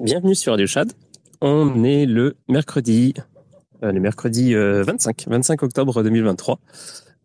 [0.00, 0.92] Bienvenue sur Radio Chad.
[1.40, 3.14] On est le mercredi,
[3.84, 6.58] euh, le mercredi euh, 25, 25 octobre 2023.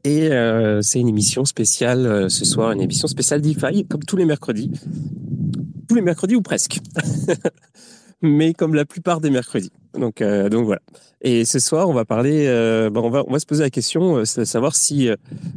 [0.04, 4.26] Et euh, c'est une émission spéciale ce soir, une émission spéciale DeFi, comme tous les
[4.26, 4.70] mercredis.
[5.88, 6.79] Tous les mercredis ou presque.
[8.22, 9.72] Mais comme la plupart des mercredis.
[9.94, 10.82] Donc, euh, donc voilà.
[11.22, 13.70] Et ce soir, on va parler, euh, bon, on, va, on va se poser la
[13.70, 15.10] question, euh, de savoir si,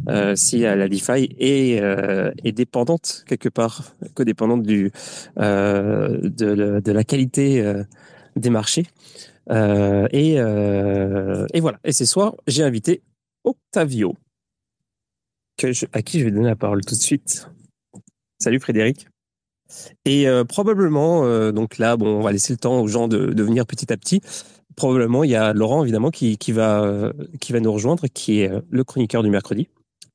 [0.09, 4.93] euh, si euh, la DeFi est, euh, est dépendante quelque part, codépendante du,
[5.39, 7.83] euh, de, de la qualité euh,
[8.37, 8.87] des marchés.
[9.51, 11.79] Euh, et, euh, et voilà.
[11.85, 13.03] Et ce soir, j'ai invité
[13.45, 14.15] Octavio,
[15.57, 17.49] que je- à qui je vais donner la parole tout de suite.
[18.39, 19.09] Salut Frédéric.
[20.05, 23.43] Et euh, probablement, euh, donc là, bon, on va laisser le temps aux gens de,
[23.43, 24.21] venir petit à petit.
[24.77, 28.51] Probablement, il y a Laurent évidemment qui, va euh, qui va nous rejoindre, qui est
[28.71, 29.69] le chroniqueur du mercredi,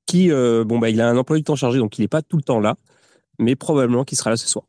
[0.08, 2.38] qui bon bah il a un emploi du temps chargé, donc il n'est pas tout
[2.38, 2.76] le temps là,
[3.38, 4.66] mais probablement qu'il sera là ce soir.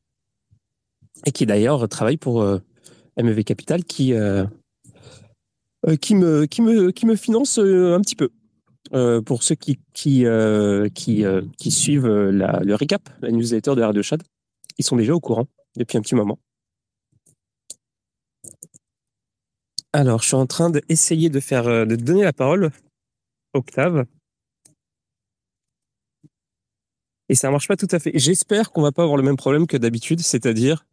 [1.24, 2.44] Et qui d'ailleurs travaille pour
[3.16, 4.12] MEV Capital, qui
[6.02, 8.28] qui me qui me qui me finance un petit peu.
[9.22, 10.26] Pour ceux qui qui
[10.94, 11.24] qui,
[11.56, 14.22] qui suivent le recap, la newsletter de Radio Chad,
[14.78, 16.38] ils sont déjà au courant depuis un petit moment.
[19.92, 22.66] Alors, je suis en train d'essayer de faire, euh, de donner la parole
[23.54, 24.04] à Octave.
[27.28, 28.12] Et ça marche pas tout à fait.
[28.14, 30.86] J'espère qu'on va pas avoir le même problème que d'habitude, c'est-à-dire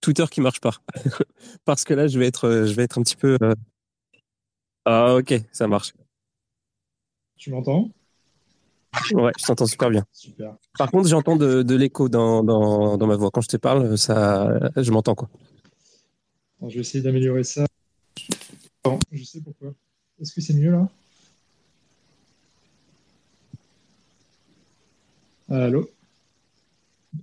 [0.00, 0.76] Twitter qui marche pas.
[1.64, 3.36] Parce que là, je vais être, euh, je vais être un petit peu.
[3.42, 3.54] euh,
[4.84, 5.94] Ah, ok, ça marche.
[7.36, 7.90] Tu m'entends?
[9.12, 10.04] Ouais, je t'entends super bien.
[10.12, 10.56] Super.
[10.76, 13.30] Par contre, j'entends de, de l'écho dans, dans, dans ma voix.
[13.30, 15.28] Quand je te parle, ça, je m'entends quoi.
[16.58, 17.66] Alors, je vais essayer d'améliorer ça.
[19.12, 19.72] Je sais pourquoi.
[20.20, 20.88] Est-ce que c'est mieux là?
[25.48, 25.88] Allô?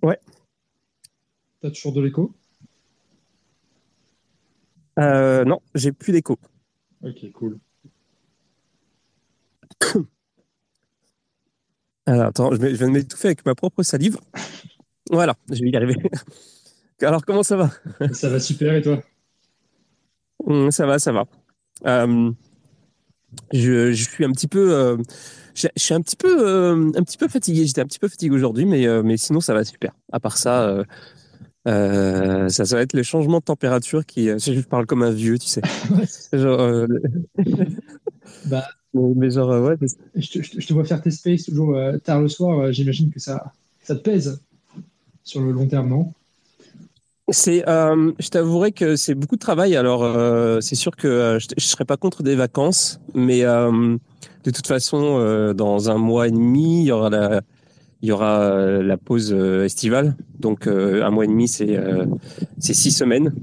[0.01, 0.19] Ouais.
[1.61, 2.33] T'as toujours de l'écho?
[4.99, 6.38] Euh, non, j'ai plus d'écho.
[7.03, 7.59] Ok, cool.
[12.07, 14.18] Alors, attends, je je vais m'étouffer avec ma propre salive.
[15.12, 15.95] Voilà, je vais y arriver.
[17.01, 17.69] Alors, comment ça va?
[18.13, 19.01] Ça va super et toi?
[20.45, 21.25] Hum, Ça va, ça va.
[21.85, 22.31] Euh,
[23.53, 24.97] je, je suis un petit peu, euh,
[25.53, 27.66] je, je suis un petit peu, euh, un petit peu fatigué.
[27.66, 29.91] J'étais un petit peu fatigué aujourd'hui, mais, euh, mais sinon ça va super.
[30.12, 30.84] À part ça,
[31.67, 34.29] euh, ça, ça va être le changement de température qui.
[34.29, 35.61] euh, je parle comme un vieux, tu sais.
[36.33, 36.88] Genre, euh,
[38.45, 39.75] Bah, mais genre, euh, ouais.
[40.16, 42.72] je te, je vois faire tes spaces toujours tard le soir.
[42.72, 44.41] J'imagine que ça, ça te pèse
[45.23, 46.13] sur le long terme, non?
[47.29, 49.75] C'est, euh, je t'avouerai que c'est beaucoup de travail.
[49.75, 54.51] Alors, euh, c'est sûr que euh, je, je serais pas contre des vacances, mais de
[54.51, 57.41] toute façon, dans un mois et demi, il y aura la,
[58.02, 60.16] il y aura euh, la pause euh, estivale.
[60.40, 61.78] Donc, euh, un mois et demi, c'est
[62.59, 63.34] c'est six semaines.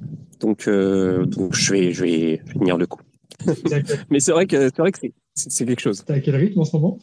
[0.40, 3.00] Donc, donc je vais, je vais, tenir le coup.
[4.10, 4.98] Mais c'est vrai que c'est vrai que
[5.34, 6.04] c'est- quelque chose.
[6.04, 6.98] t'es à quel rythme en ce moment?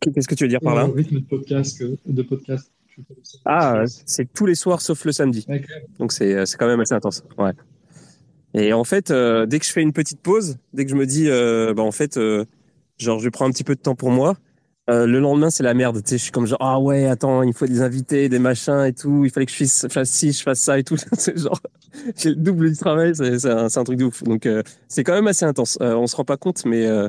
[0.00, 0.86] Qu'est-ce que tu veux dire par là?
[0.86, 1.82] Au rythme de podcast.
[2.06, 2.70] de podcast.
[3.44, 5.44] Ah, c'est tous les soirs sauf le samedi.
[5.48, 5.66] Ok.
[5.98, 7.24] Donc c'est c'est quand même assez intense.
[7.38, 7.52] Ouais.
[8.54, 11.06] Et en fait, euh, dès que je fais une petite pause, dès que je me
[11.06, 12.44] dis, euh, bah en fait, euh,
[12.98, 14.36] genre je prends un petit peu de temps pour moi,
[14.90, 16.02] euh, le lendemain c'est la merde.
[16.02, 18.84] Tu sais, je suis comme genre ah ouais, attends, il faut des invités, des machins
[18.84, 19.24] et tout.
[19.24, 20.96] Il fallait que je fasse, ci, je fasse ça et tout.
[21.18, 21.60] c'est genre
[22.16, 23.12] j'ai le double du travail.
[23.14, 24.22] C'est un, truc de ouf.
[24.24, 25.78] Donc euh, c'est quand même assez intense.
[25.80, 27.08] Euh, on se rend pas compte, mais euh,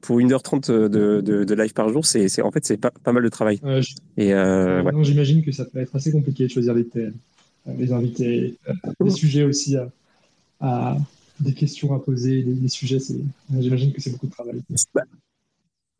[0.00, 0.88] pour 1h30 de,
[1.20, 3.60] de, de live par jour, c'est en fait c'est pas, pas mal de travail.
[4.16, 4.92] Et ouais.
[4.92, 7.14] non, J'imagine que ça peut être assez compliqué de choisir les thèmes,
[7.78, 8.56] les invités,
[9.00, 9.88] les sujets aussi à,
[10.60, 10.96] à-
[11.38, 12.98] des questions à poser, les, les sujets.
[13.60, 14.62] J'imagine que c'est beaucoup de travail.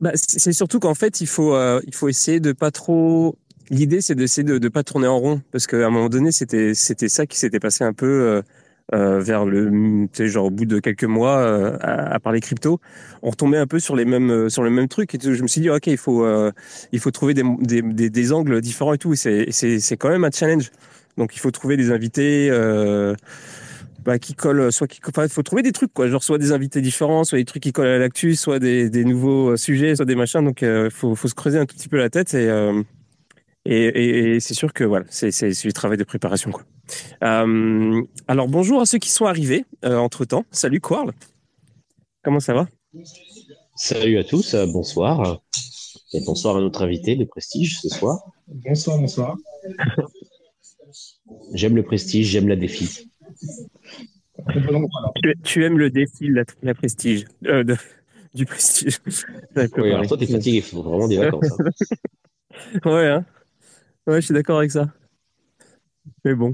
[0.01, 3.37] Bah, c'est surtout qu'en fait, il faut, euh, il faut essayer de pas trop.
[3.71, 6.75] L'idée, c'est d'essayer de ne pas tourner en rond, parce qu'à un moment donné, c'était,
[6.75, 8.43] c'était ça qui s'était passé un peu euh,
[8.95, 12.81] euh, vers le, genre au bout de quelques mois euh, à, à parler crypto,
[13.23, 15.15] on retombait un peu sur les mêmes, euh, sur le même truc.
[15.15, 16.53] Et je me suis dit, ok, il faut, euh,
[16.93, 19.15] il faut trouver des, des, des, angles différents et tout.
[19.15, 20.71] C'est, c'est quand même un challenge.
[21.17, 22.49] Donc, il faut trouver des invités.
[22.51, 23.15] Euh,
[24.07, 26.09] bah, qui collent, soit qui, enfin, il faut trouver des trucs, quoi.
[26.09, 29.05] Genre, soit des invités différents, soit des trucs qui collent à l'actu, soit des, des
[29.05, 30.45] nouveaux euh, sujets, soit des machins.
[30.45, 32.83] Donc, euh, faut, faut se creuser un tout petit peu la tête et, euh,
[33.65, 36.63] et, et, et c'est sûr que voilà, c'est, c'est, c'est du travail de préparation, quoi.
[37.25, 40.45] Euh, alors, bonjour à ceux qui sont arrivés euh, entre temps.
[40.53, 41.13] Salut, Quarl.
[42.23, 42.69] Comment ça va?
[43.75, 45.41] Salut à tous, euh, bonsoir.
[46.13, 48.21] Et bonsoir à notre invité de prestige ce soir.
[48.47, 49.37] Bonsoir, bonsoir.
[51.55, 53.11] J'aime le prestige, j'aime la défi.
[53.25, 54.36] Au bon endroit, alors.
[55.23, 57.77] Tu, tu aimes le défi, la, la prestige, euh, de-
[58.35, 58.99] du prestige.
[59.79, 61.51] Oui, alors toi, t'es fatigué, il faut vraiment des vacances.
[61.53, 61.65] hein.
[62.85, 63.25] Ouais, hein.
[64.07, 64.89] Ouais, je suis d'accord avec ça.
[66.25, 66.53] Mais bon.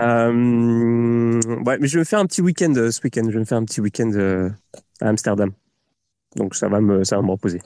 [0.00, 3.24] Euh, ouais, mais je vais me faire un petit week-end euh, ce week-end.
[3.26, 4.48] Je vais me faire un petit week-end euh,
[5.00, 5.50] à Amsterdam.
[6.36, 7.60] Donc ça va me, ça va me reposer.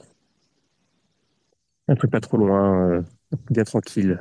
[1.87, 3.01] Un truc pas trop loin, euh,
[3.51, 4.19] bien tranquille.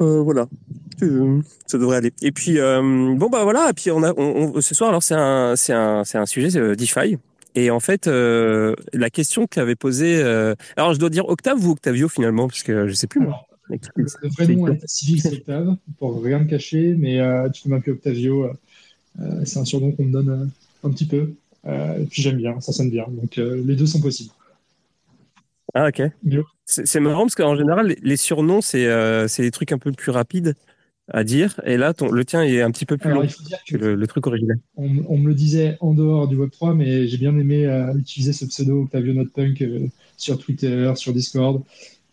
[0.00, 0.46] Euh, voilà.
[1.66, 2.12] Ça devrait aller.
[2.22, 3.70] Et puis euh, bon bah voilà.
[3.70, 6.26] Et puis on a, on, on- ce soir alors c'est un, c'est un, c'est un
[6.26, 7.18] sujet euh, DeFi.
[7.54, 11.72] Et en fait, euh, la question qu'avait posée, euh, alors je dois dire Octave ou
[11.72, 13.46] Octavio finalement, parce que je sais plus moi.
[13.68, 17.62] Le, le vrai nom à civil, c'est Octave, pour rien me cacher, mais euh, tu
[17.62, 18.50] peux m'appeler Octavio.
[19.44, 20.50] c'est un surnom qu'on me donne
[20.82, 21.32] un petit peu.
[21.66, 23.04] Et puis j'aime bien, ça sonne bien.
[23.08, 24.30] Donc les deux sont possibles.
[25.74, 26.02] Ah ok.
[26.64, 28.88] C'est c'est marrant parce qu'en général, les, surnoms, c'est
[29.28, 30.54] c'est des trucs un peu plus rapides
[31.12, 31.60] à dire.
[31.64, 33.58] Et là, ton, le tien est un petit peu plus Alors long il faut dire
[33.66, 34.58] que que le, le truc original.
[34.76, 38.32] on, on me le disait en dehors du Web3, mais j'ai bien aimé euh, utiliser
[38.32, 39.86] ce pseudo Octavio Notepunk euh,
[40.16, 41.62] sur Twitter, sur Discord.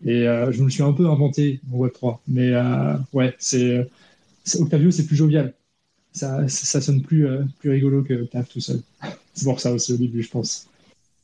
[0.05, 2.19] Et euh, je me le suis un peu inventé en Web3.
[2.27, 3.89] Mais euh, ouais, c'est
[4.59, 5.53] Octavio, c'est plus jovial.
[6.11, 7.27] Ça, ça sonne plus,
[7.59, 8.81] plus rigolo que Octave tout seul.
[9.33, 10.67] C'est pour ça aussi au début, je pense.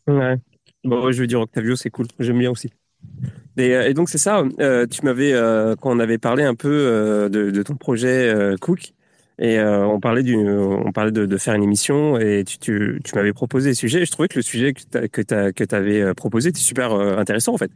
[0.08, 0.38] Ouais.
[0.86, 2.08] Bon, je veux dire Octavio, c'est cool.
[2.20, 2.70] J'aime bien aussi.
[3.58, 4.44] Et, euh, et donc c'est ça.
[4.60, 8.30] euh, tu m'avais euh, quand on avait parlé un peu euh, de, de ton projet
[8.30, 8.92] euh, Cook
[9.40, 13.02] et euh, on parlait du, on parlait de, de faire une émission et tu, tu,
[13.04, 14.02] tu m'avais proposé des sujets.
[14.02, 14.82] Et je trouvais que le sujet que
[15.22, 17.72] t'as, que euh, proposé était super intéressant en fait.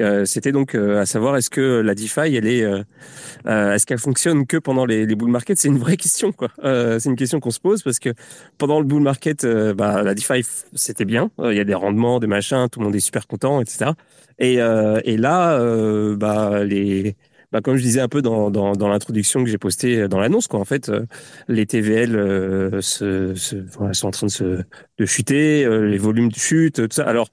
[0.00, 2.82] Euh, c'était donc euh, à savoir est-ce que la DeFi elle est euh,
[3.46, 5.58] est-ce qu'elle fonctionne que pendant les, les bull markets?
[5.58, 6.48] C'est une vraie question, quoi.
[6.62, 8.10] C'est une question qu'on se pose parce que
[8.58, 9.46] pendant le bull market,
[9.76, 11.30] bah, la DeFi, c'était bien.
[11.42, 13.92] Il y a des rendements, des machins, tout le monde est super content, etc.
[14.38, 15.58] Et, et là,
[16.16, 17.16] bah, les,
[17.52, 20.60] bah, comme je disais un peu dans, dans, l'introduction que j'ai postée dans l'annonce, quoi.
[20.60, 20.90] En fait,
[21.48, 24.62] les TVL se, sont en train de se
[24.98, 27.04] de chuter, les volumes chutent, tout ça.
[27.04, 27.28] Alors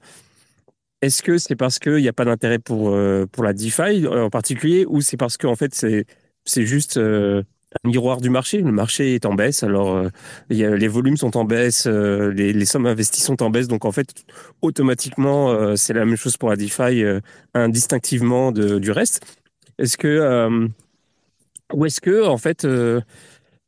[1.02, 4.30] est-ce que c'est parce qu'il n'y a pas d'intérêt pour, euh, pour la DeFi en
[4.30, 7.42] particulier ou c'est parce qu'en fait c'est juste euh,
[7.84, 8.62] un miroir du marché?
[8.62, 10.08] Le marché est en baisse, alors euh,
[10.48, 13.92] les volumes sont en baisse, euh, les, les sommes investies sont en baisse, donc en
[13.92, 14.24] fait
[14.62, 17.20] automatiquement euh, c'est la même chose pour la DeFi euh,
[17.54, 19.24] indistinctivement de, du reste.
[19.78, 20.68] Est-ce que euh,
[21.72, 23.00] ou est-ce que en fait euh,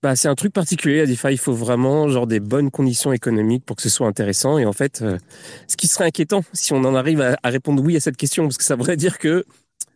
[0.02, 1.28] bah, c'est un truc particulier, la DeFi.
[1.32, 4.58] Il faut vraiment genre des bonnes conditions économiques pour que ce soit intéressant.
[4.58, 5.18] Et en fait, euh,
[5.66, 8.44] ce qui serait inquiétant si on en arrive à, à répondre oui à cette question,
[8.44, 9.44] parce que ça voudrait dire que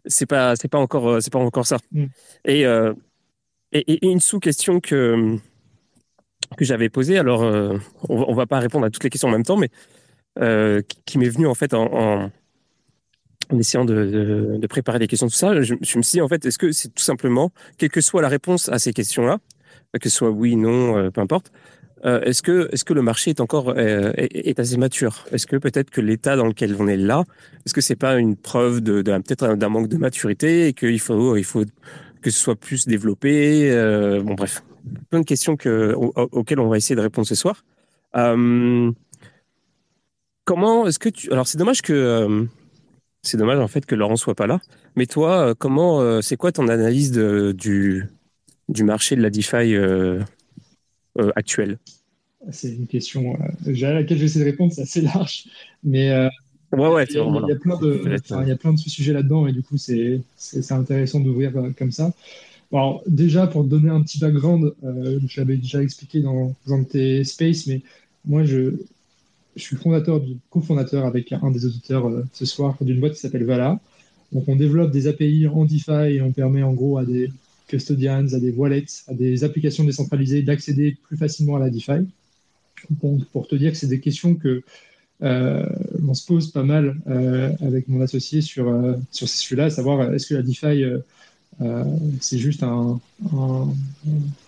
[0.07, 1.79] c'est pas c'est pas encore euh, c'est pas encore ça.
[1.93, 2.05] Mm.
[2.47, 2.93] Et, euh,
[3.73, 5.37] et, et une sous-question que
[6.59, 7.19] que j'avais posée.
[7.19, 7.79] Alors, euh,
[8.09, 9.71] on, va- on va pas répondre à toutes les questions en même temps, mais
[10.89, 12.31] qui, qui m'est venue en fait en, en,
[13.51, 15.61] en essayant de, de, de préparer les questions tout ça.
[15.63, 18.23] Je, je me suis dit en fait, est-ce que c'est tout simplement, quelle que soit
[18.23, 19.39] la réponse à ces questions-là,
[20.00, 21.53] que ce soit oui, non, euh, peu importe.
[22.05, 25.25] Euh, est-ce que est-ce que le marché est encore euh, est, est assez mature?
[25.31, 27.25] Est-ce que peut-être que l'état dans lequel on est là,
[27.65, 31.37] est-ce que c'est pas une preuve de, peut-être d'un manque de maturité et qu'il faut
[31.37, 31.65] il faut
[32.23, 33.71] que ce soit plus développé
[34.25, 34.65] Bon bref,
[35.11, 37.62] plein de questions que, au- auxquelles on va essayer de répondre ce soir.
[40.44, 42.44] Comment est-ce que tu alors c'est dommage que euh,
[43.23, 44.61] c'est dommage en fait que Laurent soit pas là.
[44.97, 48.09] Mais toi, comment c'est quoi ton analyse du
[48.73, 50.21] du marché de la DeFi euh,
[51.19, 51.79] euh, actuel
[52.51, 53.37] C'est une question
[53.67, 55.45] euh, à laquelle j'essaie de répondre, c'est assez large.
[55.85, 56.11] Mais
[56.73, 58.73] Ouais, ouais, il y, a- il y a plein de, enfin, il y a plein
[58.73, 60.23] de sujets là-dedans et du coup, c'est
[60.71, 62.13] intéressant d'ouvrir comme ça.
[62.73, 66.81] Alors, déjà, pour te donner un petit background, euh, je l'avais déjà expliqué dans un
[66.81, 67.82] de tes spaces, mais
[68.27, 68.77] moi, je,
[69.56, 73.44] je suis fondateur, cofondateur avec un des auditeurs euh, ce soir d'une boîte qui s'appelle
[73.44, 73.81] Vala.
[74.32, 77.31] Donc, on développe des API en DeFi et on permet en gros à des
[77.74, 82.06] à des wallets, à des applications décentralisées d'accéder plus facilement à la DeFi.
[83.02, 84.62] Donc, pour te dire que c'est des questions que
[85.22, 85.64] euh,
[86.06, 89.70] on se pose pas mal euh, avec mon associé sur, euh, sur ces sujets-là, à
[89.70, 90.98] savoir est-ce que la DeFi euh,
[91.60, 91.84] euh,
[92.20, 92.98] c'est juste un,
[93.32, 93.69] un-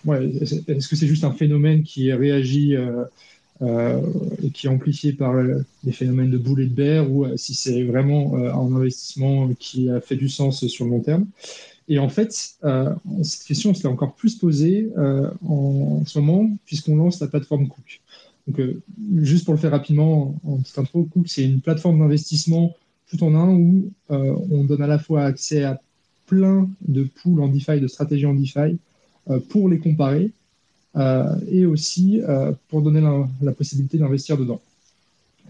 [0.05, 2.75] ouais, est-ce que c'est juste un phénomène qui réagit
[3.63, 5.33] et qui est amplifié par
[5.83, 10.01] les phénomènes de boule et de bear ou si c'est vraiment un investissement qui a
[10.01, 11.25] fait du sens sur le long terme.
[11.87, 16.49] Et en fait, euh, cette question, on se encore plus posée euh, en, ce moment
[16.65, 18.01] puisqu'on lance la plateforme Cook.
[18.47, 18.81] Donc, euh,
[19.17, 22.75] juste pour le faire rapidement en, en petite intro, Cook, c'est une plateforme d'investissement
[23.09, 25.79] tout en un où on donne à la fois accès à
[26.25, 28.79] plein de pools en DeFi, de stratégies en DeFi
[29.49, 30.31] pour les comparer
[31.51, 32.19] et aussi
[32.67, 34.59] pour donner la, la possibilité d'investir dedans.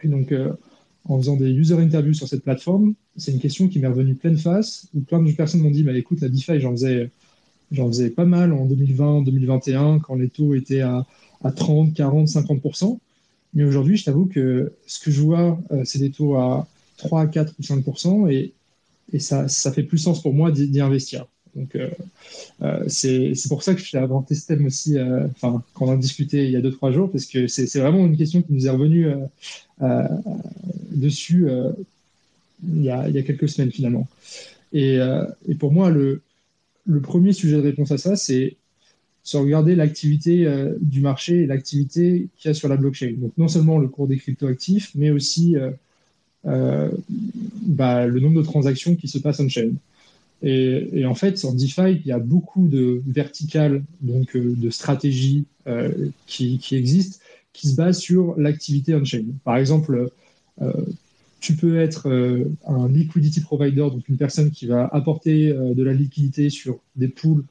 [0.03, 0.33] Et donc,
[1.07, 4.37] en faisant des user interviews sur cette plateforme, c'est une question qui m'est revenue pleine
[4.37, 7.11] face où plein de personnes m'ont dit écoute, la DeFi, j'en faisais,
[7.71, 11.05] j'en faisais pas mal en 2020, 2021, quand les taux étaient à,
[11.43, 12.97] à 30, 40, 50%.
[13.53, 17.27] Mais aujourd'hui, je t'avoue que ce que je vois, euh, c'est des taux à 3,
[17.27, 18.53] 4 ou 5%, et,
[19.19, 21.27] ça, ça fait plus sens pour moi d'y investir.
[21.55, 21.77] Donc,
[22.87, 26.43] c'est pour ça que je suis inventé ce thème aussi, enfin, quand on a discuté
[26.43, 28.69] il y a deux, trois jours, parce que c'est vraiment une question qui nous est
[28.69, 29.07] revenue
[30.95, 31.47] dessus
[32.67, 34.07] il y, a, il, y a, quelques semaines finalement.
[34.73, 34.97] Et,
[35.47, 36.21] et pour moi, le,
[37.01, 38.55] premier sujet de réponse à ça, c'est
[39.25, 43.15] se regarder l'activité euh, du marché et l'activité qu'il y a sur la blockchain.
[43.17, 45.71] Donc non seulement le cours des cryptoactifs, mais aussi euh,
[46.45, 46.91] euh,
[47.63, 49.71] bah, le nombre de transactions qui se passent on-chain.
[50.43, 55.45] Et, en fait, en DeFi, il y a beaucoup de verticales, donc de stratégies
[56.27, 57.17] qui, qui, existent,
[57.51, 59.23] qui se basent sur l'activité on-chain.
[59.43, 60.11] Par exemple,
[61.39, 62.09] tu peux être
[62.65, 67.43] un liquidity provider, donc une personne qui va apporter de la liquidité sur des pools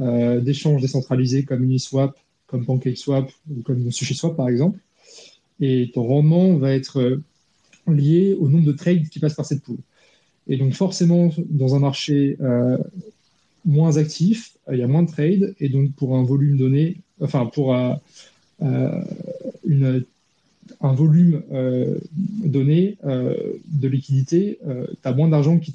[0.00, 2.16] euh, d'échanges décentralisés comme Uniswap,
[2.46, 4.78] comme PancakeSwap ou comme SushiSwap par exemple.
[5.60, 7.22] Et ton rendement va être euh,
[7.86, 9.76] lié au nombre de trades qui passent par cette pool.
[10.48, 12.78] Et donc forcément, dans un marché euh,
[13.66, 17.46] moins actif, il y a moins de trades, et donc pour un volume donné, enfin
[17.46, 17.76] pour
[18.60, 20.04] une,
[20.80, 21.42] un volume
[22.44, 25.72] donné de liquidité, tu as moins d'argent qui,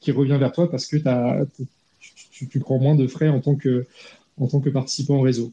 [0.00, 1.44] qui revient vers toi parce que tu as,
[2.30, 3.86] tu, prends moins de frais en tant que,
[4.38, 5.52] en tant que participant au réseau.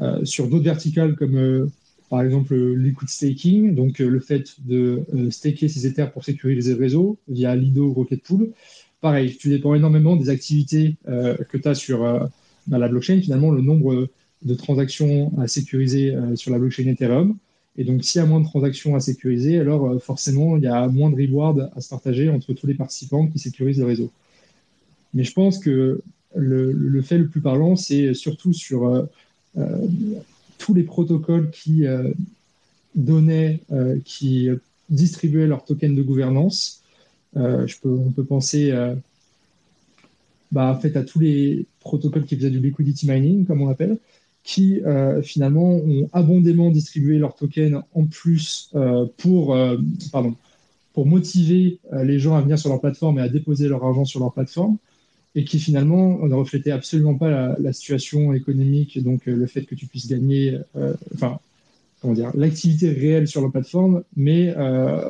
[0.00, 1.70] Euh, sur d'autres verticales comme euh,
[2.10, 6.80] par exemple liquid staking, donc euh, le fait de staker ses Ethers pour sécuriser le
[6.80, 8.50] réseau via Lido ou Rocket Pool.
[9.00, 11.98] Pareil, tu dépends énormément des activités que tu as sur
[12.66, 14.08] bah, la blockchain, finalement, le nombre
[14.44, 17.36] de transactions à sécuriser sur la blockchain Ethereum.
[17.76, 20.86] Et donc, s'il y a moins de transactions à sécuriser, alors forcément, il y a
[20.86, 24.12] moins de reward à se partager entre tous les participants qui sécurisent le réseau.
[25.14, 26.00] Mais je pense que
[26.34, 29.04] le, fait le plus parlant, c'est surtout sur euh,
[29.56, 29.86] euh,
[30.58, 32.10] tous les protocoles qui euh,
[32.94, 33.60] donnaient,
[34.04, 34.48] qui
[34.88, 36.82] distribuaient leurs tokens de gouvernance.
[37.34, 38.72] on peut penser
[40.52, 43.98] bah, en fait, à tous les protocoles qui faisaient du liquidity mining, comme on appelle,
[44.44, 44.82] qui
[45.22, 48.70] finalement ont abondamment distribué leurs tokens en plus
[49.16, 49.56] pour,
[50.12, 50.34] pardon,
[50.92, 54.20] pour motiver les gens à venir sur leur plateforme et à déposer leur argent sur
[54.20, 54.76] leur plateforme
[55.34, 59.74] et qui finalement ne reflétait absolument pas la, situation économique, donc euh, le fait que
[59.74, 61.40] tu puisses gagner, euh, enfin,
[62.00, 65.00] comment dire, l'activité réelle sur la plateforme, mais euh,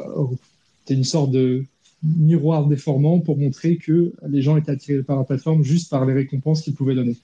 [0.87, 1.65] c'est une sorte de
[2.03, 6.15] miroir déformant pour montrer que les gens étaient attirés par la plateforme juste par les
[6.15, 7.17] récompenses qu'ils pouvaient donner.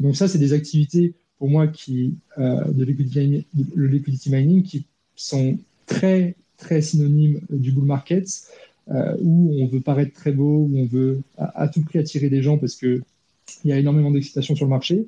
[0.00, 3.44] Donc ça, c'est des activités pour moi qui de liquidity,
[3.74, 4.84] le liquidity mining qui
[5.16, 8.28] sont très très synonymes du bull market
[8.90, 12.42] euh, où on veut paraître très beau, où on veut à, tout prix attirer des
[12.42, 13.02] gens parce qu'il
[13.64, 15.06] y a énormément d'excitation sur le marché,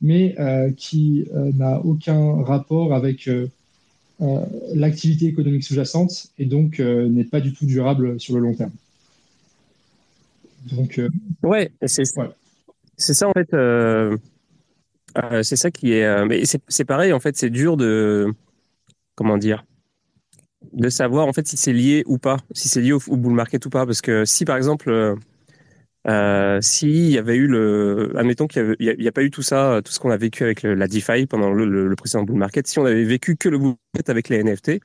[0.00, 3.28] mais euh, qui euh, n'a aucun rapport avec
[4.74, 8.72] l'activité économique sous-jacente et donc n'est pas du tout durable sur le long terme.
[10.72, 11.00] Donc,
[11.42, 12.04] ouais, c'est
[12.96, 13.54] c'est ça en fait.
[15.42, 16.26] C'est ça qui est.
[16.26, 17.36] mais c'est pareil en fait.
[17.36, 18.32] C'est dur de
[19.14, 19.64] comment dire
[20.72, 23.64] de savoir en fait si c'est lié ou pas, si c'est lié au, bull market
[23.66, 23.86] ou pas.
[23.86, 25.14] Parce que si par exemple, euh,
[26.08, 29.80] euh s'il y avait eu le, admettons qu'il n'y a, a, pas eu tout ça,
[29.84, 32.84] tout ce qu'on a vécu avec la DeFi pendant le, précédent bull market, si on
[32.84, 34.80] avait vécu que le bull market avec les NFT,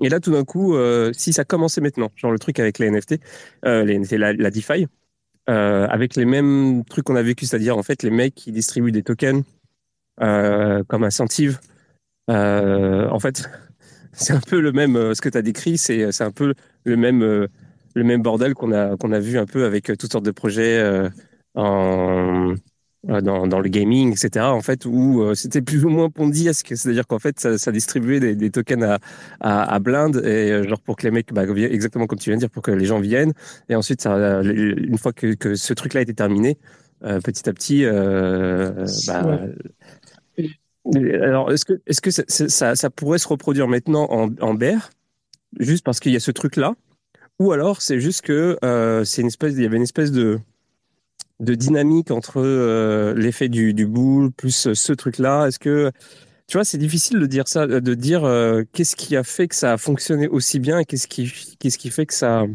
[0.00, 2.90] et là tout d'un coup, euh, si ça commençait maintenant, genre le truc avec les
[2.90, 3.20] NFT,
[3.64, 4.86] euh, les NFT, la, la DeFi,
[5.48, 8.92] euh, avec les mêmes trucs qu'on a vécu, c'est-à-dire en fait les mecs qui distribuent
[8.92, 9.44] des tokens
[10.18, 11.58] comme incentive,
[12.28, 13.48] en fait
[14.18, 16.96] c'est un peu le même, euh, ce que tu as décrit, c'est, un peu le
[16.96, 17.46] même, euh,
[17.94, 20.30] le même bordel qu'on a, qu'on a vu un peu avec euh, toutes sortes de
[20.30, 21.08] projets
[21.54, 22.54] en,
[23.04, 24.46] dans, le gaming, etc.
[24.46, 28.84] En fait, où c'était plus ou moins pondiesque, c'est-à-dire qu'en fait, ça, distribuait des, tokens
[28.84, 28.98] à,
[29.40, 32.40] à, à blinde et genre pour que les mecs, bah, exactement comme tu viens de
[32.40, 33.32] dire, pour que les gens viennent.
[33.68, 36.58] Et ensuite, ça, une fois que, que ce truc-là était terminé,
[37.00, 39.40] petit à petit, euh, bah,
[40.94, 41.64] alors, est-ce
[42.00, 44.90] que, ça, pourrait se reproduire maintenant en, en bear,
[45.58, 46.74] juste parce qu'il y a ce truc-là,
[47.38, 50.40] ou alors c'est juste que euh, une espèce, il y avait une espèce de
[51.40, 55.46] dynamique entre euh, l'effet du, du boule plus ce truc-là.
[55.46, 55.92] Est-ce que
[56.48, 59.54] tu vois, c'est difficile de dire ça, de dire euh, qu'est-ce qui a fait que
[59.54, 62.46] ça a fonctionné aussi bien et qu'est-ce qui, qu'est-ce qui fait que ça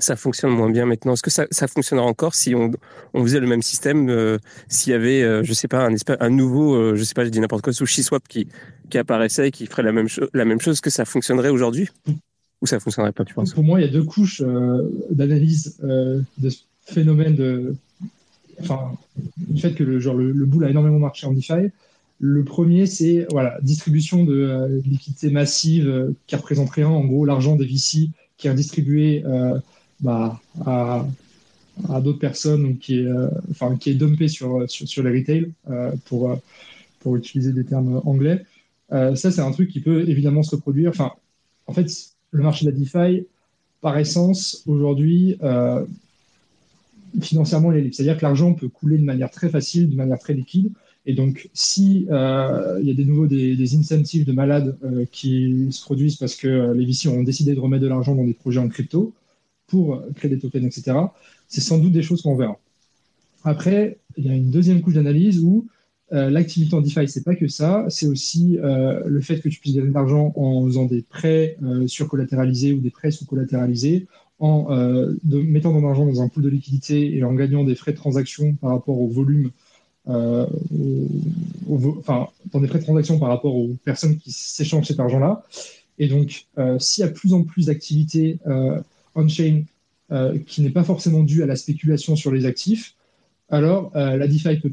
[0.00, 1.12] ça fonctionne moins bien maintenant.
[1.12, 2.72] Est-ce que ça, ça fonctionnera encore si on,
[3.14, 4.38] faisait le même système, euh,
[4.68, 5.88] s'il y avait, euh, je sais pas,
[6.20, 8.48] un, nouveau, euh, je sais pas, je dis n'importe quoi, SushiSwap qui,
[8.88, 11.88] qui apparaissait et qui ferait la même, chose que ça fonctionnerait aujourd'hui
[12.60, 13.54] Ou ça fonctionnerait pas, tu penses?
[13.54, 14.42] Pour moi, il y a deux couches
[15.10, 17.74] d'analyse de ce phénomène de.
[18.62, 18.92] Enfin,
[19.38, 21.70] du fait que le, genre, le, boule a énormément marché en DeFi.
[22.18, 27.64] Le premier, c'est voilà, distribution de liquidité massive qui représente rien, en gros, l'argent des
[27.64, 29.22] VC qui est distribué
[30.00, 31.06] bah, à,
[32.00, 33.08] d'autres personnes qui est,
[33.50, 35.52] enfin, qui est dumpé sur, sur, sur les retail
[36.06, 36.36] pour,
[37.00, 38.44] pour utiliser des termes anglais.
[38.90, 40.90] ça, c'est un truc qui peut évidemment se reproduire.
[40.90, 41.12] Enfin,
[41.66, 41.86] en fait,
[42.32, 43.26] le marché de la DeFi,
[43.80, 45.38] par essence, aujourd'hui,
[47.20, 47.94] financièrement, il est libre.
[47.94, 50.70] C'est-à-dire que l'argent peut couler de manière très facile, de manière très liquide.
[51.06, 55.68] Et donc, si euh, il y a des nouveaux des, incentives de malades euh, qui
[55.70, 58.34] se produisent parce que euh, les VC ont décidé de remettre de l'argent dans des
[58.34, 59.14] projets en crypto
[59.70, 60.96] pour créer des tokens, etc.,
[61.48, 62.58] c'est sans doute des choses qu'on verra.
[63.44, 65.66] Après, il y a une deuxième couche d'analyse où
[66.10, 69.88] l'activité en DeFi, c'est pas que ça, c'est aussi le fait que tu puisses gagner
[69.88, 74.06] de l'argent en faisant des prêts surcollatéralisés ou des prêts sous-collatéralisés,
[74.40, 74.66] en
[75.24, 78.54] mettant ton argent dans un pool de liquidité et en gagnant des frais de transaction
[78.56, 79.50] par rapport au volume
[80.08, 80.46] euh,
[81.98, 85.44] enfin, des frais de transaction par rapport aux personnes qui s'échangent cet argent-là.
[85.98, 88.38] Et donc, euh, s'il y a plus en plus d'activités
[89.16, 89.64] euh, on-chain
[90.44, 92.96] qui n'est pas forcément due à la spéculation sur les actifs,
[93.48, 94.72] alors la DeFi peut,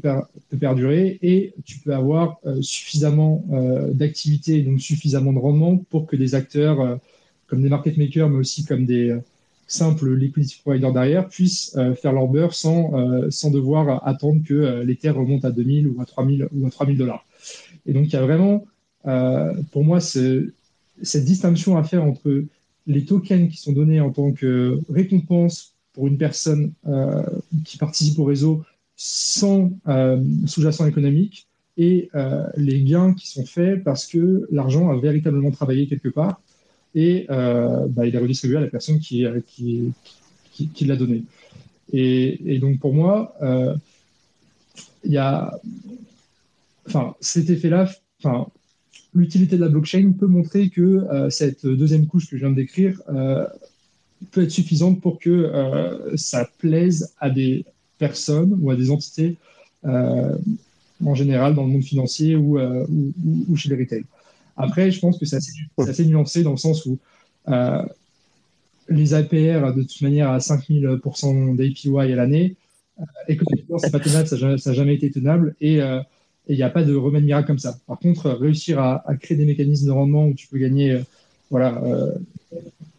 [0.58, 3.44] perdurer et tu peux avoir suffisamment
[3.92, 6.98] d'activités, donc suffisamment de rendement pour que des acteurs
[7.46, 9.16] comme des market makers, mais aussi comme des
[9.68, 14.54] simple liquidity provider derrière puissent euh, faire leur beurre sans, euh, sans devoir attendre que
[14.54, 17.24] euh, les terres remontent à 2000 ou à 3000 ou à 3000 dollars.
[17.86, 18.66] Et donc, il y a vraiment,
[19.70, 22.44] pour moi, cette distinction à faire entre
[22.88, 26.72] les tokens qui sont donnés en tant que récompense pour une personne
[27.64, 28.64] qui participe au réseau
[28.96, 29.70] sans
[30.46, 32.08] sous-jacent économique et
[32.56, 36.40] les gains qui sont faits parce que l'argent a véritablement travaillé quelque part
[36.94, 39.40] et euh, bah, il est redistribué à la personne qui, euh,
[40.80, 41.24] l'a donné.
[41.92, 43.74] Et, donc pour moi, euh,
[45.04, 45.58] il y a,
[46.86, 47.88] enfin, cet effet-là,
[48.22, 48.48] enfin,
[49.14, 53.00] l'utilité de la blockchain peut montrer que cette deuxième couche que je viens de décrire
[54.30, 55.52] peut être suffisante pour que
[56.16, 57.64] ça plaise à des
[57.98, 59.36] personnes ou à des entités
[59.84, 62.58] en général dans le monde financier ou,
[63.56, 64.04] chez les retail.
[64.56, 66.98] Après, je pense que c'est assez, nuancé dans le sens où
[67.48, 67.82] euh,
[68.88, 72.56] les APR, de toute manière, à 5000% d'APY à l'année,
[72.98, 76.02] euh, économiquement, c'est pas tenable, ça n'a jamais été tenable euh,
[76.48, 77.78] et il n'y a pas de remède miracle comme ça.
[77.86, 81.00] Par contre, réussir à, créer des mécanismes de rendement où tu peux gagner
[81.50, 81.82] voilà,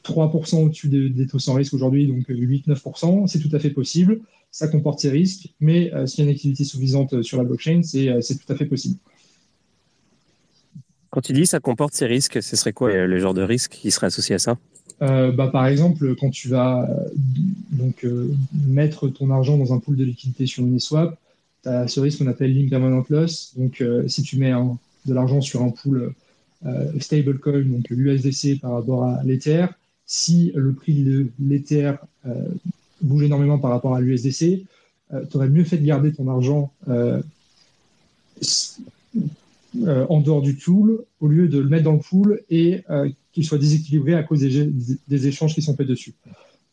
[0.03, 4.19] 3% au-dessus des taux sans risque aujourd'hui, donc 8-9%, c'est tout à fait possible.
[4.51, 8.21] Ça comporte ses risques, mais s'il y a une activité suffisante sur la blockchain, c'est
[8.21, 8.97] tout à fait possible.
[11.09, 13.91] Quand tu dis ça comporte ces risques, ce serait quoi le genre de risque qui
[13.91, 14.57] serait associé à ça?
[15.01, 17.09] Euh, bah, Par exemple, quand tu vas euh,
[17.71, 18.31] donc, euh,
[18.67, 21.17] mettre ton argent dans un pool de liquidité sur Uniswap,
[21.63, 23.53] tu as ce risque qu'on appelle l'impermanent loss.
[23.57, 24.53] Donc, si tu mets
[25.05, 26.13] de l'argent sur un pool
[26.99, 29.65] stablecoin, donc l'USDC par rapport à l'Ether,
[30.05, 31.93] si le prix de l'Ether
[33.01, 34.65] bouge énormément par rapport à l'USDC,
[35.11, 36.71] tu aurais mieux fait de garder ton argent
[39.77, 43.07] euh, en dehors du tool au lieu de le mettre dans le pool et euh,
[43.31, 46.15] qu'il soit déséquilibré à cause des, échanges qui sont faits dessus.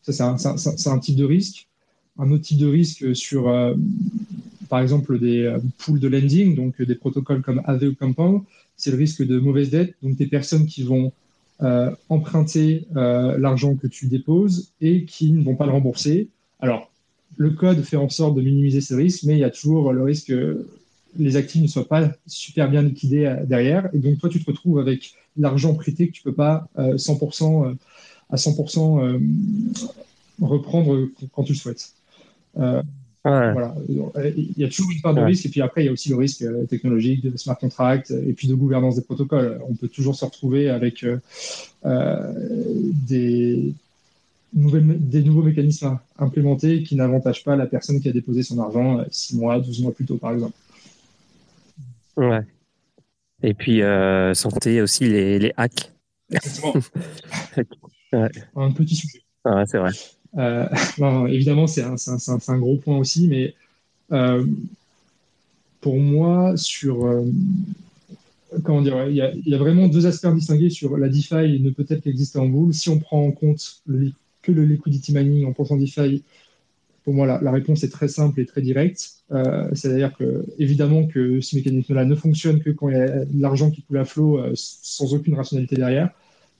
[0.01, 1.67] Ça, c'est un, type de risque.
[2.17, 3.75] Un autre type de risque sur, euh,
[4.69, 8.41] par exemple, des pools de lending, donc des protocoles comme Aave ou Compound,
[8.75, 11.11] c'est le risque de mauvaise dette, donc des personnes qui vont
[12.09, 16.27] emprunter l'argent que tu déposes et qui ne vont pas le rembourser.
[16.59, 16.91] Alors,
[17.35, 20.03] le code fait en sorte de minimiser ces risques, mais il y a toujours le
[20.03, 20.31] risque
[21.17, 23.89] les actifs ne soient pas super bien liquidés euh, derrière.
[23.93, 27.65] Et donc, toi, tu te retrouves avec l'argent prêté que tu ne peux pas 100%,
[27.65, 27.75] euh, euh,
[28.29, 29.21] à 100%
[30.41, 31.93] reprendre quand tu le souhaites.
[33.27, 33.75] Voilà.
[34.37, 36.09] Il y a toujours une part de risque, et puis après, il y a aussi
[36.09, 39.61] le risque technologique, de smart contract, et puis de gouvernance des protocoles.
[39.67, 41.05] On peut toujours se retrouver avec
[41.83, 43.73] des,
[44.53, 49.03] nouvelles, des nouveaux mécanismes implémentés qui n'avantagent pas la personne qui a déposé son argent
[49.09, 50.53] 6 mois, 12 mois plus tôt, par exemple.
[52.17, 52.41] Ouais.
[53.43, 55.91] Et puis, euh, sans compter aussi les, les hacks.
[58.11, 59.21] Un petit sujet.
[59.45, 59.91] Ouais, c'est vrai.
[61.29, 63.53] Évidemment, c'est un, gros point aussi, mais
[64.11, 64.45] euh,
[65.81, 67.05] pour moi, sur.
[67.05, 67.23] Euh,
[68.63, 72.01] comment dire Il y, a, vraiment deux aspects distingués sur la DeFi ne peut être
[72.01, 72.73] qu'exister en boule.
[72.73, 73.81] Si on prend en compte
[74.41, 76.23] que le liquidity mining en pensant DeFi,
[77.03, 79.11] pour moi, la, réponse est très simple et très directe.
[79.31, 83.41] Euh, c'est-à-dire que, évidemment, que ce mécanisme-là ne fonctionne que quand il y a de
[83.41, 86.09] l'argent qui coule à flot sans aucune rationalité derrière.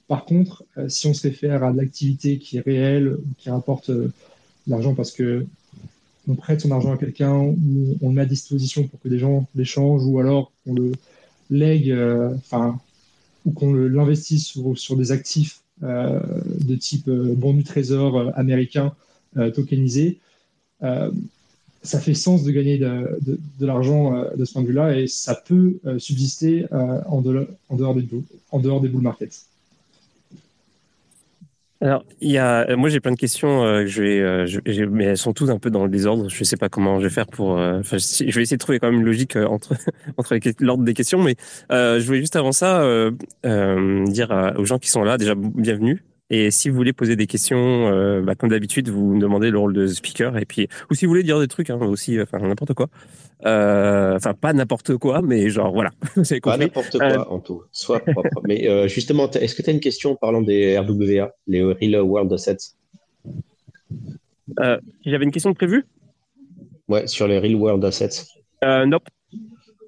[0.07, 3.91] Par contre, euh, si on se réfère à de l'activité qui est réelle, qui rapporte
[3.91, 4.11] de
[4.67, 5.45] l'argent parce que
[6.29, 9.19] on prête son argent à quelqu'un ou on le met à disposition pour que des
[9.19, 10.91] gens l'échangent ou alors on le
[11.49, 11.95] lègue,
[12.35, 12.77] enfin,
[13.45, 18.93] ou qu'on l'investisse sur, des actifs de type bon du trésor américain
[19.55, 20.17] tokenisé,
[20.81, 25.33] ça fait sens de gagner de, de, l'argent de ce point de vue-là et ça
[25.33, 27.23] peut subsister en,
[27.69, 28.05] en, dehors des,
[28.51, 29.46] en dehors des bull markets.
[31.79, 35.17] Alors, il y a, moi j'ai plein de questions, euh, je vais, euh, mais elles
[35.17, 36.27] sont toutes un peu dans le désordre.
[36.27, 37.57] Je sais pas comment je vais faire pour.
[37.59, 39.75] Euh, je vais essayer de trouver quand même une logique entre
[40.17, 41.35] entre l'ordre des questions, mais
[41.69, 42.83] je voulais juste avant ça
[43.43, 46.03] dire aux gens qui sont là déjà bienvenue.
[46.29, 49.57] Et si vous voulez poser des questions, euh, bah, comme d'habitude, vous me demandez le
[49.59, 50.37] rôle de speaker.
[50.37, 52.87] Et puis, ou si vous voulez dire des trucs, hein, aussi, enfin n'importe quoi.
[53.45, 55.91] Euh, enfin, pas n'importe quoi, mais genre voilà.
[56.43, 58.41] pas n'importe quoi euh, en tout, soit propre.
[58.45, 62.73] mais justement, est-ce que tu as une question parlant des RWA, les Real World Assets?
[65.05, 65.85] J'avais une question prévue?
[66.89, 68.25] Ouais, sur les Real World Assets.
[68.63, 68.99] non.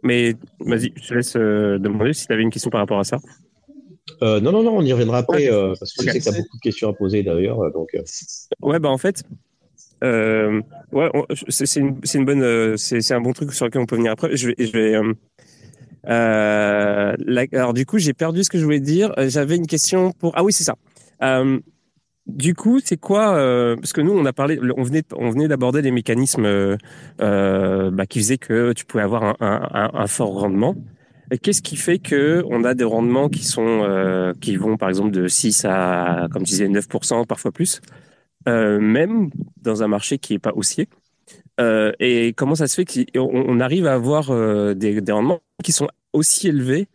[0.04, 3.18] Mais vas-y, je te laisse demander si tu avais une question par rapport à ça.
[4.22, 6.30] Euh, non, non, non, on y reviendra après, euh, parce que je sais que tu
[6.30, 7.62] as beaucoup de questions à poser d'ailleurs.
[7.62, 7.96] Euh, donc,
[8.62, 9.24] Ouais, bah en fait,
[10.02, 11.12] ouais,
[11.50, 14.36] c'est une, une, bonne, c'est un bon truc sur lequel on peut venir après.
[14.36, 14.96] Je vais, je vais
[17.54, 19.14] alors du coup, j'ai perdu ce que je voulais dire.
[19.18, 20.34] J'avais une question pour.
[20.36, 20.76] Ah oui, c'est ça.
[22.28, 23.34] du coup, c'est quoi
[23.76, 26.78] Parce que nous, on a parlé, on venait, on venait d'aborder les mécanismes
[27.20, 30.76] bah, qui faisaient que tu pouvais avoir un, un, un fort rendement.
[31.38, 35.12] Qu'est-ce qui fait que on a des rendements qui sont euh, qui vont par exemple
[35.12, 37.82] de 6 à comme tu disais 9% parfois plus
[38.48, 39.30] euh, même
[39.62, 40.88] dans un marché qui est pas haussier.
[41.60, 44.28] Euh, et comment ça se fait qu'on on arrive à avoir
[44.76, 46.88] des, rendements qui sont aussi élevés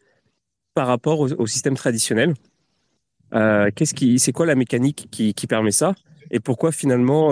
[0.74, 2.34] par rapport au, au système traditionnel?
[3.30, 5.94] Qu'est-ce qui c'est quoi la mécanique qui, qui permet ça?
[6.30, 7.30] Et pourquoi finalement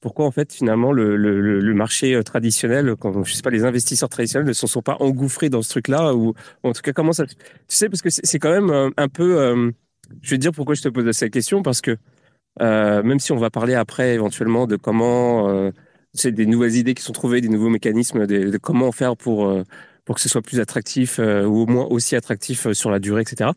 [0.00, 4.08] pourquoi en fait finalement le, le, marché euh, traditionnel, quand je sais pas les investisseurs
[4.08, 7.26] traditionnels ne se sont pas engouffrés dans ce truc-là ou, en tout cas comment ça
[7.26, 7.34] Tu
[7.68, 9.38] sais parce que c'est quand même euh, un peu.
[9.40, 9.70] Euh,
[10.22, 11.96] je vais te dire pourquoi je te pose cette question parce que
[12.60, 15.70] même si on va parler après éventuellement de comment euh,
[16.12, 19.52] c'est des nouvelles idées qui sont trouvées, des nouveaux mécanismes, de, comment faire pour
[20.04, 23.50] pour que ce soit plus attractif ou au moins aussi attractif sur la durée, etc.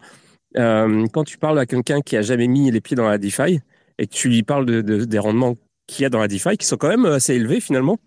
[0.56, 3.60] quand tu parles à quelqu'un qui a jamais mis les pieds dans la DeFi
[4.00, 5.56] et que tu lui parles de, de des rendements
[5.90, 7.98] qu'il y a dans la DeFi qui sont quand même assez élevés finalement.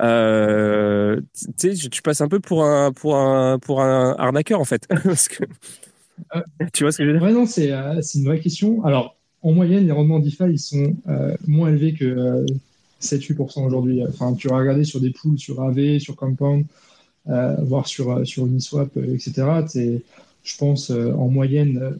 [0.00, 1.20] Euh,
[1.58, 4.86] tu sais, tu passes un peu pour un pour un pour un arnaqueur en fait,
[5.04, 5.44] parce que
[6.36, 6.40] euh,
[6.72, 7.26] tu vois ce que je veux dire?
[7.26, 8.84] Ouais, non, c'est euh, c'est une vraie question.
[8.84, 12.46] Alors, en moyenne, les rendements DeFi ils sont euh, moins élevés que
[13.00, 14.02] 7-8% aujourd'hui.
[14.06, 16.64] Enfin, tu vas regarder sur des pools, sur AV, sur Compound,
[17.26, 19.44] voire sur sur Uniswap, etc.
[20.44, 21.98] Je pense en moyenne,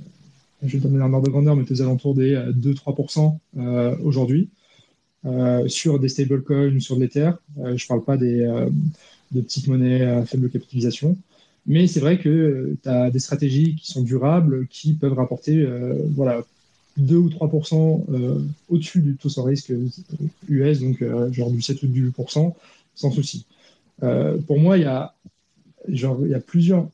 [0.62, 3.38] je vais donner un ordre de grandeur, mais tu es aux alentours des 2-3%
[4.03, 4.49] aujourd'hui.
[5.24, 7.30] Euh, sur des stablecoins ou sur de l'Ether.
[7.61, 8.68] Euh, je ne parle pas des, euh,
[9.30, 11.16] de petites monnaies à faible capitalisation.
[11.64, 15.64] Mais c'est vrai que tu as des stratégies qui sont durables, qui peuvent rapporter
[16.11, 16.42] voilà,
[16.96, 18.04] 2 ou 3%
[18.68, 19.72] au-dessus du taux sans risque
[20.48, 22.56] US, donc genre du 7 ou du 8%
[22.96, 23.46] sans souci.
[24.00, 26.88] pour moi, il y y a plusieurs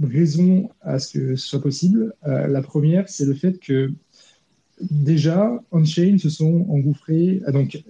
[0.00, 2.14] raisons à ce que ce soit possible.
[2.24, 3.90] la première, c'est le fait que
[4.80, 7.42] déjà, on-chain se sont engouffrés.
[7.46, 7.82] Ah, donc,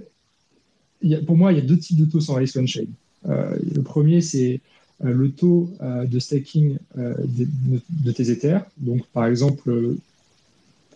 [1.27, 2.87] pour moi, il y a deux types de taux sans risque on-chain.
[3.29, 4.61] Euh, le premier, c'est
[5.05, 8.65] euh, le taux euh, de staking de, tes Ethers.
[8.79, 9.97] Donc, par exemple,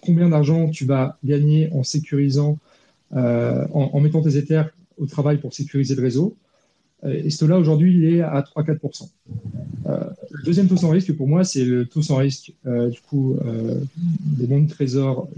[0.00, 2.59] combien d'argent tu vas gagner en sécurisant,
[3.12, 6.37] en, mettant tes Ethers au travail pour sécuriser le réseau?
[7.05, 9.09] Et ce taux-là, aujourd'hui, il est à 3-4%.
[10.40, 13.37] Le deuxième taux sans risque, pour moi, c'est le taux sans risque du coup,
[14.38, 15.29] des bons de trésor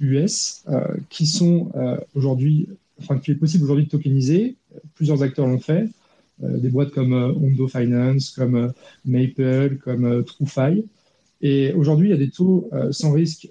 [0.00, 2.68] US euh, qui sont euh, aujourd'hui,
[3.00, 4.56] enfin, qui est possible aujourd'hui de tokeniser.
[4.94, 5.88] Plusieurs acteurs l'ont fait.
[6.42, 8.72] Euh, des boîtes comme Ondo Finance, comme
[9.04, 10.84] Maple, comme TrueFi.
[11.42, 13.48] Et aujourd'hui, il y a des taux sans risque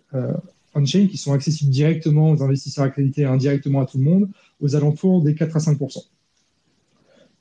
[0.75, 4.29] on-chain qui sont accessibles directement aux investisseurs accrédités et indirectement à tout le monde,
[4.61, 6.05] aux alentours des 4 à 5%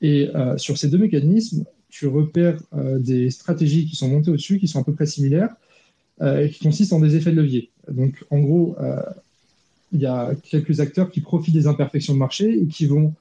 [0.01, 4.79] Et sur ces deux mécanismes, tu repères des stratégies qui sont montées au-dessus, qui sont
[4.79, 5.49] à peu près similaires,
[6.21, 7.69] et qui consistent en des effets de levier.
[7.91, 9.01] Donc, en gros, euh,
[9.91, 13.13] il y a quelques acteurs qui profitent des imperfections de marché et qui vont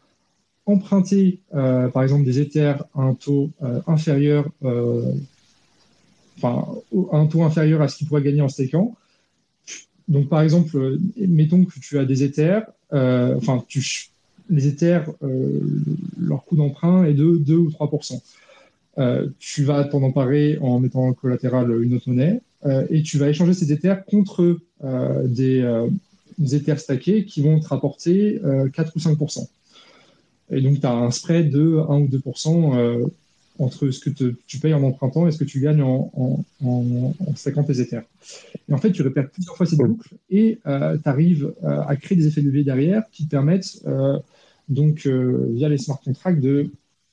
[0.67, 4.51] emprunter, euh, par exemple, des Ethers à un taux euh, inférieur,
[6.37, 6.67] enfin,
[7.13, 8.95] un taux inférieur à ce qu'ils pourraient gagner en stakant.
[10.09, 13.65] Donc, par exemple, mettons que tu as des Ethers, enfin,
[14.51, 15.11] les Ethers,
[16.19, 17.91] leur coût d'emprunt est de 2 ou 3
[19.39, 22.41] tu vas t'en emparer en mettant en collatéral une autre monnaie.
[22.67, 25.87] Euh, et tu vas échanger ces Ethers contre euh, des, euh,
[26.39, 28.41] des Ethers stackés qui vont te rapporter
[28.73, 29.49] 4 ou 5%
[30.51, 33.11] Et donc, tu as un spread de 1 ou 2%
[33.61, 36.45] entre ce que tu payes en empruntant et ce que tu gagnes en,
[37.35, 38.05] stackant tes Ethers.
[38.69, 42.29] Et en fait, tu répètes plusieurs fois cette boucle et tu arrives à créer des
[42.29, 43.83] effets de levier derrière qui te permettent
[44.69, 46.71] donc via les smart contracts, de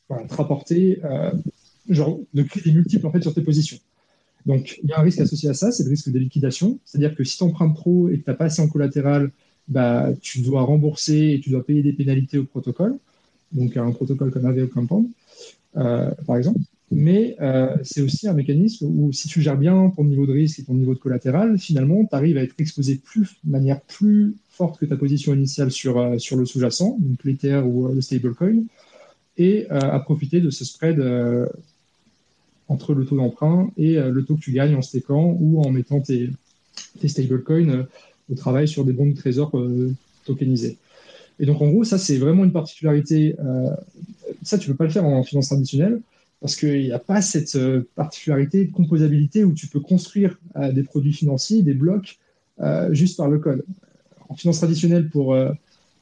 [0.08, 1.02] te rapporter,
[1.89, 3.78] genre, de créer des multiples en fait sur tes positions.
[4.45, 6.80] Donc, il y a un risque associé à ça, c'est le risque de liquidation.
[6.86, 9.32] C'est-à-dire que si tu empruntes trop et que tu n'as pas assez en collatéral,
[9.67, 12.98] bah, tu dois rembourser et tu dois payer des pénalités au protocole.
[13.52, 15.08] Donc, un protocole comme AVO Compound,
[15.78, 16.60] euh, par exemple.
[16.91, 20.60] Mais euh, c'est aussi un mécanisme où si tu gères bien ton niveau de risque
[20.60, 24.36] et ton niveau de collatéral, finalement, tu arrives à être exposé plus, de manière plus
[24.50, 28.63] forte que ta position initiale sur, euh, sur le sous-jacent, donc l'Ether ou le stablecoin,
[29.38, 30.98] et à profiter de ce spread
[32.67, 35.69] entre le taux d'emprunt et euh, le taux que tu gagnes en stakant ou en
[35.69, 36.30] mettant tes,
[36.99, 37.84] tes stablecoins euh,
[38.32, 39.93] au travail sur des bons de trésor euh,
[40.25, 40.78] tokenisés.
[41.39, 43.36] Et donc, en gros, ça, c'est vraiment une particularité.
[44.41, 45.99] ça, tu ne peux pas le faire en finance traditionnelle
[46.39, 47.58] parce qu'il n'y a pas cette
[47.93, 52.19] particularité de composabilité où tu peux construire des produits financiers, des blocs,
[52.91, 53.65] juste par le code.
[54.30, 55.36] En finance traditionnelle, pour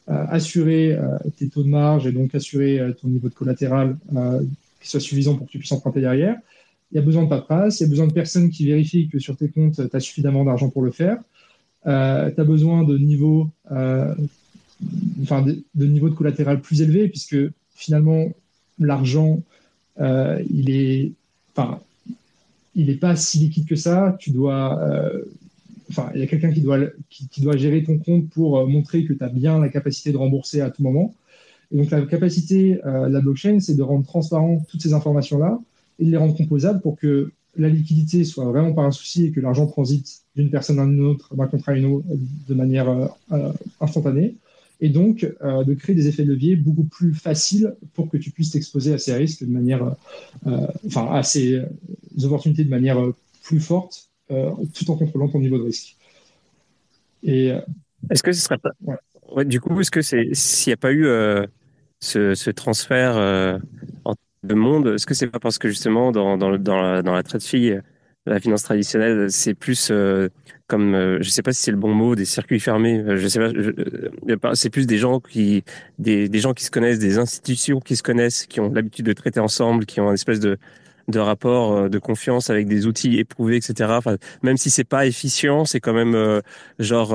[0.05, 0.99] assurer
[1.39, 3.97] tes taux de marge et donc assurer ton niveau de collatéral
[4.83, 6.35] qui soit suffisant pour que tu puisses emprunter derrière,
[6.93, 9.17] il y a besoin de paperasse, il y a besoin de personnes qui vérifient que
[9.17, 11.17] sur tes comptes, tu as suffisamment d'argent pour le faire.
[11.87, 14.13] Euh, tu as besoin de niveau, euh,
[15.23, 17.35] enfin, de, niveau de collatéral plus élevé, puisque
[17.73, 18.27] finalement,
[18.77, 19.41] l'argent,
[19.99, 21.13] euh, il est,
[21.55, 21.79] enfin,
[22.75, 24.15] il n'est pas si liquide que ça.
[24.19, 24.79] Tu dois,
[25.89, 26.77] enfin, il y a quelqu'un qui doit,
[27.09, 30.61] qui, doit gérer ton compte pour montrer que tu as bien la capacité de rembourser
[30.61, 31.15] à tout moment.
[31.71, 35.59] Et donc, la capacité de la blockchain, c'est de rendre transparent toutes ces informations-là
[35.99, 39.31] et de les rendre composables pour que la liquidité soit vraiment pas un souci et
[39.31, 42.05] que l'argent transite d'une personne à une autre, d'un contrat à une autre,
[42.47, 44.35] de manière euh, euh, instantanée.
[44.81, 48.31] Et donc, euh, de créer des effets de levier beaucoup plus faciles pour que tu
[48.31, 49.95] puisses t'exposer à ces risques de manière,
[50.85, 51.61] enfin, à ces
[52.23, 52.99] opportunités de manière
[53.43, 55.95] plus forte, tout en contrôlant ton niveau de risque.
[57.21, 57.53] Et
[58.09, 58.71] est-ce que ce serait pas.
[58.81, 58.95] Ouais.
[59.45, 61.05] Du coup, est-ce que c'est s'il n'y a pas eu
[61.99, 63.15] ce, ce, transfert
[64.05, 67.13] en le monde, est-ce que c'est pas parce que justement dans, dans, dans, la, dans
[67.13, 67.79] la traite fille,
[68.25, 70.29] la finance traditionnelle, c'est plus euh,
[70.67, 72.99] comme, euh, je sais pas si c'est le bon mot, des circuits fermés.
[72.99, 73.39] Euh, je sais
[74.37, 75.63] pas, c'est plus des gens qui,
[75.99, 79.13] des, des gens qui se connaissent, des institutions qui se connaissent, qui ont l'habitude de
[79.13, 80.57] traiter ensemble, qui ont une espèce de
[81.07, 83.99] de rapport de confiance avec des outils éprouvés, etc.
[84.41, 86.41] Même si c'est pas efficient, c'est quand même
[86.79, 87.13] genre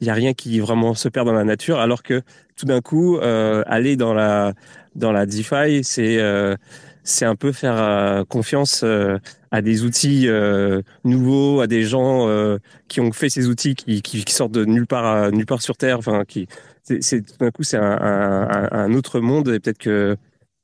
[0.00, 2.22] il y a rien qui vraiment se perd dans la nature, alors que
[2.56, 4.54] tout d'un coup aller dans la
[4.96, 6.56] dans la DeFi, c'est euh,
[7.04, 9.18] c'est un peu faire euh, confiance euh,
[9.52, 10.28] à des outils
[11.04, 12.28] nouveaux, à des gens
[12.88, 15.98] qui ont fait ces outils qui, qui, sortent de nulle part nulle part sur Terre.
[15.98, 16.48] Enfin, qui
[16.82, 20.16] c'est tout d'un coup c'est un, un, un, autre monde et peut-être que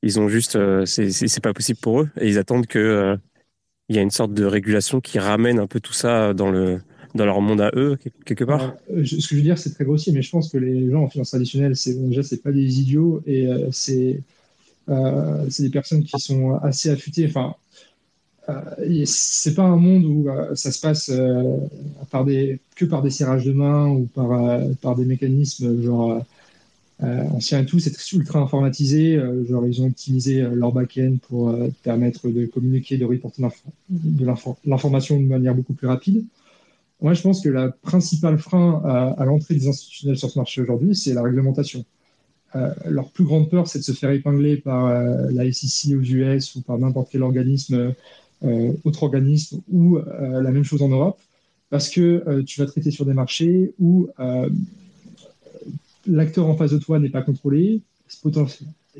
[0.03, 3.17] ils ont juste c'est c'est pas possible pour eux et ils attendent que
[3.89, 6.79] il y a une sorte de régulation qui ramène un peu tout ça dans le
[7.15, 10.11] dans leur monde à eux, quelque part Ce que je veux dire, c'est très grossier,
[10.13, 13.21] mais je pense que les gens en finance traditionnelle, c'est déjà, c'est pas des idiots
[13.27, 14.19] et euh, c'est
[14.89, 17.25] euh, c'est des personnes qui sont assez affûtées.
[17.27, 17.55] Enfin,
[18.49, 21.11] euh, c'est pas un monde où euh, ça se passe
[22.11, 26.23] par des, que par des serrages de main ou par, par des mécanismes genre
[27.03, 27.79] anciens et tout.
[27.79, 29.19] C'est ultra informatisé.
[29.49, 33.41] genre, ils ont optimisé leur back-end pour permettre de communiquer, de reporter
[34.65, 36.23] l'information de manière beaucoup plus rapide.
[37.03, 38.81] Moi, je pense que la principale frein
[39.17, 41.83] à, l'entrée des institutionnels sur ce marché aujourd'hui, c'est la réglementation.
[42.55, 46.01] Euh, leur plus grande peur, c'est de se faire épingler par euh, la SEC aux
[46.01, 47.93] US ou par n'importe quel organisme,
[48.45, 51.19] euh, autre organisme, ou la même chose en Europe,
[51.69, 54.07] parce que tu vas traiter sur des marchés où
[56.07, 57.81] l'acteur en face de toi n'est pas contrôlé,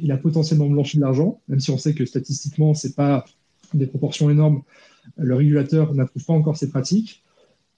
[0.01, 3.25] il a potentiellement blanchi de l'argent, même si on sait que statistiquement, ce n'est pas
[3.73, 4.61] des proportions énormes.
[5.17, 7.23] Le régulateur n'approuve pas encore ces pratiques.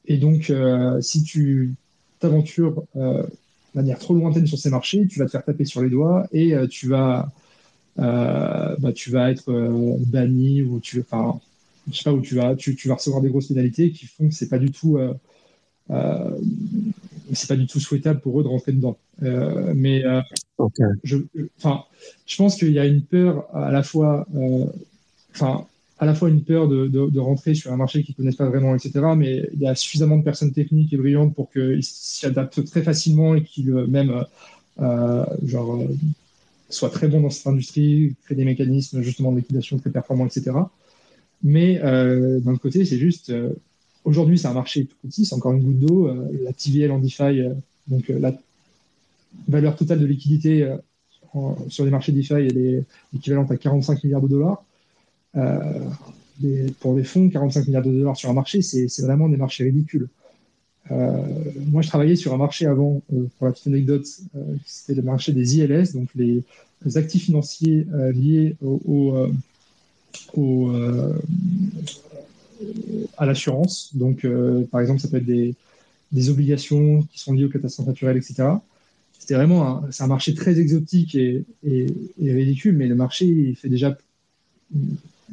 [0.06, 1.74] Et donc, euh, si tu
[2.20, 3.30] t'aventures euh, de
[3.74, 6.54] manière trop lointaine sur ces marchés, tu vas te faire taper sur les doigts et
[6.54, 7.32] euh, tu vas,
[7.98, 9.52] bah, tu vas être
[10.06, 13.48] banni ou tu, je sais pas où tu vas, tu, tu, vas recevoir des grosses
[13.48, 14.98] pénalités qui font que c'est pas du tout,
[17.34, 18.98] c'est pas du tout souhaitable pour eux de rentrer dedans.
[19.22, 20.04] mais
[21.04, 21.18] je,
[21.58, 21.84] enfin,
[22.26, 24.28] je pense qu'il y a une peur à la fois,
[25.34, 25.66] enfin
[25.98, 28.50] à la fois une peur de, de, rentrer sur un marché qu'ils ne connaissent pas
[28.50, 29.06] vraiment, etc.
[29.16, 32.82] Mais il y a suffisamment de personnes techniques et brillantes pour qu'ils s'y adaptent très
[32.82, 34.26] facilement et qu'ils euh, même
[34.82, 35.88] euh, genre, euh,
[36.70, 40.52] soient très bons dans cette industrie, créent des mécanismes justement de liquidation très performants, etc.
[41.44, 43.32] Mais euh, d'un côté, c'est juste,
[44.06, 46.10] aujourd'hui, c'est un marché tout petit, c'est encore une goutte d'eau.
[46.44, 47.42] la TVL en DeFi,
[47.88, 48.34] donc la
[49.48, 50.74] valeur totale de liquidité
[51.68, 54.64] sur les marchés DeFi, elle est équivalente à 45 milliards de dollars.
[55.36, 55.90] Euh,
[56.80, 60.08] pour des fonds, 45 milliards de dollars sur un marché, c'est vraiment des marchés ridicules.
[60.90, 63.02] moi, je travaillais sur un marché avant,
[63.38, 64.06] pour la petite anecdote,
[64.66, 66.44] c'était le marché des ILS, donc les,
[66.96, 69.28] actifs financiers liés au,
[70.36, 70.72] au,
[73.18, 73.92] à l'assurance.
[73.96, 74.26] Donc,
[74.72, 78.48] par exemple, ça peut être des, obligations qui sont liées aux catastrophes naturelles, etc.
[79.20, 81.44] C'était vraiment c'est un marché très exotique et,
[82.22, 83.98] ridicule, mais le marché il fait déjà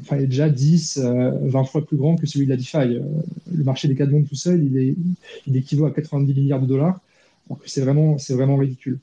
[0.01, 2.77] enfin, est déjà 10, 20 euh, fois plus grand que celui de la DeFi.
[2.77, 3.01] Euh,
[3.55, 4.97] le marché des 4 mondes tout seul, il,
[5.47, 7.01] il équivaut à 90 milliards de dollars.
[7.49, 8.99] Donc c'est vraiment, c'est vraiment ridicule.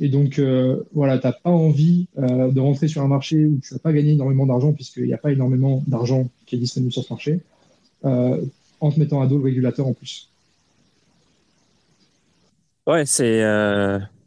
[0.00, 3.74] Et donc, euh, voilà, tu n'as pas envie de rentrer sur un marché où tu
[3.74, 7.04] vas pas gagner énormément d'argent, puisqu'il n'y a pas énormément d'argent qui est disponible sur
[7.04, 7.40] ce marché,
[8.02, 10.30] en te mettant à dos le régulateur en plus.
[12.86, 13.40] Ouais, c'est.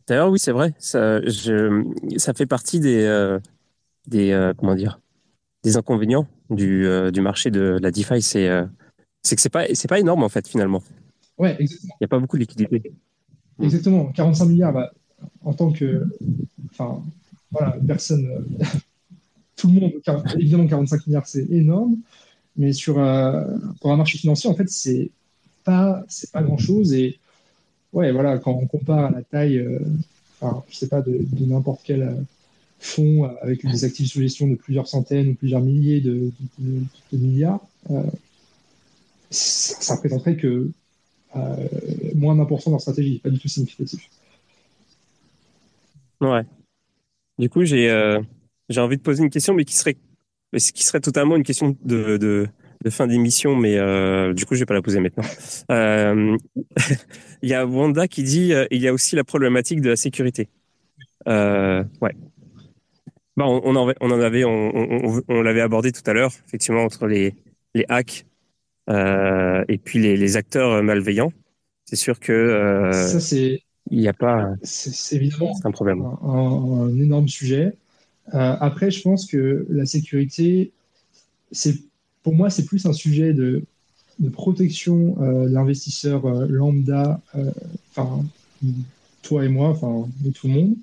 [0.07, 0.73] D'ailleurs, oui, c'est vrai.
[0.79, 1.83] Ça, je...
[2.17, 3.37] ça fait partie des.
[4.07, 4.99] des comment dire
[5.63, 8.65] des inconvénients du, euh, du marché de la DeFi, c'est euh,
[9.21, 10.81] c'est que c'est pas c'est pas énorme en fait finalement.
[11.37, 11.93] Ouais, exactement.
[11.95, 12.93] Il n'y a pas beaucoup de liquidité.
[13.61, 14.11] Exactement.
[14.13, 14.93] 45 milliards, bah,
[15.43, 16.05] en tant que,
[16.71, 17.01] enfin,
[17.51, 18.65] voilà, personne, euh,
[19.55, 19.91] tout le monde,
[20.37, 21.97] évidemment 45 milliards, c'est énorme,
[22.55, 22.95] mais sur
[23.81, 25.09] pour un marché financier, en fait, c'est
[25.63, 27.19] pas pas grand chose et
[27.93, 29.65] ouais, voilà, quand on compare à la taille,
[30.39, 32.25] enfin, je sais pas de, n'importe quel
[32.79, 36.31] fonds avec des actifs sous gestion de plusieurs centaines ou plusieurs milliers de,
[37.11, 38.03] milliards, euh,
[39.29, 40.69] ça, représenterait que
[41.35, 41.67] euh,
[42.15, 44.09] moins d'un pour cent de leur stratégie, pas du tout significatif.
[46.21, 46.43] Ouais.
[47.37, 48.19] Du coup, j'ai euh,
[48.69, 49.97] j'ai envie de poser une question, mais qui serait,
[50.53, 52.47] qui serait totalement une question de, de,
[52.89, 53.75] fin d'émission, mais
[54.33, 55.25] du coup, je vais pas la poser maintenant.
[57.41, 60.49] il y a Wanda qui dit il y a aussi la problématique de la sécurité.
[61.27, 62.15] ouais.
[63.37, 67.35] Bah, on, en, on en avait, on, l'avait abordé tout à l'heure, effectivement, entre les,
[67.75, 68.25] les hacks
[68.89, 71.31] euh, et puis les, acteurs malveillants.
[71.85, 74.55] C'est sûr que euh, ça c'est il n'y a pas.
[74.63, 77.75] C'est évidemment un problème, un, énorme sujet.
[78.33, 80.71] Euh, après, je pense que la sécurité,
[81.51, 81.75] c'est
[82.23, 83.63] pour moi, c'est plus un sujet de,
[84.19, 87.21] de protection de l'investisseur lambda,
[87.91, 88.23] enfin
[89.21, 90.75] toi et moi, enfin de tout le monde,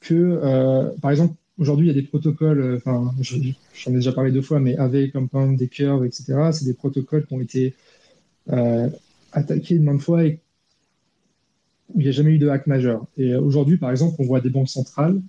[0.00, 4.32] que par exemple Aujourd'hui, il y a des protocoles, euh, enfin, j'en ai déjà parlé
[4.32, 6.50] deux fois, mais avec Compound, des curves, etc.
[6.52, 7.74] C'est des protocoles qui ont été
[8.50, 8.88] euh,
[9.32, 10.40] attaqués de maintes fois et
[11.94, 13.06] il n'y a jamais eu de hack majeur.
[13.16, 15.20] Et aujourd'hui, par exemple, on voit des banques centrales,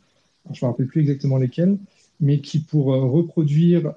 [0.52, 1.78] je ne me rappelle plus exactement lesquelles,
[2.20, 3.92] mais qui, pour euh, reproduire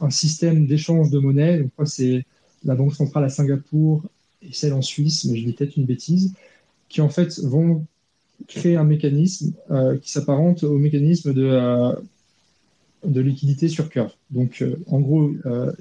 [0.00, 2.24] un système d'échange de monnaie, donc c'est
[2.64, 4.04] la banque centrale à Singapour
[4.42, 6.34] et celle en Suisse, mais je dis peut-être une bêtise,
[6.88, 7.86] qui en fait vont
[8.48, 11.94] créer un mécanisme euh, qui s'apparente au mécanisme de, euh,
[13.04, 14.12] liquidité sur curve.
[14.30, 15.30] Donc, euh, en gros,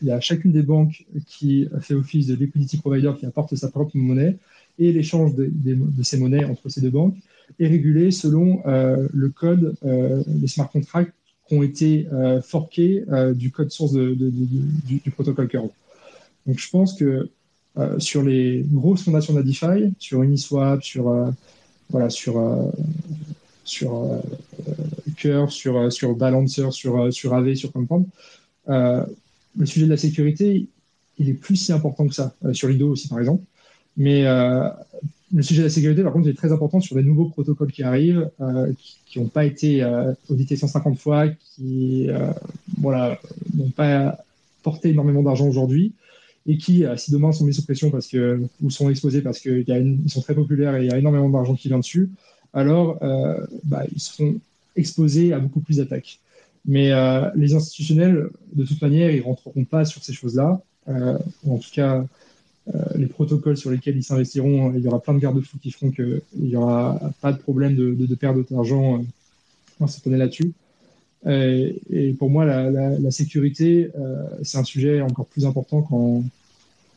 [0.02, 3.70] il y a chacune des banques qui fait office de liquidity provider qui apporte sa
[3.70, 4.38] propre monnaie
[4.82, 5.50] et l'échange de,
[6.04, 7.16] ces monnaies entre ces deux banques
[7.60, 11.14] est régulé selon le code, les smart contracts
[11.48, 12.08] qui ont été
[12.44, 13.04] forqués
[13.36, 15.70] du code source du, protocole curve.
[16.48, 17.30] Donc, je pense que
[18.00, 21.34] sur les grosses fondations de la DeFi, sur Uniswap, sur
[21.92, 22.72] voilà, sur, euh,
[23.64, 24.20] sur euh,
[25.18, 28.06] Curve, sur, euh, sur Balancer, sur, sur AV, sur Compound.
[28.68, 30.68] le sujet de la sécurité,
[31.18, 33.44] il est plus si important que ça, sur Lido aussi par exemple.
[33.98, 37.72] Mais le sujet de la sécurité, par contre, est très important sur les nouveaux protocoles
[37.72, 38.30] qui arrivent,
[39.06, 39.86] qui n'ont pas été
[40.30, 42.10] audités 150 fois, qui
[42.80, 43.20] voilà,
[43.54, 44.18] n'ont pas
[44.64, 45.94] porté énormément d'argent aujourd'hui
[46.48, 49.40] et qui, euh, si demain sont mis sous pression parce que, ou sont exposés parce
[49.40, 52.10] qu'ils sont très populaires et il y a énormément d'argent qui vient dessus,
[52.54, 54.36] alors euh, bah, ils seront
[54.76, 56.20] exposés à beaucoup plus d'attaques.
[56.66, 60.62] Mais euh, les institutionnels, de toute manière, ils ne rentreront pas sur ces choses-là.
[60.88, 62.06] en tout cas,
[62.96, 66.22] les protocoles sur lesquels ils s'investiront, il y aura plein de garde-fous qui feront qu'il
[66.36, 69.04] n'y aura pas de problème de, de, perte d'argent
[69.82, 70.54] on se connaît là-dessus.
[71.28, 76.24] Et, pour moi, la, sécurité, euh, c'est un sujet encore plus important quand,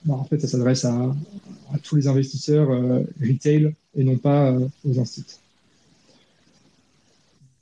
[0.04, 1.14] bah, en fait, ça s'adresse à,
[1.82, 5.36] tous les investisseurs euh, retail et non pas euh, aux instituts.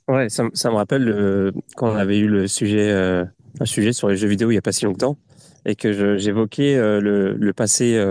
[0.07, 4.27] Ouais, ça, me rappelle quand on avait eu le sujet, un sujet sur les jeux
[4.27, 5.17] vidéo il n'y a pas si longtemps
[5.65, 8.01] et que j'évoquais le, passé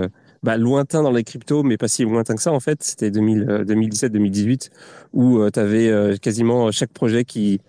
[0.43, 2.83] bah, lointain dans les cryptos, mais pas si lointain que ça en fait.
[2.83, 4.71] C'était 2017-2018
[5.13, 7.61] où tu avais quasiment chaque projet qui,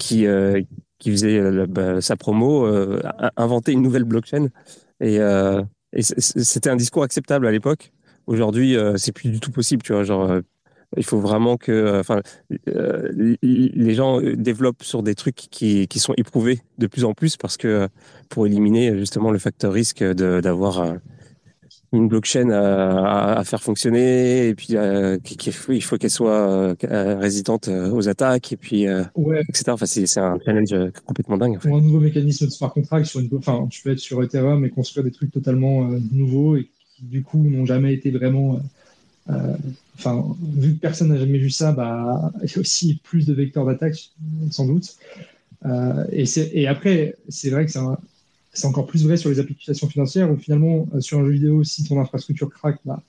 [0.00, 0.60] qui, euh,
[1.04, 3.00] faisait euh, bah, sa promo, euh,
[3.36, 4.48] inventer une nouvelle blockchain.
[5.00, 7.92] Et, et c'était un discours acceptable à l'époque.
[8.26, 10.04] Aujourd'hui, c'est plus du tout possible, tu vois.
[10.04, 10.40] Genre,
[10.96, 12.20] il faut vraiment que, enfin,
[13.42, 17.56] les gens développent sur des trucs qui, qui sont éprouvés de plus en plus parce
[17.56, 17.88] que
[18.28, 20.96] pour éliminer justement le facteur risque d'avoir
[21.92, 25.18] une blockchain à, à, faire fonctionner et puis euh,
[25.68, 29.42] il faut qu'elle soit euh, résistante aux attaques et puis ouais.
[29.48, 29.64] etc.
[29.68, 30.74] Enfin, c'est un challenge
[31.04, 31.58] complètement dingue.
[31.66, 34.64] En un nouveau mécanisme de smart contract sur une, enfin, tu peux être sur Ethereum
[34.64, 38.60] et construire des trucs totalement nouveaux et qui du coup n'ont jamais été vraiment
[39.98, 43.34] enfin, vu que personne n'a jamais vu ça, bah, il y a aussi plus de
[43.34, 44.10] vecteurs d'attaque,
[44.50, 44.96] sans doute.
[45.66, 46.24] Euh, et,
[46.54, 47.72] et, après, c'est vrai que
[48.52, 51.64] c'est encore plus vrai sur les applications financières où finalement, euh, sur un jeu vidéo,
[51.64, 53.02] si ton infrastructure craque, bah,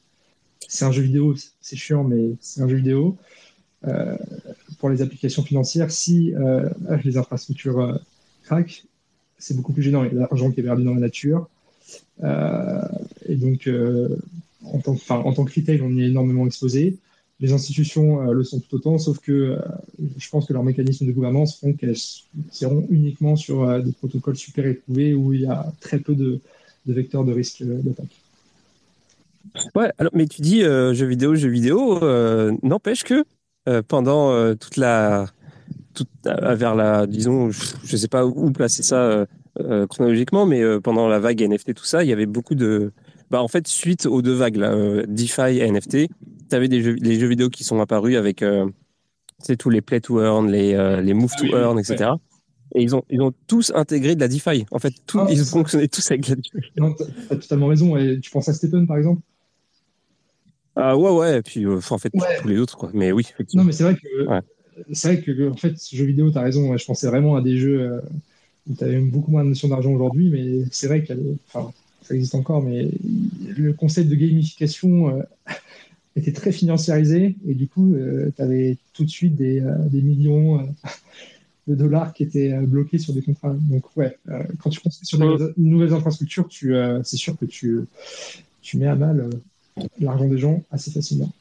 [0.68, 3.18] c'est un jeu vidéo, c'est chiant, mais c'est un jeu vidéo.
[3.88, 4.16] Euh,
[4.80, 6.34] pour les applications financières, si
[7.04, 8.00] les infrastructures
[8.44, 8.84] craquent,
[9.38, 10.04] c'est beaucoup plus gênant.
[10.04, 11.50] Il y a l'argent qui est perdu dans la nature.
[12.24, 13.70] et donc,
[14.64, 16.98] en tant, en tant que retail, on y est énormément exposé.
[17.42, 19.60] Les institutions euh, le sont tout autant, sauf que euh,
[20.16, 21.98] je pense que leurs mécanismes de gouvernance font qu'elles
[22.52, 26.40] seront uniquement sur euh, des protocoles super éprouvés où il y a très peu de,
[26.86, 28.22] vecteurs de risque d'attaque.
[29.74, 32.00] Ouais, alors, mais tu dis jeux vidéo, jeux vidéo,
[32.62, 33.24] n'empêche que
[33.88, 35.28] pendant toute la.
[35.94, 37.08] Toute, vers la.
[37.08, 39.26] Disons, je ne sais pas où placer ça
[39.90, 42.92] chronologiquement, mais pendant la vague NFT, tout ça, il y avait beaucoup de
[43.32, 46.10] bah, en fait, suite aux deux vagues, là, euh, DeFi et NFT,
[46.50, 48.70] tu avais des jeux, les jeux vidéo qui sont apparus avec euh,
[49.58, 52.12] tous les Play to Earn, les, euh, les Move to Earn, etc.
[52.76, 54.66] Et ils ont, ils ont tous intégré de la DeFi.
[54.70, 56.52] En fait, tout, ah, ils fonctionnaient tous avec la DeFi.
[56.78, 57.96] Non, tu as totalement raison.
[57.96, 59.22] Et tu penses à Stephen, par exemple?
[60.76, 61.38] Ah, Ouais, ouais.
[61.38, 62.12] Et puis, en fait,
[62.42, 62.78] tous les autres.
[62.78, 62.92] Quoi.
[62.94, 63.64] Mais oui, effectivement.
[63.64, 64.42] Non, mais c'est vrai que,
[64.92, 66.76] c'est vrai que, en fait, jeu vidéo, tu as raison.
[66.76, 68.02] Je pensais vraiment à des jeux
[68.70, 70.30] où tu avais beaucoup moins de notion d'argent aujourd'hui.
[70.30, 71.20] Mais c'est vrai qu'il y
[71.58, 71.72] a
[72.02, 72.90] ça existe encore, mais
[73.48, 75.24] le concept de gamification euh,
[76.16, 80.02] était très financiarisé et du coup, euh, tu avais tout de suite des, euh, des
[80.02, 80.68] millions
[81.68, 83.56] de dollars qui étaient bloqués sur des contrats.
[83.70, 84.18] Donc, ouais,
[84.60, 86.74] quand tu construis sur des nouvelles infrastructures, tu,
[87.04, 87.82] c'est sûr que tu,
[88.62, 89.30] tu mets à mal
[90.00, 91.32] l'argent des gens assez facilement.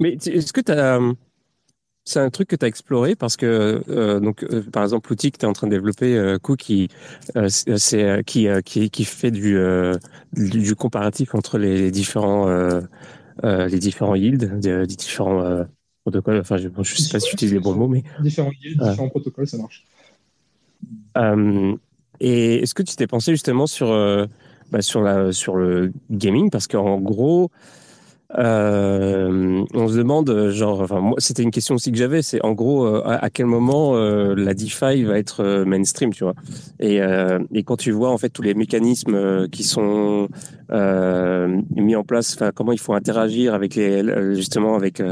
[0.00, 0.98] Mais est-ce que tu as
[2.10, 5.30] c'est un truc que tu as exploré parce que, euh, donc, euh, par exemple, l'outil
[5.30, 6.88] que tu es en train de développer, euh, qui,
[7.36, 9.56] euh, c'est, qui, qui, qui, fait du,
[10.32, 12.48] du comparatif entre les différents,
[13.42, 15.64] les différents yields, des, différents
[16.02, 16.40] protocoles.
[16.40, 18.02] Enfin, je ne sais pas si j'utilise les bons mots, mais.
[18.20, 19.84] Différents yields, différents protocoles, ça marche.
[22.20, 23.88] et est-ce que tu t'es pensé justement sur,
[24.72, 26.50] bah, sur, la, sur le gaming?
[26.50, 27.50] Parce qu'en gros,
[28.38, 32.52] euh, on se demande, genre, enfin, moi, c'était une question aussi que j'avais, c'est en
[32.52, 36.34] gros, euh, à, quel moment euh, la DeFi va être euh, mainstream, tu vois.
[36.78, 37.00] Et,
[37.52, 40.28] et, quand tu vois en fait tous les mécanismes qui sont
[40.70, 45.02] mis en place, enfin, comment il faut interagir avec les, justement, avec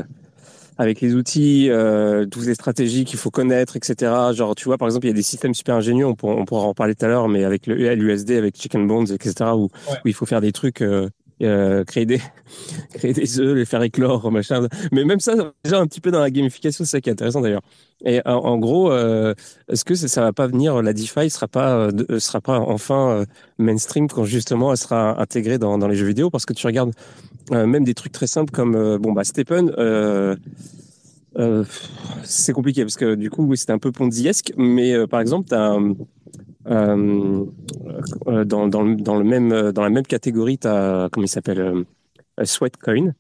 [0.79, 4.13] avec les outils, euh, toutes les stratégies qu'il faut connaître, etc.
[4.33, 6.45] Genre, tu vois, par exemple, il y a des systèmes super ingénieux, on, pourra, on
[6.45, 9.65] pourra en parler tout à l'heure, mais avec le l'USD, avec Chicken Bones, etc., où,
[9.65, 11.09] où il faut faire des trucs euh,
[11.39, 12.21] créer des
[12.95, 14.67] créer œufs, les faire éclore, machin.
[14.93, 17.41] Mais même ça, déjà un petit peu dans la gamification, c'est ça qui est intéressant
[17.41, 17.63] d'ailleurs.
[18.05, 19.35] Et en, gros, euh,
[19.69, 23.25] est-ce que ça, ça, va pas venir, la DeFi sera pas euh, sera pas enfin
[23.59, 26.31] mainstream quand justement elle sera intégrée dans, les jeux vidéo?
[26.31, 26.93] Parce que tu regardes
[27.51, 29.73] même des trucs très simples comme bon bah Stephen.
[32.25, 35.55] c'est compliqué parce que du coup, oui, c'était un peu ponziesque, mais par exemple, tu
[35.55, 35.95] as euh,
[36.67, 37.45] euh,
[38.45, 43.15] dans, dans, le même, dans la même catégorie, tu as, comment il s'appelle, euh, Sweatcoin.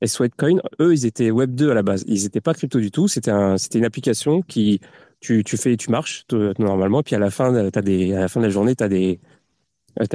[0.00, 2.04] Et Sweatcoin, eux, ils étaient Web 2 à la base.
[2.06, 3.08] Ils n'étaient pas crypto du tout.
[3.08, 4.80] C'était un, c'était une application qui,
[5.20, 6.26] tu, fais, tu marches
[6.58, 7.02] normalement.
[7.02, 9.20] Puis à la fin, à la fin de la journée, tu as des,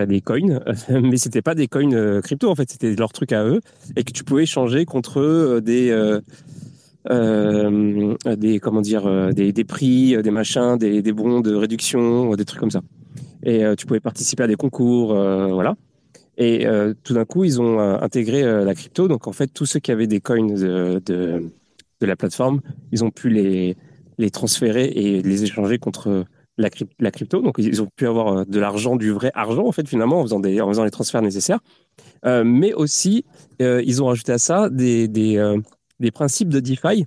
[0.07, 0.59] des coins,
[0.89, 3.61] mais c'était pas des coins crypto en fait, c'était leur truc à eux
[3.95, 6.19] et que tu pouvais échanger contre des euh,
[7.05, 12.35] des comment dire euh, des, des, prix, euh, des machins, des, des, bons de réduction,
[12.35, 12.81] des trucs comme ça.
[13.43, 15.75] Et tu pouvais participer à des concours, voilà.
[16.37, 16.65] Et
[17.05, 19.07] tout d'un coup, ils ont intégré la crypto.
[19.07, 22.59] Donc en fait, tous ceux qui avaient des coins de, de, la plateforme,
[22.91, 23.77] ils ont pu les,
[24.17, 26.25] les transférer et les échanger contre
[26.57, 26.69] la,
[26.99, 27.41] la, crypto.
[27.41, 30.41] Donc, ils ont pu avoir de l'argent, du vrai argent, en fait, finalement, en faisant,
[30.41, 31.59] des, en faisant les transferts nécessaires.
[32.25, 33.25] Euh, mais aussi,
[33.61, 35.07] euh, ils ont rajouté à ça des,
[35.99, 37.05] des principes de DeFi,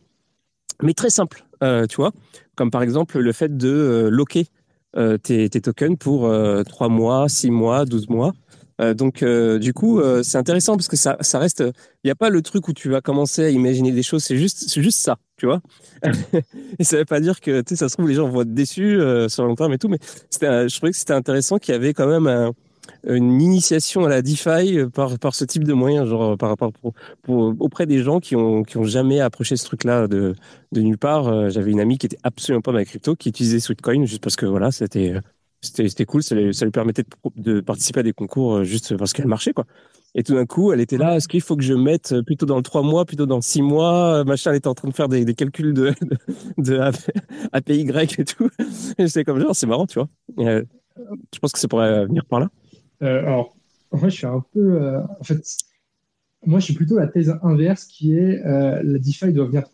[0.83, 2.13] mais très simples, euh, tu vois,
[2.57, 4.47] comme par exemple le fait de euh, locker
[4.97, 6.31] euh, tes, tokens pour
[6.65, 8.33] 3 mois, 6 mois, 12 mois.
[8.95, 11.63] donc, du coup, c'est intéressant parce que ça, reste.
[12.03, 14.25] Il n'y a pas le truc où tu vas commencer à imaginer des choses.
[14.25, 15.61] C'est juste, juste ça, tu vois.
[16.79, 18.53] et ça veut pas dire que, tu sais, ça se trouve les gens vont être
[18.53, 19.89] déçus sur le long terme et tout.
[19.89, 19.99] Mais
[20.33, 22.53] je trouvais que c'était intéressant qu'il y avait quand même un,
[23.07, 26.73] une initiation à la DeFi euh, par, par ce type de moyens, genre par rapport
[26.73, 30.35] pour, pour, auprès des gens qui ont, qui ont jamais approché ce truc-là de,
[30.73, 31.29] de nulle part.
[31.29, 34.37] Euh, j'avais une amie qui était absolument pas la crypto, qui utilisait Sweetcoin juste parce
[34.37, 35.15] que voilà, c'était
[35.65, 37.05] c'était cool, ça lui, ça lui permettait
[37.37, 39.65] de, de, participer à des concours euh, juste parce qu'elle marchait quoi.
[40.15, 41.17] Et tout d'un coup, elle était là.
[41.17, 43.63] Est-ce qu'il faut que je mette plutôt dans le 3 mois, plutôt dans le 6
[43.63, 45.95] mois Machin, elle était en train de faire des, calculs de,
[46.59, 46.79] de,
[47.53, 48.51] API grec et tout.
[48.99, 50.09] Et c'est comme genre, c'est marrant, tu vois.
[50.41, 50.63] Euh,
[51.33, 52.51] je pense que ça pourrait venir par là.
[53.03, 53.55] Euh, alors,
[53.93, 54.83] moi, je suis un peu.
[54.83, 55.43] Euh, en fait,
[56.45, 59.65] moi, je suis plutôt la thèse inverse qui est euh, la DeFi doit devenir,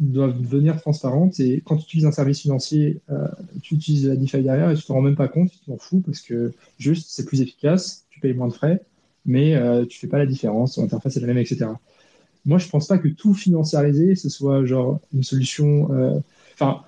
[0.00, 3.28] doit devenir transparente et quand tu utilises un service financier, euh,
[3.62, 5.76] tu utilises la DeFi derrière et tu ne te rends même pas compte, tu t'en
[5.76, 8.82] fous parce que juste c'est plus efficace, tu payes moins de frais,
[9.26, 11.66] mais euh, tu fais pas la différence, ton interface est la même, etc.
[12.44, 15.88] Moi, je ne pense pas que tout financiariser, ce soit genre une solution.
[16.54, 16.82] Enfin,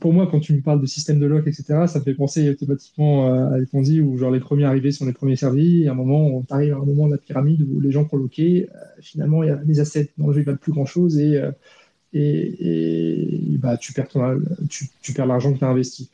[0.00, 2.48] pour moi, quand tu me parles de système de lock, etc., ça me fait penser
[2.48, 5.82] automatiquement euh, à Ponzi où genre les premiers arrivés sont les premiers servis.
[5.82, 8.04] Et à un moment, on arrive à un moment de la pyramide où les gens
[8.04, 10.86] coloqués, euh, finalement, il y a les assets dans le jeu, ils valent plus grand
[10.86, 11.52] chose et, euh,
[12.14, 14.08] et, bah, tu perds,
[14.68, 16.10] tu, perds l'argent que tu as investi.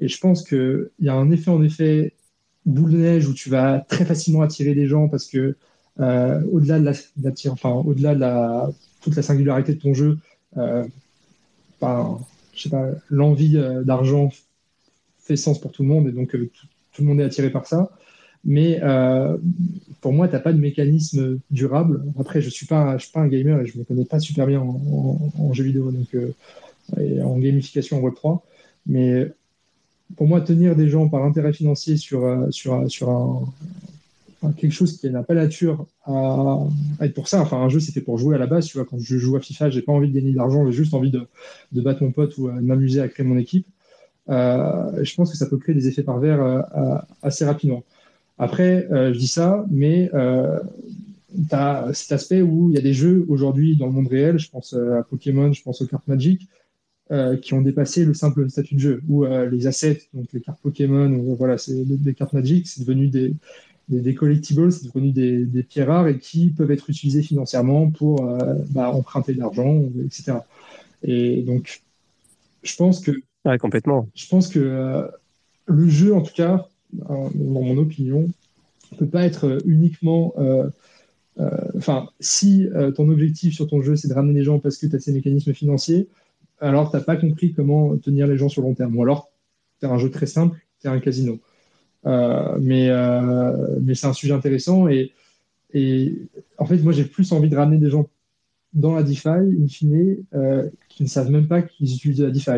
[0.00, 2.12] Et je pense qu'il y a un effet, en effet,
[2.66, 5.56] boule de neige où tu vas très facilement attirer des gens parce que
[5.98, 6.92] au-delà de la,
[7.50, 8.72] enfin, au-delà de
[9.02, 10.18] toute la singularité de ton jeu,
[13.10, 14.30] l'envie euh, d'argent
[15.18, 16.50] fait sens pour tout le monde et donc euh,
[16.92, 17.90] tout, le monde est attiré par ça.
[18.44, 19.36] Mais euh,
[20.00, 22.02] pour moi, tu n'as pas de mécanisme durable.
[22.18, 24.18] Après, je ne suis, pas, suis pas un gamer et je ne me connais pas
[24.18, 26.16] super bien en, jeux vidéo donc,
[26.98, 28.40] et en gamification en Web3.
[28.86, 29.30] Mais
[30.16, 33.44] pour moi, tenir des gens par intérêt financier sur, sur, sur un,
[34.56, 36.58] quelque chose qui n'a pas la nature à,
[37.00, 37.40] être pour ça.
[37.40, 38.66] Enfin, un jeu, c'était pour jouer à la base.
[38.66, 40.72] Tu vois, quand je joue à FIFA, j'ai pas envie de gagner de l'argent, j'ai
[40.72, 41.26] juste envie de,
[41.72, 43.66] battre mon pote ou de m'amuser à créer mon équipe.
[44.28, 47.82] Euh, je pense que ça peut créer des effets pervers euh, assez rapidement.
[48.38, 52.94] Après, euh, je dis ça, mais tu as cet aspect où il y a des
[52.94, 56.48] jeux aujourd'hui dans le monde réel, je pense à Pokémon, je pense aux cartes Magic,
[57.42, 61.10] qui ont dépassé le simple statut de jeu, où les assets, donc les cartes Pokémon,
[61.12, 63.34] ou, voilà, c'est des cartes Magic, c'est devenu des,
[63.90, 68.24] des, collectibles, c'est devenu des, des, pierres rares et qui peuvent être utilisés financièrement pour
[68.24, 70.38] euh, bah, emprunter de l'argent, etc.
[71.02, 71.82] Et donc,
[72.62, 73.12] je pense que.
[73.58, 74.08] complètement.
[74.14, 75.08] Je pense que euh,
[75.66, 78.28] le jeu, en tout cas, dans mon opinion,
[78.92, 80.34] ne peut pas être uniquement.
[80.38, 80.68] Euh,
[81.76, 84.94] enfin, si ton objectif sur ton jeu, c'est de ramener les gens parce que tu
[84.94, 86.08] as ces mécanismes financiers,
[86.60, 88.94] alors tu n'as pas compris comment tenir les gens sur long terme.
[88.96, 89.30] Ou alors,
[89.80, 91.38] tu as un jeu très simple, tu un casino.
[92.06, 95.12] Euh, mais euh, mais c'est un sujet intéressant et,
[95.74, 96.18] et
[96.56, 98.08] en fait, moi, j'ai plus envie de ramener des gens
[98.72, 102.50] dans la DeFi, in fine, euh, qui ne savent même pas qu'ils utilisent la DeFi.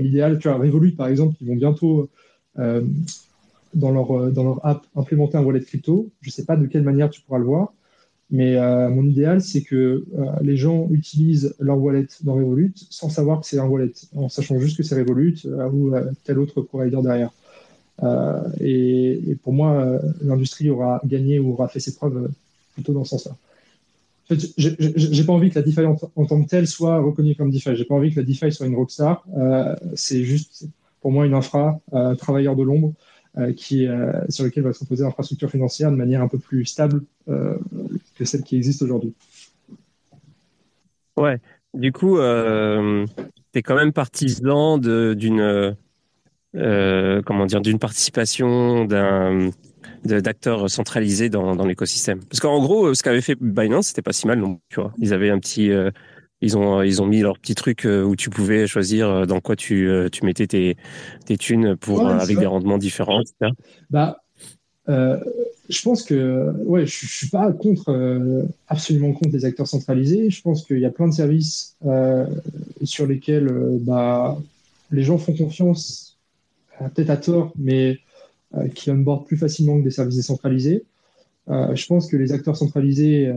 [0.00, 2.08] L'idéal, tu vois, Revolut, par exemple, ils vont bientôt,
[2.56, 6.10] dans, leur, dans leur app, implémenter un wallet crypto.
[6.20, 7.72] Je ne sais pas de quelle manière tu pourras le voir,
[8.30, 8.56] mais
[8.88, 10.04] mon idéal, c'est que
[10.40, 14.58] les gens utilisent leur wallet dans Revolut sans savoir que c'est un wallet, en sachant
[14.58, 15.36] juste que c'est Revolut
[15.72, 15.92] ou
[16.24, 17.30] tel autre provider derrière.
[18.02, 22.28] Euh, et, pour moi, euh, l'industrie aura gagné ou aura fait ses preuves euh,
[22.74, 23.32] plutôt dans ce sens-là.
[24.30, 27.50] En fait, j'ai pas envie que la DeFi en, tant que telle soit reconnue comme
[27.50, 27.74] DeFi.
[27.76, 29.24] J'ai pas envie que la DeFi soit une rockstar.
[29.94, 30.66] c'est juste,
[31.00, 31.80] pour moi, une infra,
[32.18, 32.92] travailleur de l'ombre,
[33.56, 33.86] qui,
[34.28, 38.42] sur lequel va se reposer l'infrastructure financière de manière un peu plus stable que celle
[38.42, 39.14] qui existe aujourd'hui.
[41.16, 41.40] Ouais.
[41.72, 45.74] Du coup, tu es quand même partisan d'une
[46.56, 49.50] euh, comment dire, d'une participation d'un
[50.04, 52.20] d'acteurs centralisés dans, dans l'écosystème.
[52.24, 54.60] Parce qu'en gros, ce qu'avait fait Binance, c'était pas si mal non.
[54.70, 55.90] Tu vois, ils avaient un petit, euh,
[56.40, 59.56] ils ont ils ont mis leur petit truc euh, où tu pouvais choisir dans quoi
[59.56, 60.76] tu tu mettais tes
[61.26, 63.20] tes thunes pour avec des rendements différents.
[63.20, 63.52] Etc.
[63.90, 64.20] Bah,
[64.86, 70.30] je pense que ouais, je, je suis pas contre absolument contre les acteurs centralisés.
[70.30, 71.76] Je pense qu'il y a plein de services
[72.84, 74.38] sur lesquels bah
[74.90, 76.07] les gens font confiance euh,
[76.94, 77.98] peut-être à tort, mais
[78.54, 80.84] euh, qui onboard plus facilement que des services décentralisés.
[81.48, 83.32] Euh, je pense que les acteurs centralisés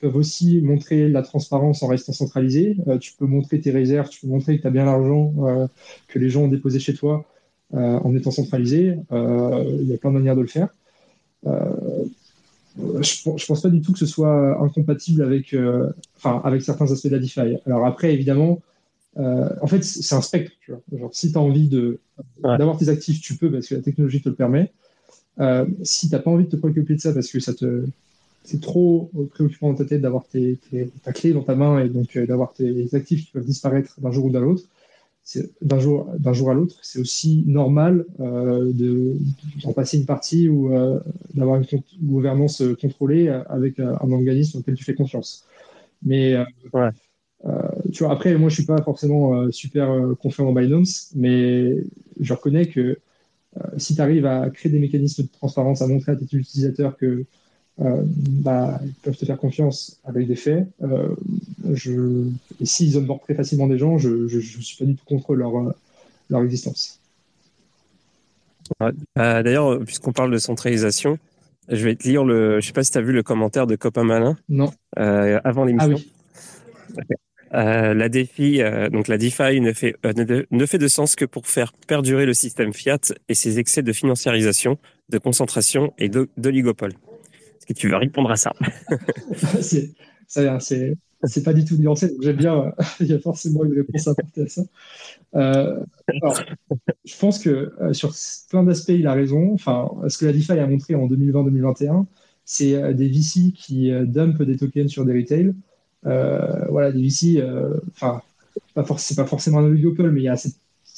[0.00, 2.76] peuvent aussi montrer la transparence en restant centralisés.
[3.00, 5.32] tu peux montrer tes réserves, tu peux montrer que tu as bien l'argent
[6.08, 7.24] que les gens ont déposé chez toi
[7.72, 8.98] en étant centralisé.
[9.10, 10.68] Il y a plein de manières de le faire.
[11.44, 11.50] je
[12.80, 15.56] ne pense pas du tout que ce soit incompatible avec,
[16.22, 17.56] avec certains aspects de la DeFi.
[17.64, 18.60] Alors après, évidemment,
[19.16, 20.52] euh, en fait, c'est un spectre.
[20.68, 21.68] Genre, si tu as envie
[22.42, 24.72] d'avoir tes actifs, tu peux parce que la technologie te le permet.
[25.40, 27.84] Euh, si tu n'as pas envie de te préoccuper de ça parce que ça te,
[28.44, 30.58] c'est trop préoccupant dans ta tête d'avoir tes,
[31.04, 34.10] ta clé dans ta main et donc euh, d'avoir tes actifs qui peuvent disparaître d'un
[34.10, 34.64] jour ou d'un autre,
[35.60, 39.14] d'un jour, jour à l'autre, c'est aussi normal de,
[39.62, 40.70] d'en passer une partie ou
[41.34, 41.66] d'avoir une
[42.00, 45.44] gouvernance contrôlée avec un organisme auquel tu fais confiance.
[46.02, 46.34] Mais
[46.72, 46.88] ouais.
[47.44, 47.50] Euh,
[47.92, 51.76] tu vois, après, moi, je suis pas forcément euh, super euh, confiant en Binance, mais
[52.20, 52.98] je reconnais que
[53.76, 57.24] si tu arrives à créer des mécanismes de transparence, à montrer à tes utilisateurs que
[57.78, 60.68] bah, ils peuvent te faire confiance avec des faits.
[61.72, 62.28] je...
[62.60, 65.74] Et s'ils onboardent très facilement des gens, je ne suis pas du tout contre leur,
[66.30, 67.00] leur existence.
[69.16, 71.18] D'ailleurs, puisqu'on parle de centralisation,
[71.68, 72.60] je vais te lire le.
[72.60, 74.36] Je sais pas si tu as vu le commentaire de Copain Malin?
[74.48, 74.70] Non.
[74.94, 75.96] avant l'émission.
[75.96, 77.16] Ah oui.
[77.54, 81.24] Euh, la DeFi, euh, donc la DeFi ne fait, euh, ne, fait de sens que
[81.24, 84.78] pour faire perdurer le système fiat et ses excès de financiarisation,
[85.08, 86.92] de concentration et d'oligopole.
[86.92, 88.52] Est-ce que tu veux répondre à ça?
[89.60, 89.92] C'est
[91.24, 92.72] c'est pas du tout nuancé, donc j'aime bien.
[93.00, 94.62] il y a forcément une réponse à apporter à ça.
[97.04, 98.14] je pense que sur
[98.50, 99.52] plein d'aspects, il a raison.
[99.54, 102.04] Enfin, ce que la DeFi a montré en 2020-2021,
[102.44, 105.54] c'est des VC qui dumpent des tokens sur des retails
[106.02, 108.22] voilà, des VC, euh, enfin,
[108.98, 110.56] c'est pas forcément un oligopole, mais il y a cette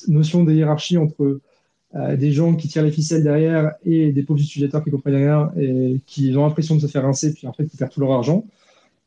[0.09, 1.41] notion de hiérarchie entre
[1.95, 5.51] euh, des gens qui tirent les ficelles derrière et des pauvres utilisateurs qui comprennent rien
[5.59, 8.13] et qui ont l'impression de se faire rincer, puis en fait, qui perdent tout leur
[8.13, 8.45] argent.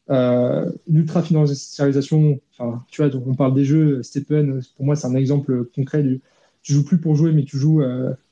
[0.10, 5.16] Euh, L'ultra-financiarisation, enfin, tu vois, donc on parle des jeux, Stephen, pour moi, c'est un
[5.16, 6.22] exemple concret du
[6.62, 7.82] tu joues plus pour jouer, mais tu joues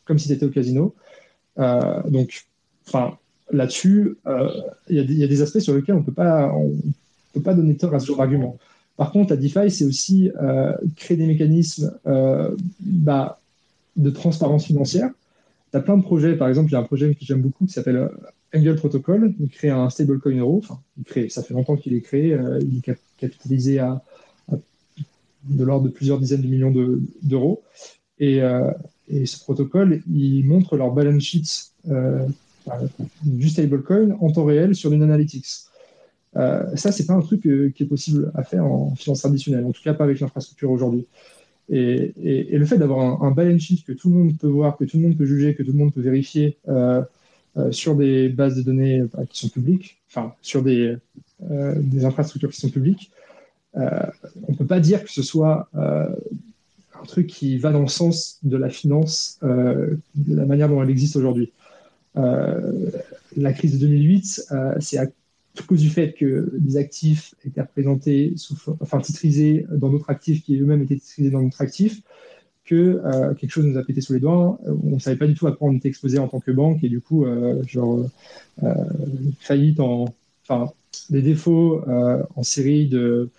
[0.05, 0.95] comme si tu étais au casino.
[1.57, 2.45] donc,
[2.87, 3.17] enfin,
[3.51, 4.15] là-dessus,
[4.87, 6.49] il y, a des aspects sur lesquels on peut pas,
[7.33, 8.57] ne peut pas donner tort à ce genre d'argument.
[8.97, 13.39] Par contre, la DeFi, c'est aussi euh, créer des mécanismes euh, bah,
[13.95, 15.09] de transparence financière.
[15.71, 17.65] Tu as plein de projets, par exemple, il y a un projet que j'aime beaucoup
[17.65, 18.09] qui s'appelle euh,
[18.53, 19.33] Angle Protocol.
[19.39, 20.61] Il crée un stablecoin euro.
[21.29, 22.37] Ça fait longtemps qu'il est créé.
[22.61, 24.03] il est capitalisé à,
[25.45, 26.73] de l'ordre de plusieurs dizaines de millions
[27.23, 27.63] d'euros.
[28.19, 28.41] et,
[29.07, 31.71] et, ce protocole, il montre leur balance sheet
[33.23, 35.70] du stablecoin en temps réel sur une analytics.
[36.37, 39.65] Euh, ça, c'est pas un truc euh, qui est possible à faire en finance traditionnelle,
[39.65, 41.07] en tout cas pas avec l'infrastructure aujourd'hui.
[41.69, 42.13] Et,
[42.51, 45.03] le fait d'avoir un, balance sheet que tout le monde peut voir, que tout le
[45.03, 47.01] monde peut juger, que tout le monde peut vérifier euh,
[47.71, 50.97] sur des bases de données qui sont publiques, enfin sur des,
[51.39, 53.11] des, infrastructures qui sont publiques,
[53.73, 58.57] on peut pas dire que ce soit un truc qui va dans le sens de
[58.57, 61.53] la finance, de la manière dont elle existe aujourd'hui.
[62.15, 64.47] la crise de 2008,
[64.79, 65.07] c'est à
[65.59, 70.43] à cause du fait que des actifs étaient représentés, sous, enfin titrisés dans d'autres actifs
[70.43, 72.01] qui eux-mêmes étaient titrisés dans d'autres actifs,
[72.71, 74.59] que euh, quelque chose nous a pété sous les doigts.
[74.65, 76.83] On ne savait pas du tout à quoi on était exposé en tant que banque
[76.83, 78.05] et du coup, euh, genre,
[78.63, 78.73] euh,
[79.39, 80.05] faillite en.
[80.43, 80.71] Enfin,
[81.09, 81.85] des défauts
[82.35, 83.29] en série de,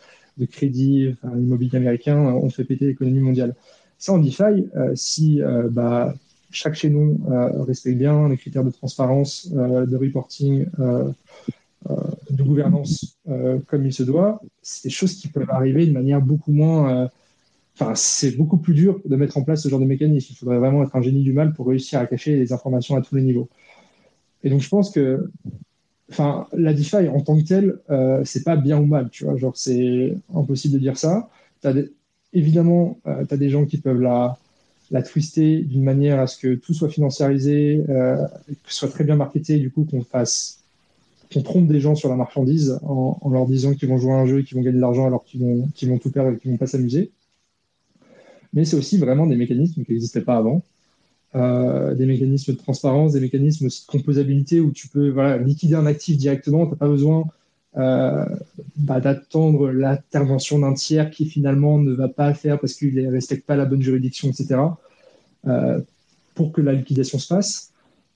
[0.50, 3.54] crédits enfin, immobiliers américains ont fait péter l'économie mondiale.
[3.98, 6.14] Ça, en DeFi, si bah,
[6.50, 7.18] chaque chaînon
[7.66, 10.64] respecte bien les critères de transparence, de reporting,
[12.30, 16.20] de gouvernance euh, comme il se doit, c'est des choses qui peuvent arriver de manière
[16.20, 17.04] beaucoup moins.
[17.04, 17.08] Euh,
[17.74, 20.28] enfin, c'est beaucoup plus dur de mettre en place ce genre de mécanisme.
[20.30, 23.02] Il faudrait vraiment être un génie du mal pour réussir à cacher les informations à
[23.02, 23.48] tous les niveaux.
[24.44, 25.30] Et donc, je pense que
[26.10, 29.36] enfin, la DeFi en tant que telle, euh, c'est pas bien ou mal, tu vois.
[29.36, 31.30] Genre, c'est impossible de dire ça.
[32.32, 34.38] Évidemment, tu as des gens qui peuvent la,
[34.92, 38.16] la twister d'une manière à ce que tout soit financiarisé, euh,
[38.48, 40.61] que ce soit très bien marketé, du coup, qu'on fasse
[41.32, 44.26] qu'on trompe des gens sur la marchandise en, leur disant qu'ils vont jouer à un
[44.26, 46.56] jeu et qu'ils vont gagner de l'argent alors qu'ils vont, tout perdre et qu'ils vont
[46.56, 47.10] pas s'amuser.
[48.52, 50.62] Mais c'est aussi vraiment des mécanismes qui n'existaient pas avant.
[51.34, 56.18] Euh, des mécanismes de transparence, des mécanismes de composabilité où tu peux liquider un actif
[56.18, 57.24] directement, tu n'as pas besoin
[57.78, 58.26] euh,
[58.76, 63.46] bah, d'attendre l'intervention d'un tiers qui finalement ne va pas faire parce qu'il ne respecte
[63.46, 64.60] pas la bonne juridiction, etc.,
[65.46, 65.80] euh,
[66.34, 67.72] pour que la liquidation se fasse.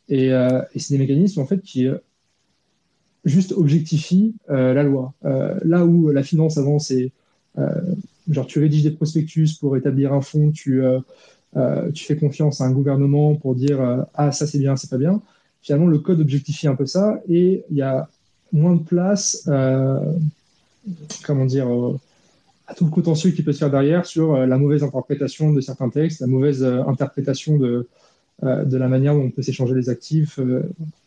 [0.08, 1.88] Et, et c'est des mécanismes en fait qui
[3.26, 5.12] juste objectifie euh, la loi.
[5.24, 7.10] Euh, là où la finance avant, c'est
[7.58, 7.68] euh,
[8.30, 10.82] genre tu rédiges des prospectus pour établir un fonds, tu,
[11.94, 15.20] fais confiance à un gouvernement pour dire ah ça c'est bien, c'est pas bien.
[15.62, 18.08] Finalement, le code objectifie un peu ça et il y a
[18.52, 19.48] moins de place,
[21.24, 21.66] comment dire,
[22.68, 25.88] à tout le contentieux qui peut se faire derrière sur la mauvaise interprétation de certains
[25.88, 27.88] textes, la mauvaise interprétation de,
[28.42, 30.38] de la manière dont on peut s'échanger les actifs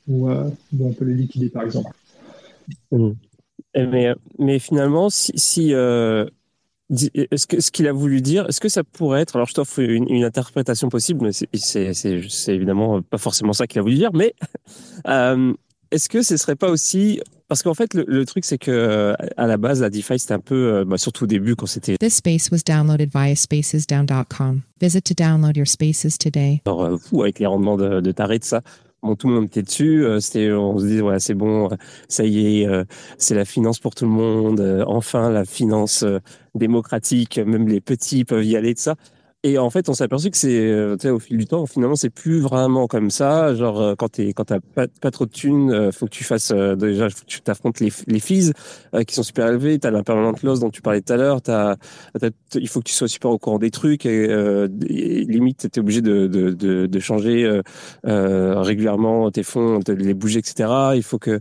[0.07, 0.29] ou
[0.71, 1.91] dont on peut les liquider, par exemple.
[2.91, 3.11] Mmh.
[3.75, 6.25] Mais, mais finalement, si, si euh,
[6.89, 9.79] est-ce que ce qu'il a voulu dire, est-ce que ça pourrait être, alors je t'offre
[9.79, 14.33] une, une, interprétation possible, mais c'est évidemment pas forcément ça qu'il a voulu dire, mais
[15.07, 15.53] euh,
[15.91, 19.47] est-ce que ce serait pas aussi parce qu'en fait, le, le truc, c'est que à
[19.47, 21.97] la base, la DeFi, c'était un peu, euh, bah, surtout au début, quand c'était.
[21.97, 24.61] This space was downloaded via spacesdown.com.
[24.79, 26.61] Visit to download your spaces today.
[26.67, 28.61] Alors, euh, fou avec les rendements de, de taré de ça.
[29.01, 30.03] Bon, tout le monde était dessus.
[30.03, 30.17] Euh,
[30.59, 31.69] on se disait, ouais, c'est bon,
[32.09, 32.83] ça y est, euh,
[33.17, 34.59] c'est la finance pour tout le monde.
[34.59, 36.03] Euh, enfin, la finance
[36.53, 38.95] démocratique, même les petits peuvent y aller de ça.
[39.43, 42.09] Et en fait, on s'est aperçu que c'est, euh, au fil du temps, finalement, c'est
[42.09, 43.55] plus vraiment comme ça.
[43.55, 46.25] Genre, euh, quand t'es, quand t'as pas, pas trop de thunes, euh, faut que tu
[46.25, 48.51] fasses déjà, faut que tu t'affrontes les, les fees
[49.07, 49.79] qui sont super élevés.
[49.79, 51.41] T'as l'impermanent loss dont tu parlais tout à l'heure.
[51.41, 51.77] T'as,
[52.53, 54.05] il faut que tu sois super au courant des trucs.
[54.05, 54.27] Et,
[54.67, 57.61] limite, t'es obligé de, de, de, de changer
[58.03, 60.69] régulièrement tes fonds, de les bouger, etc.
[60.95, 61.39] Il faut que,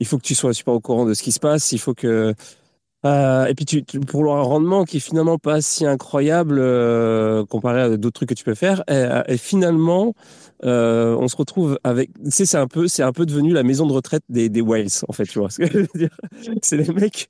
[0.00, 1.72] il faut que tu sois super au courant de ce qui se passe.
[1.72, 2.34] Il faut que
[3.06, 7.80] euh, et puis tu, pour le rendement qui est finalement pas si incroyable euh, comparé
[7.82, 10.14] à d'autres trucs que tu peux faire, et, finalement
[10.64, 13.62] euh, on se retrouve avec, tu sais, c'est un peu, c'est un peu devenu la
[13.62, 15.50] maison de retraite des, des whales en fait, tu vois.
[15.50, 16.16] Ce que je veux dire,
[16.62, 17.28] c'est les mecs,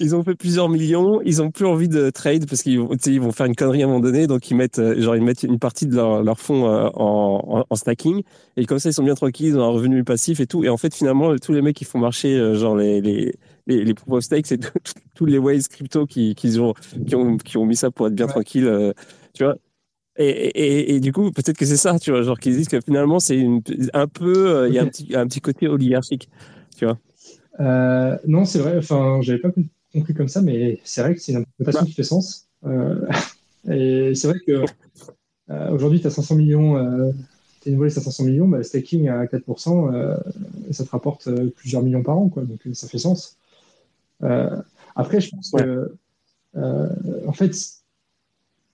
[0.00, 3.32] ils ont fait plusieurs millions, ils ont plus envie de trade parce qu'ils ils vont
[3.32, 5.58] faire une connerie à un moment donné, donc ils mettent, euh, genre ils mettent une
[5.58, 8.22] partie de leur, leur fonds euh, en, en, stacking
[8.56, 10.64] et comme ça ils sont bien tranquilles, ils ont un revenu passif et tout.
[10.64, 13.34] Et en fait finalement tous les mecs qui font marcher euh, genre les, les
[13.70, 14.60] les, les proof of stake, c'est
[15.14, 16.74] tous les Whales crypto qui, qui, ont,
[17.06, 18.66] qui, ont, qui ont mis ça pour être bien tranquille.
[18.66, 18.92] Euh,
[19.32, 19.56] tu vois
[20.16, 22.80] et, et, et, du coup, peut-être que c'est ça, tu vois, genre qu'ils disent que
[22.80, 23.42] finalement, c'est
[23.94, 26.28] un peu, euh, il y a un petit, un petit côté oligarchique,
[26.76, 26.98] tu vois.
[27.60, 29.50] Euh, non, c'est vrai, enfin, j'avais pas
[29.92, 32.48] compris comme ça, mais c'est vrai que c'est une interprétation qui fait sens.
[32.66, 33.06] Euh,
[33.70, 34.64] et c'est vrai que
[35.50, 37.10] euh, aujourd'hui, tu as 500 millions, euh,
[37.62, 40.18] tu es une à 500 millions, bah, staking à 4%,
[40.70, 43.36] ça te rapporte plusieurs millions par an, quoi, donc ça fait sens.
[44.22, 44.56] Euh,
[44.96, 45.94] après, je pense que,
[46.56, 46.88] euh,
[47.26, 47.56] en fait,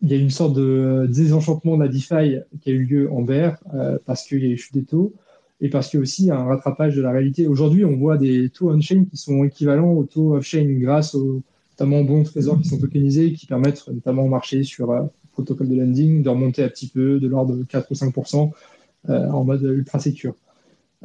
[0.03, 3.23] il y a une sorte de désenchantement de la DeFi qui a eu lieu en
[3.23, 5.15] vert euh, parce qu'il y a eu chute des taux
[5.61, 7.47] et parce qu'il y a aussi un rattrapage de la réalité.
[7.47, 11.43] Aujourd'hui, on voit des taux on-chain qui sont équivalents aux taux off-chain grâce aux
[11.73, 15.77] notamment bons trésors qui sont tokenisés qui permettent notamment au marché sur le protocole de
[15.77, 18.51] lending de remonter un petit peu de l'ordre de 4 ou 5%
[19.09, 20.35] en mode ultra sécure.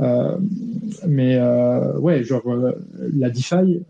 [0.02, 0.38] Euh,
[1.08, 2.72] mais euh, ouais, genre euh,
[3.16, 3.82] la DeFi,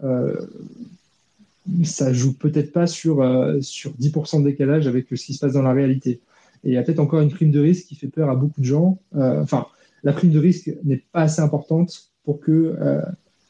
[1.83, 3.23] ça joue peut-être pas sur,
[3.61, 6.19] sur 10% de décalage avec ce qui se passe dans la réalité.
[6.63, 8.59] Et il y a peut-être encore une prime de risque qui fait peur à beaucoup
[8.59, 8.97] de gens.
[9.15, 9.67] enfin,
[10.03, 12.75] la prime de risque n'est pas assez importante pour que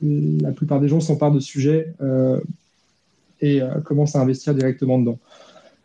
[0.02, 1.94] la plupart des gens s'emparent de ce sujet
[3.42, 5.20] et commencent à investir directement dedans.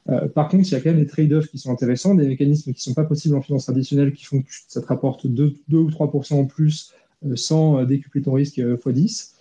[0.08, 2.72] Euh, par contre, il y a quand même des trade-offs qui sont intéressants, des mécanismes
[2.72, 5.54] qui ne sont pas possibles en finance traditionnelle qui font que ça te rapporte 2,
[5.72, 6.92] ou 3% en plus
[7.24, 9.32] euh, sans euh, décupler ton risque x10.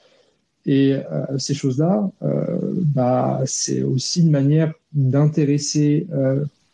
[0.67, 0.95] Et
[1.37, 2.09] ces choses-là,
[2.95, 6.07] bah, c'est aussi une manière d'intéresser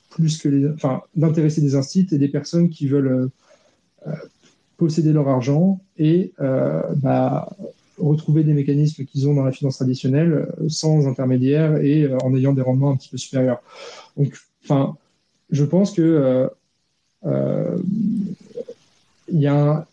[0.09, 3.29] plus enfin, des instituts et des personnes qui veulent
[4.77, 7.49] posséder leur argent et bah,
[8.01, 12.35] retrouver des mécanismes qu'ils ont dans la finance traditionnelle euh, sans intermédiaire et euh, en
[12.35, 13.61] ayant des rendements un petit peu supérieurs.
[14.17, 14.97] Donc, enfin,
[15.49, 16.47] je pense que euh,
[17.25, 17.77] euh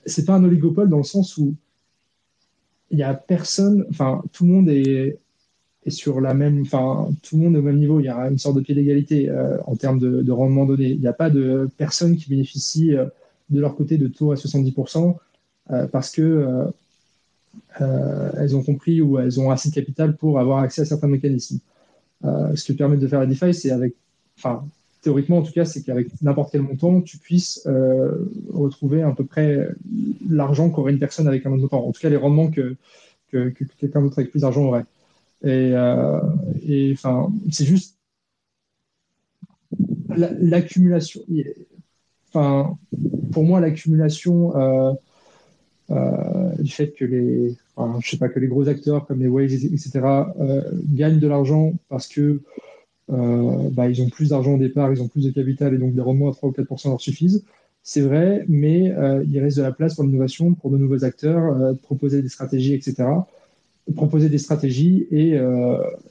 [0.06, 1.54] c'est pas un oligopole dans le sens où
[2.90, 5.18] il y a personne, enfin, tout le monde est,
[5.86, 8.00] sur la même, enfin, tout le monde est au même niveau.
[8.00, 9.30] Il y a une sorte de pied d'égalité
[9.64, 10.88] en termes de, de, rendement donné.
[10.88, 12.90] Il n'y a pas de personne qui bénéficie
[13.50, 15.14] de leur côté de taux à 70%
[15.92, 16.64] parce que euh,
[17.78, 21.61] elles ont compris ou elles ont assez de capital pour avoir accès à certains mécanismes.
[22.24, 23.94] Euh, ce que permet de faire la DeFi, c'est avec,
[24.36, 24.66] enfin,
[25.02, 29.24] théoriquement en tout cas, c'est qu'avec n'importe quel montant, tu puisses euh, retrouver à peu
[29.24, 29.68] près
[30.28, 31.86] l'argent qu'aurait une personne avec un autre montant.
[31.86, 32.76] En tout cas, les rendements que,
[33.30, 34.84] que, quelqu'un d'autre avec plus d'argent aurait.
[35.44, 35.72] Et,
[36.92, 37.96] enfin, c'est juste
[40.09, 41.20] l'accumulation.
[42.28, 42.76] enfin,
[43.30, 44.92] pour moi, l'accumulation euh,
[45.91, 49.53] du fait que les, enfin, je sais pas, que les gros acteurs comme les Waves,
[49.53, 50.01] etc.,
[50.41, 50.62] euh,
[50.93, 52.41] gagnent de l'argent parce que
[53.11, 55.95] euh, bah, ils ont plus d'argent au départ, ils ont plus de capital et donc
[55.95, 57.45] des rendements à 3 ou 4% leur suffisent.
[57.82, 58.93] C'est vrai, mais
[59.26, 63.09] il reste de la place pour l'innovation, pour de nouveaux acteurs, proposer des stratégies, etc.
[63.97, 65.36] Proposer des stratégies et,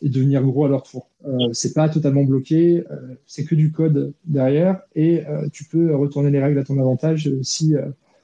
[0.02, 1.08] et devenir gros à leur tour.
[1.28, 2.84] Euh, c'est pas totalement bloqué,
[3.28, 5.24] c'est que du code derrière et
[5.54, 7.76] tu peux retourner les règles à ton avantage si,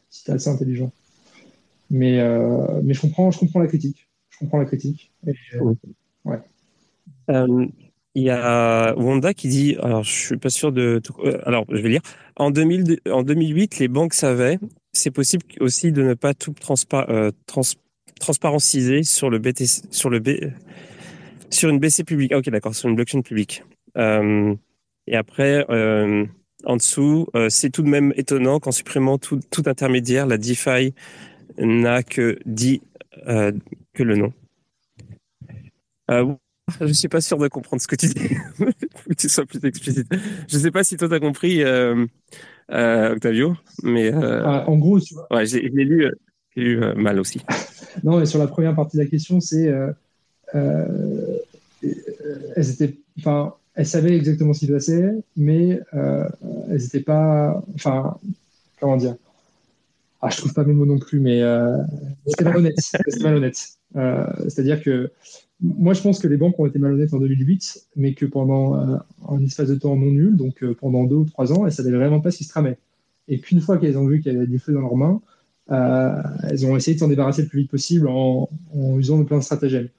[0.09, 0.91] si tu es assez intelligent.
[1.93, 4.09] Mais, euh, mais je, comprends, je comprends la critique.
[4.31, 5.11] Je comprends la critique.
[5.27, 5.75] Euh,
[6.25, 6.39] ouais.
[7.29, 7.67] Euh,
[8.15, 10.99] il y a Wanda qui dit, alors je suis pas sûr de,
[11.45, 12.01] alors je vais lire.
[12.35, 14.57] En, 2000, en 2008, les banques savaient,
[14.91, 17.61] c'est possible aussi de ne pas tout transpa, trans,
[18.19, 20.29] transparenciser sur le BTC, sur le B,
[21.51, 22.31] sur une BC publique.
[22.33, 23.63] Ah, ok, d'accord, sur une blockchain publique.
[23.97, 24.55] Euh,
[25.05, 26.25] et après, euh,
[26.65, 30.95] en dessous, c'est tout de même étonnant qu'en supprimant tout, tout intermédiaire, la DeFi
[31.57, 32.81] n'a que dit
[33.27, 33.51] euh,
[33.93, 34.33] que le nom.
[36.11, 36.33] Euh,
[36.81, 38.35] je suis pas sûr de comprendre ce que tu dis.
[38.55, 40.07] Faut que tu sois plus explicite.
[40.47, 42.05] Je sais pas si toi t'as compris, euh,
[42.69, 45.27] Octavio, mais ah, en gros, tu vois.
[45.31, 46.09] Ouais, j'ai lu,
[46.55, 47.41] lu mal aussi.
[48.03, 49.71] non, mais sur la première partie de la question, c'est
[52.55, 57.61] elles étaient, enfin, elles savaient exactement ce qui se passait, mais elles n'étaient pas.
[57.75, 58.17] Enfin,
[58.79, 59.15] comment dire
[60.25, 61.41] ah, Je trouve pas mes mots non plus, mais
[62.27, 62.75] c'était malhonnête.
[63.21, 63.77] malhonnête.
[63.93, 65.11] C'est-à-dire que
[65.61, 68.75] moi, je pense que les banques ont été malhonnêtes en 2008, mais que pendant
[69.27, 71.91] un espace de temps non nul, donc pendant deux ou trois ans, elles ne savaient
[71.91, 72.77] vraiment pas ce qui se tramait.
[73.27, 75.21] Et qu'une fois qu'elles ont vu qu'il y avait du feu dans leurs mains,
[75.71, 78.49] euh, elles ont essayé de s'en débarrasser le plus vite possible en,
[78.97, 79.89] usant de plein de stratagèmes.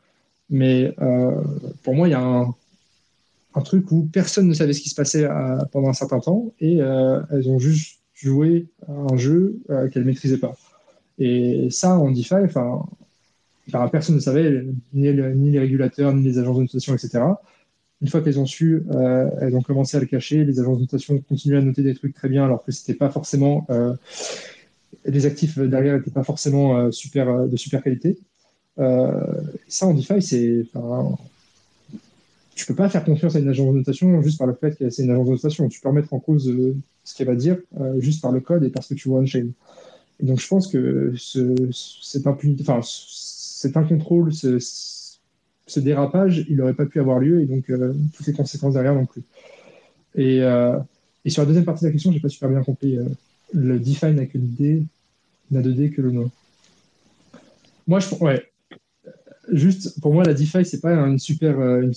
[0.50, 1.42] Mais euh,
[1.82, 2.54] pour moi, il y a un,
[3.62, 6.76] truc où personne ne savait ce qui se passait euh, pendant un certain temps et
[6.76, 10.56] elles ont juste joué un jeu qu'elles ne maîtrisaient pas.
[11.18, 12.86] Et ça, en DeFi, enfin,
[13.90, 17.20] personne ne savait, ni, les régulateurs, ni les agences de notation, etc.
[18.02, 18.84] Une fois qu'elles ont su,
[19.40, 20.44] elles ont commencé à le cacher.
[20.44, 23.10] Les agences de notation continuaient à noter des trucs très bien, alors que c'était pas
[23.10, 23.66] forcément
[25.04, 28.18] les actifs derrière n'étaient pas forcément euh, super, euh, de super qualité.
[28.78, 29.20] Euh,
[29.68, 30.66] ça, en DeFi, c'est.
[32.54, 34.88] Tu peux pas faire confiance à une agence de notation juste par le fait que
[34.90, 35.68] c'est une agence de notation.
[35.68, 36.52] Tu peux remettre en cause
[37.02, 37.58] ce qu'elle va dire
[37.98, 39.48] juste par le code et parce que tu vois on-chain.
[40.20, 42.26] Et donc, je pense que ce, cet,
[43.76, 47.64] incontrôle, ce, dérapage, il n'aurait pas pu avoir lieu et donc
[48.14, 49.22] toutes les conséquences derrière non plus.
[50.14, 50.38] Et,
[51.24, 52.98] et, sur la deuxième partie de la question, j'ai pas super bien compris
[53.54, 54.82] le DeFi n'a que l'idée,
[55.50, 56.30] n'a de D que le nom.
[57.86, 58.42] Moi, je ouais.
[59.52, 61.58] Juste, pour moi, la DeFi, c'est pas une super.
[61.58, 61.90] Euh,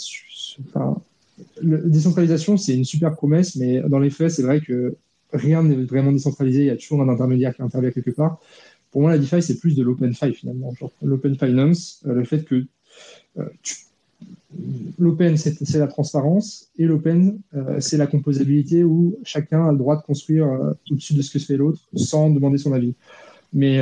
[0.68, 1.00] enfin,
[1.62, 4.96] décentralisation, c'est une super promesse, mais dans les faits, c'est vrai que
[5.34, 6.62] rien n'est vraiment décentralisé.
[6.62, 8.40] Il y a toujours un intermédiaire qui intervient quelque part.
[8.92, 10.74] Pour moi, la DeFi, c'est plus de l'open fi finalement.
[11.02, 12.66] L'open finance, euh, le fait que
[13.38, 13.46] euh,
[14.98, 17.38] L'open, c'est la transparence, et l'open,
[17.80, 20.48] c'est la composabilité où chacun a le droit de construire
[20.90, 22.96] au-dessus de ce que fait l'autre sans demander son avis.
[23.54, 23.80] Mais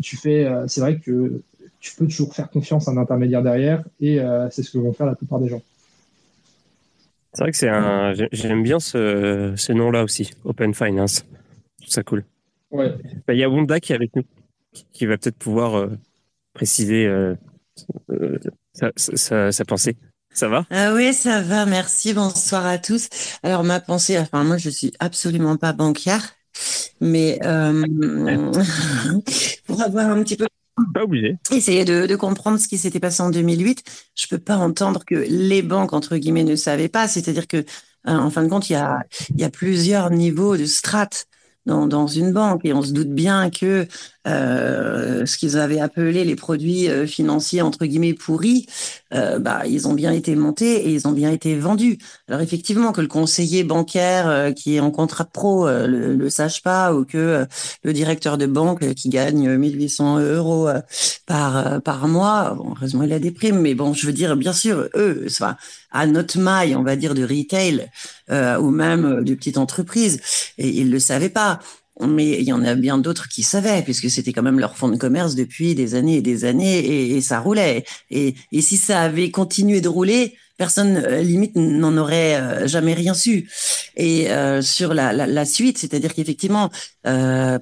[0.00, 1.42] tu fais, c'est vrai que
[1.82, 4.18] tu peux toujours faire confiance à un intermédiaire derrière, et
[4.50, 5.60] c'est ce que vont faire la plupart des gens.
[7.34, 11.24] C'est vrai que c'est un, j'aime bien ce, ce nom-là aussi, Open Finance.
[11.80, 12.24] Je trouve ça cool.
[12.70, 12.94] Ouais.
[13.26, 14.22] Bah, il y a Wanda qui est avec nous,
[14.92, 15.88] qui va peut-être pouvoir
[16.54, 17.08] préciser
[18.74, 19.96] sa, pensée.
[20.34, 20.66] Ça va?
[20.70, 21.66] Ah Oui, ça va.
[21.66, 22.14] Merci.
[22.14, 23.08] Bonsoir à tous.
[23.42, 26.22] Alors, ma pensée, enfin, moi, je suis absolument pas banquière,
[27.00, 27.82] mais euh,
[29.66, 30.46] pour avoir un petit peu
[31.50, 33.82] Essayer de, comprendre ce qui s'était passé en 2008.
[34.14, 37.08] Je peux pas entendre que les banques entre guillemets ne savaient pas.
[37.08, 37.64] C'est-à-dire que, euh,
[38.04, 41.26] en fin de compte, il y a, plusieurs niveaux de strates
[41.66, 43.86] dans, une banque et on se doute bien que
[44.26, 48.66] euh, ce qu'ils avaient appelé les produits euh, financiers entre guillemets pourris,
[49.10, 51.98] bah, ils ont bien été montés et ils ont bien été vendus.
[52.32, 56.62] Alors effectivement que le conseiller bancaire euh, qui est en contrat pro le, le, sache
[56.62, 57.46] pas ou que
[57.84, 60.68] le directeur de banque qui gagne 1800 euros
[61.26, 64.54] par par mois, bon, heureusement il a des primes, mais bon, je veux dire bien
[64.54, 65.56] sûr eux, enfin,
[65.90, 67.90] à notre maille, on va dire de retail
[68.30, 70.20] ou même de petites entreprises,
[70.56, 71.60] et ils le savaient pas
[72.00, 74.88] mais il y en a bien d'autres qui savaient, puisque c'était quand même leur fonds
[74.88, 77.84] de commerce depuis des années et des années, et, ça roulait.
[78.10, 83.14] Et, si ça avait continué de rouler, personne euh, limite n'en aurait euh, jamais rien
[83.14, 83.50] su.
[83.96, 86.70] Et euh, sur la, suite, c'est-à-dire qu'effectivement,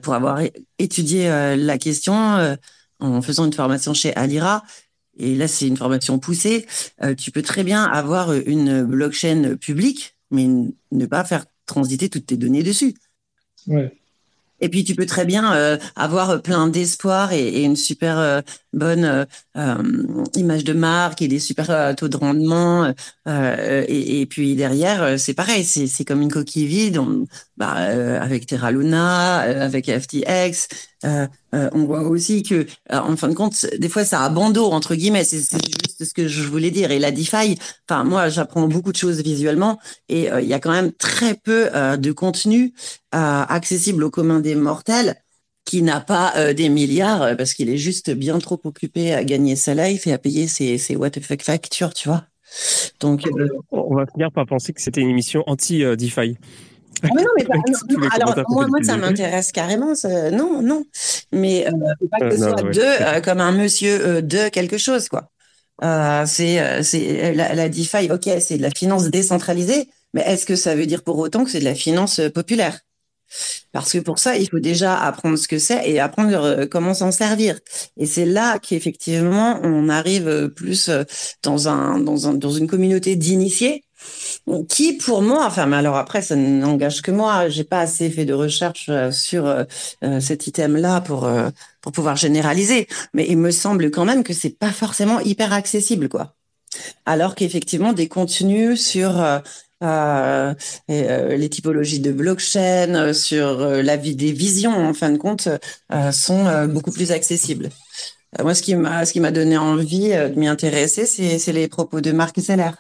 [0.03, 0.43] pour avoir
[0.79, 1.23] étudié
[1.57, 2.15] la question
[3.01, 4.63] en faisant une formation chez Alira,
[5.19, 6.67] et là c'est une formation poussée,
[7.17, 10.47] tu peux très bien avoir une blockchain publique, mais
[10.93, 12.95] ne pas faire transiter toutes tes données dessus.
[14.61, 18.41] Et puis tu peux très bien euh, avoir plein d'espoir et, une super euh,
[18.73, 19.83] bonne euh,
[20.37, 22.93] image de marque et des super taux de rendement.
[23.27, 27.01] Et, puis derrière, c'est pareil, c'est comme une coquille vide.
[27.61, 27.75] Bah,
[28.21, 30.67] avec Terra Luna, avec FTX,
[31.05, 35.23] on voit aussi que, en fin de compte, des fois ça a bandeau entre guillemets.
[35.23, 36.91] C'est juste ce que je voulais dire.
[36.91, 37.57] Et la DeFi,
[37.89, 41.71] enfin moi, j'apprends beaucoup de choses visuellement et il y a quand même très peu
[41.97, 42.75] de contenu
[43.13, 45.17] accessible au commun des mortels
[45.71, 49.23] qui n'a pas euh, des milliards euh, parce qu'il est juste bien trop occupé à
[49.23, 52.25] gagner sa life et à payer ses, ses what the fuck factures, tu vois.
[52.99, 56.37] Donc, euh, on va finir par penser que c'était une émission anti-DeFi.
[57.03, 57.47] Ah, non, mais
[58.13, 59.93] alors moi, moi ça m'intéresse carrément.
[60.33, 60.85] non, non,
[61.33, 61.67] mais
[62.11, 65.31] pas que ce soit de comme un monsieur de quelque chose, quoi.
[66.27, 70.75] c'est c'est la, la DeFi, ok, c'est de la finance décentralisée, mais est-ce que ça
[70.75, 72.79] veut dire pour autant que c'est de la finance populaire?
[73.73, 76.95] Parce que pour ça, il faut déjà apprendre ce que c'est et apprendre euh, comment
[76.95, 77.59] s'en servir.
[77.97, 81.05] Et c'est là qu'effectivement, on arrive euh, plus euh,
[81.43, 83.85] dans un dans un dans une communauté d'initiés
[84.69, 87.49] qui pour moi, enfin, mais alors après, ça n'engage que moi.
[87.49, 89.67] J'ai pas assez fait de recherche sur
[90.21, 91.29] cet item-là pour
[91.81, 92.89] pour pouvoir généraliser.
[93.15, 96.35] Mais il me semble quand même que c'est pas forcément hyper accessible, quoi.
[97.07, 99.21] alors qu'effectivement des contenus sur
[99.83, 100.55] euh,
[100.89, 105.49] les typologies de blockchain, sur la vie des visions en fin de compte,
[106.13, 107.71] sont beaucoup plus accessibles.
[108.43, 112.01] moi, ce qui m'a ce qui m'a donné envie de m'y intéresser, c'est les propos
[112.01, 112.73] de Marc Zeller.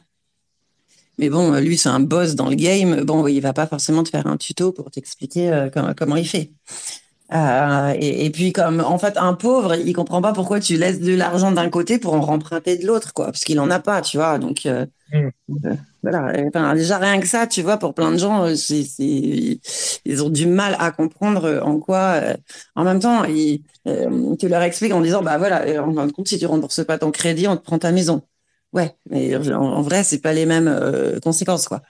[1.20, 3.04] Mais bon, lui, c'est un boss dans le game.
[3.04, 6.50] Bon, il va pas forcément te faire un tuto pour t'expliquer comment, comment il fait.
[7.32, 11.00] Euh, et, et, puis comme en fait un pauvre, il comprend pas pourquoi tu laisses
[11.00, 14.00] de l'argent d'un côté pour en remprunter de l'autre, quoi, parce qu'il en a pas,
[14.00, 14.38] tu vois.
[14.38, 15.28] Donc euh, mm.
[15.66, 16.32] euh voilà.
[16.48, 18.54] Enfin, déjà rien que ça, tu vois, pour plein de gens, euh,
[18.98, 22.20] ils ont du mal à comprendre en quoi.
[22.74, 23.62] en même temps, ils,
[24.38, 26.98] tu leur expliques en disant, bah voilà, en fin de compte, si tu rembourses pas
[26.98, 28.22] ton crédit, on te prend ta maison.
[28.72, 31.82] Ouais, mais en, en vrai, c'est pas les mêmes conséquences, quoi.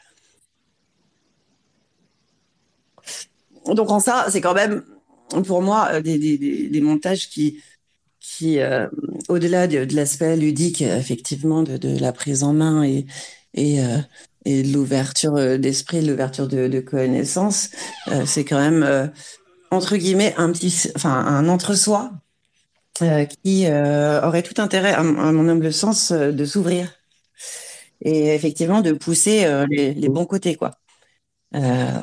[3.66, 4.82] Donc en ça, c'est quand même
[5.46, 7.62] pour moi euh, des, des, montages qui,
[8.20, 8.86] qui euh,
[9.28, 13.06] au-delà de, l'aspect ludique, effectivement, de, de, la prise en main et,
[13.54, 13.98] et, euh,
[14.44, 17.70] et l'ouverture d'esprit, de l'ouverture de, de connaissances,
[18.24, 19.12] c'est quand même,
[19.70, 22.10] entre guillemets, un petit, enfin, un entre-soi
[23.42, 26.92] qui aurait tout intérêt, à, mon humble sens, de s'ouvrir
[28.02, 30.72] et effectivement de pousser les, les, bons côtés, quoi.
[31.56, 32.02] Euh,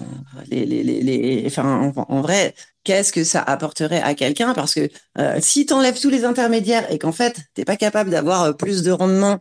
[0.50, 4.54] les, les, enfin, en, vrai, qu'est-ce que ça apporterait à quelqu'un?
[4.54, 4.90] Parce que
[5.20, 8.54] euh, si tu enlèves tous les intermédiaires et qu'en fait, tu pas capable d'avoir euh,
[8.54, 9.40] plus de rendement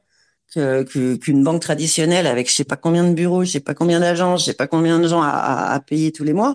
[0.52, 4.36] qu'une banque traditionnelle avec je sais pas combien de bureaux, je sais pas combien d'agents,
[4.36, 6.54] je sais pas combien de gens à, à, payer tous les mois,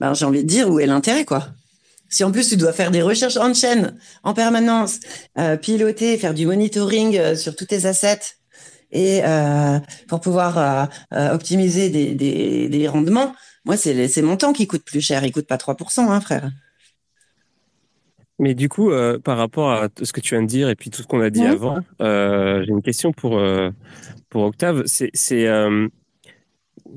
[0.00, 1.48] ben, j'ai envie de dire où est l'intérêt, quoi?
[2.14, 5.00] Si en plus tu dois faire des recherches en chaîne en permanence,
[5.36, 8.36] euh, piloter, faire du monitoring euh, sur tous tes assets,
[8.92, 13.34] et euh, pour pouvoir euh, optimiser des, des, des, rendements,
[13.64, 15.24] moi, c'est mon temps qui coûte plus cher.
[15.24, 16.52] Il coûte pas 3%, hein, frère.
[18.38, 20.90] Mais du coup, euh, par rapport à ce que tu viens de dire et puis
[20.90, 23.42] tout ce qu'on a dit avant, euh, j'ai une question pour
[24.28, 24.84] pour Octave.
[24.86, 25.10] C'est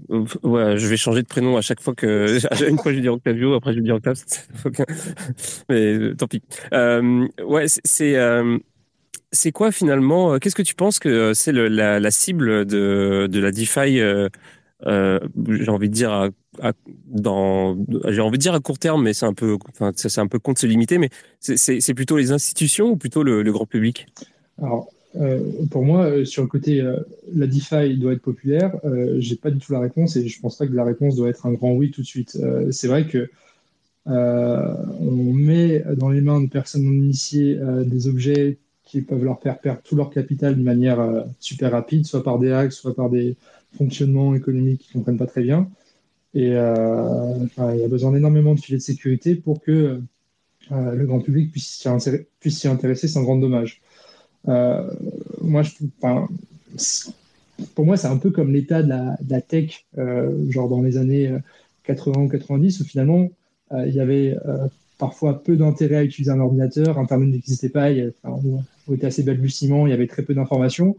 [0.10, 2.38] ouais, je vais changer de prénom à chaque fois que
[2.70, 4.22] une fois je dire Octavio, après je dire Octave.
[5.70, 6.42] Mais tant pis.
[6.72, 8.16] ouais, c'est
[9.32, 13.28] c'est quoi finalement euh, Qu'est-ce que tu penses que euh, c'est la, la, cible de,
[13.30, 14.30] de la DeFi euh,
[14.86, 16.30] euh, J'ai envie de dire à,
[16.62, 16.74] à,
[17.08, 20.28] dans, j'ai envie de dire à court terme, mais c'est un peu, enfin, c'est un
[20.28, 20.98] peu compte se limiter.
[20.98, 21.10] Mais
[21.40, 24.08] c'est plutôt les institutions ou plutôt le, le grand public?
[24.62, 24.97] Alors, euh,
[25.72, 26.82] pour moi, sur le côté
[27.34, 28.76] la DeFi doit être populaire,
[29.18, 31.46] j'ai pas du tout la réponse et je pense pas que la réponse doit être
[31.46, 32.38] un grand oui tout de suite.
[32.72, 33.30] c'est vrai que
[34.06, 38.58] on met dans les mains de personnes non initiées des objets
[38.88, 42.40] qui peuvent leur faire perdre tout leur capital de manière euh, super rapide, soit par
[42.40, 43.36] des hacks, soit par des
[43.78, 45.70] fonctionnements économiques qu'ils ne comprennent pas très bien.
[46.34, 50.02] Et euh, il y a besoin d'énormément de filets de sécurité pour que
[50.72, 53.82] euh, le grand public puisse s'y intéresser, intéresser sans grand dommage.
[54.48, 55.72] Je,
[57.76, 59.86] pour moi, c'est un peu comme l'état de la, tech,
[60.50, 61.34] genre dans les années
[61.84, 63.30] 80 ou 90, où finalement,
[63.72, 64.36] il y avait
[64.98, 66.98] parfois peu d'intérêt à utiliser un ordinateur.
[66.98, 70.96] Internet n'existait pas, il avait, on était assez balbutiement, il y avait très peu d'informations.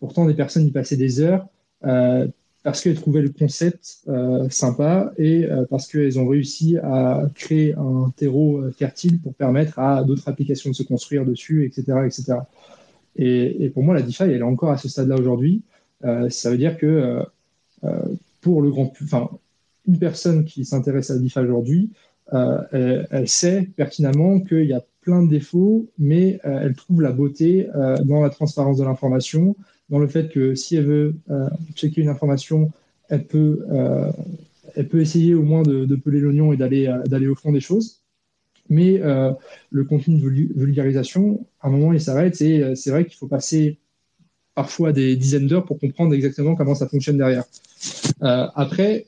[0.00, 1.46] Pourtant, des personnes y passaient des heures
[1.84, 2.26] euh,
[2.62, 7.74] parce qu'elles trouvaient le concept euh, sympa et euh, parce qu'elles ont réussi à créer
[7.74, 11.98] un terreau fertile pour permettre à d'autres applications de se construire dessus, etc.
[12.04, 12.38] etc.
[13.16, 15.62] Et, pour moi, la DeFi, elle est encore à ce stade-là aujourd'hui.
[16.28, 17.22] ça veut dire que
[18.40, 19.30] pour le grand, enfin,
[19.88, 21.90] une personne qui s'intéresse à la DeFi aujourd'hui,
[22.32, 27.68] elle, sait pertinemment qu'il y a plein de défauts, mais euh, elle trouve la beauté
[27.76, 29.54] euh, dans la transparence de l'information,
[29.88, 32.72] dans le fait que si elle veut euh, checker une information,
[33.08, 33.64] elle peut,
[34.74, 38.00] elle peut essayer au moins de, peler l'oignon et d'aller au fond des choses.
[38.68, 39.00] Mais
[39.70, 43.78] le contenu de vulgarisation, à un moment, il s'arrête et c'est vrai qu'il faut passer
[44.54, 47.44] parfois des dizaines d'heures pour comprendre exactement comment ça fonctionne derrière.
[48.20, 49.06] après,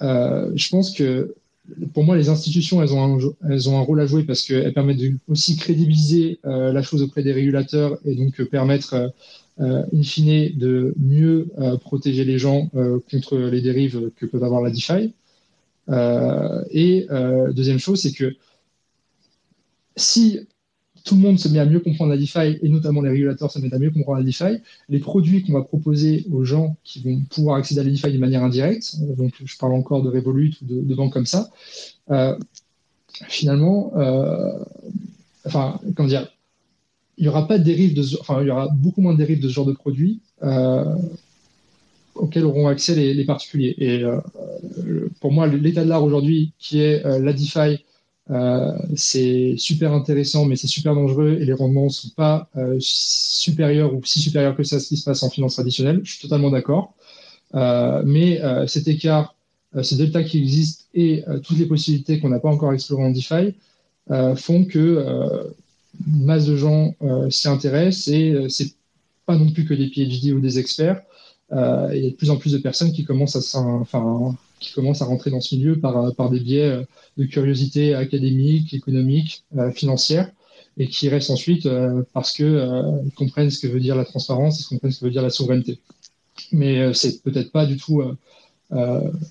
[0.00, 1.34] je pense que
[1.92, 5.56] pour moi, les institutions, elles ont un, rôle à jouer parce qu'elles permettent de aussi
[5.56, 9.08] crédibiliser euh, la chose auprès des régulateurs et donc euh, permettre, euh,
[9.60, 11.48] euh, in fine, de mieux
[11.80, 12.68] protéger les gens
[13.10, 15.14] contre les dérives que peuvent avoir la DeFi.
[16.70, 17.06] et
[17.54, 18.34] deuxième chose, c'est que
[19.96, 20.40] si
[21.06, 23.60] tout le monde se met à mieux comprendre la DeFi, et notamment les régulateurs se
[23.60, 24.60] mettent à mieux comprendre la DeFi.
[24.88, 28.18] Les produits qu'on va proposer aux gens qui vont pouvoir accéder à la DeFi de
[28.18, 31.48] manière indirecte, donc je parle encore de Revolut ou de, banques comme ça,
[32.10, 32.36] euh,
[33.28, 34.52] finalement, euh,
[35.46, 36.28] enfin, comment dire,
[37.18, 39.54] il y aura pas de de, il y aura beaucoup moins de dérives de ce
[39.54, 40.84] genre de produits euh,
[42.16, 43.76] auxquels auront accès les, les particuliers.
[43.78, 44.02] Et
[45.20, 47.84] pour moi, l'état de l'art aujourd'hui, qui est la DeFi
[48.96, 54.04] c'est super intéressant, mais c'est super dangereux et les rendements ne sont pas supérieurs ou
[54.04, 56.00] si supérieurs que ça ce qui se passe en finance traditionnelle.
[56.02, 56.94] Je suis totalement d'accord.
[57.54, 59.34] mais cet écart,
[59.80, 63.54] ce delta qui existe et toutes les possibilités qu'on n'a pas encore explorées en DeFi
[64.36, 65.54] font que
[66.06, 66.94] une masse de gens
[67.30, 68.72] s'y intéressent et c'est
[69.24, 71.02] pas non plus que des PhD ou des experts.
[71.52, 73.84] Euh, il y a de plus en plus de personnes qui commencent à,
[74.58, 76.82] qui commencent à rentrer dans ce milieu par, par des biais euh,
[77.16, 80.30] de curiosité académique, économique, euh, financière,
[80.76, 81.66] et qui restent ensuite
[82.12, 85.10] parce que ils comprennent ce que veut dire la transparence, ils comprennent ce que veut
[85.10, 85.80] dire la souveraineté.
[86.52, 88.02] Mais c'est peut-être pas du tout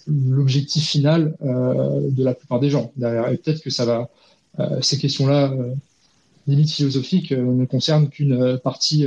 [0.07, 3.30] l'objectif final de la plupart des gens derrière.
[3.30, 4.09] Et peut-être que ça va,
[4.82, 5.53] ces questions-là,
[6.47, 9.05] limite philosophiques, ne concernent qu'une partie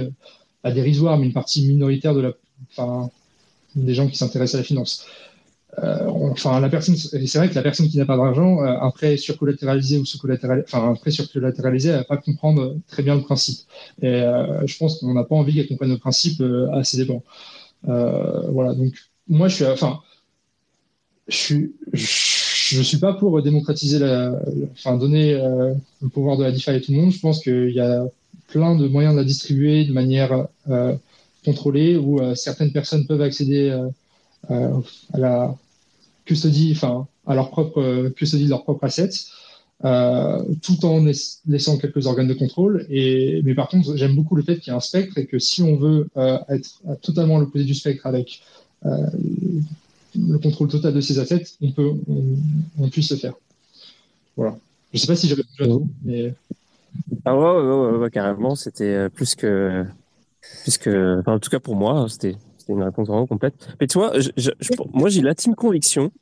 [0.62, 2.32] pas dérisoire, mais une partie minoritaire de la,
[2.70, 3.10] enfin,
[3.74, 5.06] des gens qui s'intéressent à la finance.
[5.82, 8.90] Euh, enfin, la personne, c'est vrai que la personne qui n'a pas d'argent, euh, un
[8.90, 13.60] prêt surcollatéralisé ou sous-collatéralisé, enfin, un prêt elle va pas comprendre très bien le principe.
[14.02, 16.42] Et euh, je pense qu'on n'a pas envie qu'elle comprenne le principe
[16.72, 17.22] à ses dépens.
[17.84, 18.74] voilà.
[18.74, 18.94] Donc,
[19.28, 20.00] moi, je suis, enfin,
[21.28, 21.74] je suis,
[22.84, 23.98] suis pas pour démocratiser
[24.72, 27.12] enfin, donner le pouvoir de la DeFi à tout le monde.
[27.12, 28.04] Je pense qu'il y a
[28.48, 30.48] plein de moyens de la distribuer de manière
[31.44, 33.88] contrôlée où euh, certaines personnes peuvent accéder euh,
[34.50, 34.80] euh,
[35.12, 35.54] à la
[36.72, 39.30] enfin à leur propre custody de leurs propres assets.
[40.60, 41.06] tout en
[41.46, 42.86] laissant quelques organes de contrôle.
[42.90, 45.38] Et, mais par contre, j'aime beaucoup le fait qu'il y a un spectre et que
[45.38, 46.08] si on veut
[46.50, 48.42] être totalement l'opposé du spectre avec
[48.84, 51.92] le contrôle total de ses assets, on peut,
[52.78, 53.34] on, puisse le faire.
[54.36, 54.58] Voilà.
[54.92, 55.44] Je sais pas si j'avais
[56.04, 56.34] mais.
[57.24, 59.86] Ah ouais, ouais carrément, c'était plus que
[60.62, 62.36] puisque, enfin, en tout cas pour moi, c'était
[62.68, 63.54] une réponse vraiment complète.
[63.80, 64.12] Mais tu vois,
[64.92, 66.12] moi j'ai l'intime conviction,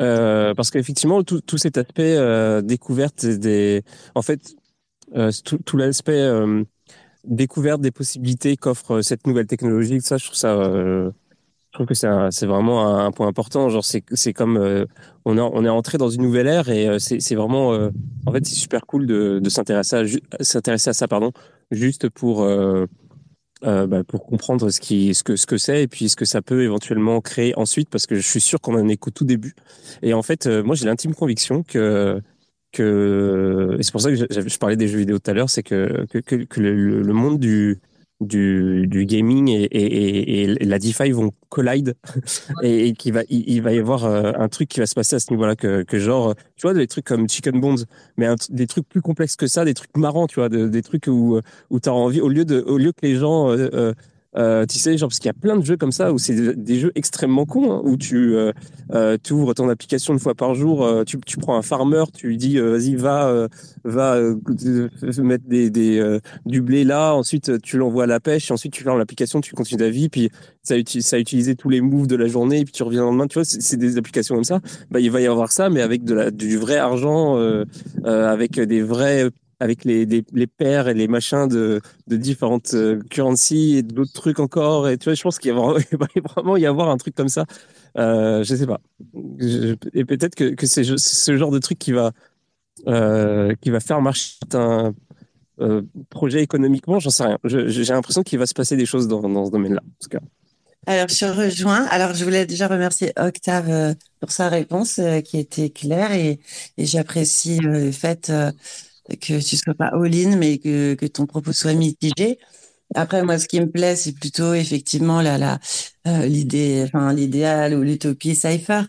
[0.00, 3.82] euh, parce qu'effectivement tout, tout cet aspect euh, découverte des,
[4.14, 4.54] en fait,
[5.14, 6.28] euh, tout, tout l'aspect
[7.24, 11.10] découverte des possibilités qu'offre cette nouvelle technologie, ça, je trouve ça, je
[11.72, 13.68] trouve que c'est vraiment un, point important.
[13.68, 14.86] Genre c'est comme
[15.24, 17.70] on est on est entré dans une nouvelle ère et c'est vraiment,
[18.26, 21.32] en fait, c'est super cool de, de s'intéresser à à ça, pardon,
[21.70, 22.46] juste pour
[23.64, 26.24] euh, bah, pour comprendre ce qui, ce que, ce que c'est et puis ce que
[26.24, 29.24] ça peut éventuellement créer ensuite, parce que je suis sûr qu'on en est qu'au tout
[29.24, 29.54] début.
[30.02, 32.20] Et en fait, euh, moi, j'ai l'intime conviction que
[32.72, 35.62] que et c'est pour ça que je, parlais des jeux vidéo tout à l'heure, c'est
[35.62, 37.78] que que, que, que le, le, monde du
[38.26, 41.94] du, du gaming et, et, et, la DeFi vont collide.
[42.62, 45.16] Et, et qu'il va il, va y avoir euh, un truc qui va se passer
[45.16, 47.84] à ce niveau-là que, que genre tu vois des trucs comme Chicken Bones
[48.16, 51.40] mais des trucs plus complexes que ça des trucs marrants tu vois des trucs où
[51.70, 53.92] où t'as envie au lieu de au lieu que les gens euh,
[54.36, 56.34] euh tu sais, genre, parce qu'il y a plein de jeux comme ça où c'est
[56.56, 58.52] des jeux extrêmement cons, hein, où tu, euh,
[58.94, 62.28] euh, tu ouvres ton application une fois par jour, euh, tu, prends un farmer, tu
[62.28, 63.48] lui dis, vas-y, va,
[63.84, 64.18] va
[65.18, 69.40] mettre des, du blé là, ensuite tu l'envoies à la pêche, ensuite tu fermes l'application,
[69.40, 70.30] tu continues ta vie, puis
[70.62, 73.06] ça, ça a utilisé tous les moves de la journée, et puis tu reviens le
[73.06, 74.60] lendemain, tu vois, c'est des applications comme ça.
[74.90, 77.36] Bah, il va y avoir ça, mais avec du vrai argent,
[78.04, 79.30] avec des vrais
[79.62, 84.40] avec les, les, paires et les machins de, de différentes euh, currencies et d'autres trucs
[84.40, 84.88] encore.
[84.88, 85.76] Et tu vois, je pense qu'il va
[86.34, 87.44] vraiment y avoir un truc comme ça.
[87.96, 88.80] Euh, je sais pas.
[89.94, 92.10] et peut-être que, que c'est ce genre de truc qui va,
[92.88, 94.94] euh, qui va faire marcher un
[95.60, 96.98] euh, projet économiquement.
[96.98, 97.38] J'en sais rien.
[97.44, 99.80] J'ai l'impression qu'il va se passer des choses dans, dans ce domaine-là.
[99.80, 100.20] En tout cas.
[100.88, 101.84] Alors, je rejoins.
[101.90, 106.40] Alors, je voulais déjà remercier Octave pour sa réponse qui était claire et,
[106.78, 108.32] et j'apprécie le fait
[109.20, 112.38] que tu sois pas all-in, mais que, que ton propos soit mitigé.
[112.94, 115.58] Après, moi, ce qui me plaît, c'est plutôt effectivement la, la
[116.06, 118.82] euh, l'idée, enfin l'idéal ou l'utopie Cypher.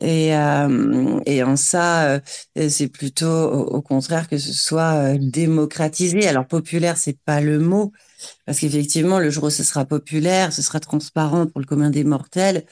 [0.00, 2.20] Et, euh, et en ça, euh,
[2.68, 6.26] c'est plutôt au, contraire que ce soit démocratisé.
[6.26, 7.92] Alors populaire, c'est pas le mot,
[8.46, 12.04] parce qu'effectivement, le jour où ce sera populaire, ce sera transparent pour le commun des
[12.04, 12.66] mortels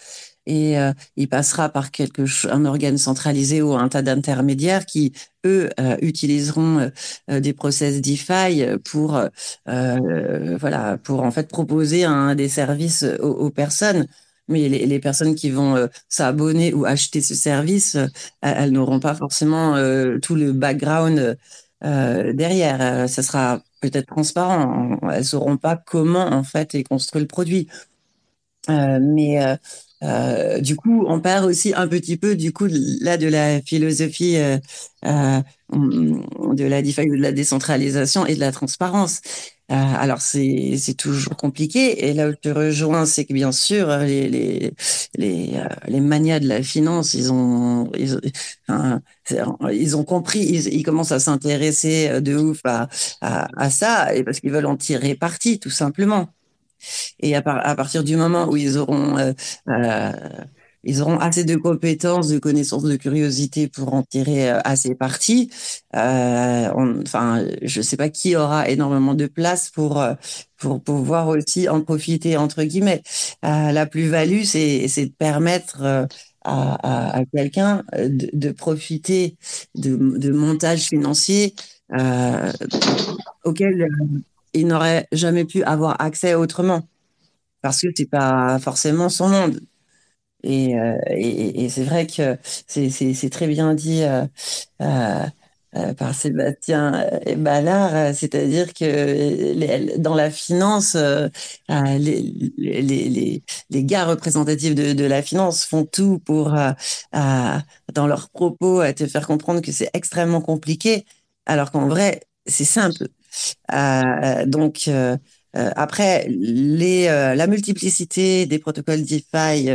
[0.47, 5.13] et euh, il passera par quelque un organe centralisé ou un tas d'intermédiaires qui
[5.47, 6.91] eux euh, utiliseront
[7.31, 9.21] euh, des process DeFi pour
[9.67, 14.07] voilà pour en fait proposer un, des services aux, personnes.
[14.49, 17.97] Mais les, les, personnes qui vont s'abonner ou acheter ce service
[18.43, 19.75] elles, n'auront pas forcément
[20.21, 21.39] tout le background
[21.83, 23.09] derrière.
[23.09, 24.99] Ça sera peut-être transparent.
[25.11, 27.69] Elles sauront pas comment en fait est construit le produit.
[28.69, 29.57] Mais euh,
[30.61, 32.67] du coup, on perd aussi un petit peu du coup
[33.01, 34.59] là de la philosophie euh,
[35.07, 35.41] euh,
[35.73, 39.21] de la décentralisation et de la transparence.
[39.69, 42.07] alors c'est toujours compliqué.
[42.07, 44.73] Et là où je te rejoins, c'est que bien sûr les les
[45.17, 45.55] les,
[45.89, 47.91] les manias de la finance, ils ont
[49.71, 52.89] ils, ont compris, ils, ils commencent à s'intéresser de ouf à,
[53.21, 56.29] à, à ça, et parce qu'ils veulent en tirer parti, tout simplement.
[57.21, 59.33] Et à, partir du moment où ils auront euh,
[59.69, 60.13] euh,
[60.87, 65.51] ils auront assez de compétences, de connaissances, de curiosité pour en tirer euh, assez parti.
[65.95, 70.05] Enfin, je sais pas qui aura énormément de place pour
[70.59, 73.03] pour pouvoir aussi en profiter entre guillemets.
[73.43, 76.07] La plus-value, c'est de permettre
[76.45, 79.37] à, à, quelqu'un de, profiter
[79.75, 81.55] de, de montage financier
[81.93, 82.53] euh,
[83.45, 83.89] auquel
[84.55, 86.83] il n'aurait jamais pu avoir accès autrement
[87.63, 89.61] parce que c'est pas forcément son monde.
[90.45, 90.99] Et, euh,
[91.71, 94.27] c'est vrai que c'est très bien dit euh,
[94.83, 97.09] euh, par Sébastien
[97.39, 100.97] Ballard, c'est-à-dire que dans la finance,
[101.69, 106.55] les, gars représentatifs de, la finance font tout pour,
[107.13, 111.07] dans leurs propos, te faire comprendre que c'est extrêmement compliqué,
[111.47, 113.09] alors qu'en vrai, c'est simple.
[113.73, 115.17] Euh, donc, euh,
[115.57, 119.71] euh, après, la multiplicité des protocoles DeFi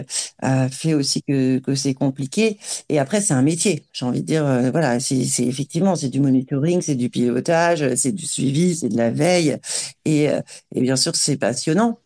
[0.72, 2.58] fait aussi que, c'est compliqué.
[2.90, 3.84] Et après, c'est un métier.
[3.94, 8.26] J'ai envie de dire, voilà, c'est effectivement, c'est du monitoring, c'est du pilotage, c'est du
[8.26, 9.58] suivi, c'est de la veille.
[10.06, 10.30] Et
[10.76, 12.00] bien sûr, c'est passionnant.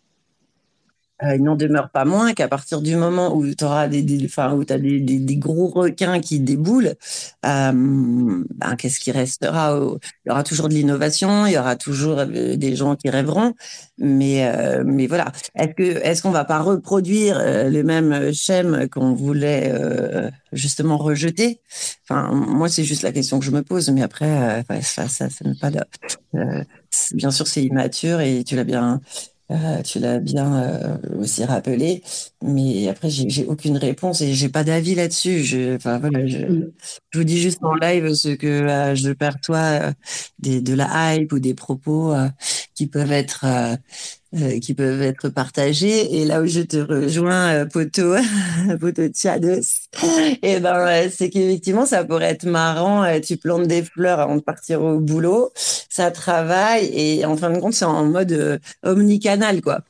[1.24, 4.54] Euh, il n'en demeure pas moins qu'à partir du moment où tu auras des, enfin,
[4.54, 6.96] où as des, gros requins qui déboulent,
[7.46, 9.80] euh, ben, qu'est-ce qui restera
[10.26, 13.54] Il y aura toujours de l'innovation, il y aura toujours euh, des gens qui rêveront,
[13.98, 14.52] mais,
[14.86, 15.32] mais voilà.
[15.56, 19.74] Est-ce que est-ce qu'on va pas reproduire le même schème qu'on voulait
[20.52, 21.60] justement rejeter?
[22.04, 25.28] Enfin, moi, c'est juste la question que je me pose, mais après, ça, ça,
[25.62, 25.70] pas
[27.14, 29.02] bien sûr, c'est immature et tu l'as bien
[29.52, 32.02] euh, tu l'as bien euh, aussi rappelé,
[32.42, 35.44] mais après j'ai aucune réponse et j'ai pas d'avis là-dessus.
[35.44, 36.38] Je, enfin voilà, je,
[37.12, 39.94] je, vous dis juste en live ce que euh, je perçois
[40.40, 42.14] des, de la hype ou des propos
[42.74, 43.46] qui peuvent être
[44.36, 46.20] euh, qui peuvent être partagés.
[46.20, 48.16] Et là où je te rejoins, euh, Poto,
[48.80, 53.04] Poto Tchados, et eh ben c'est qu'effectivement ça pourrait être marrant.
[53.04, 57.52] Euh, tu plantes des fleurs avant de partir au boulot, ça travaille et en fin
[57.52, 59.82] de compte c'est en mode omnicanal quoi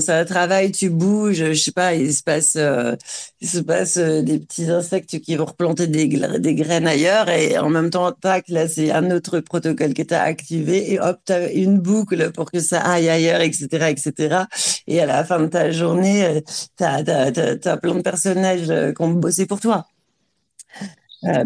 [0.00, 2.96] ça travaille, tu bouges, je sais pas, il se passe, euh,
[3.40, 7.70] il se passe euh, des petits insectes qui vont replanter des, graines ailleurs et en
[7.70, 11.52] même temps, tac, là c'est un autre protocole qui est activé et hop, tu as
[11.52, 14.44] une boucle pour que ça aille ailleurs, etc., etc.
[14.86, 16.40] Et à la fin de ta journée, euh,
[16.76, 19.86] tu as, plein de personnages qui ont bossé pour toi.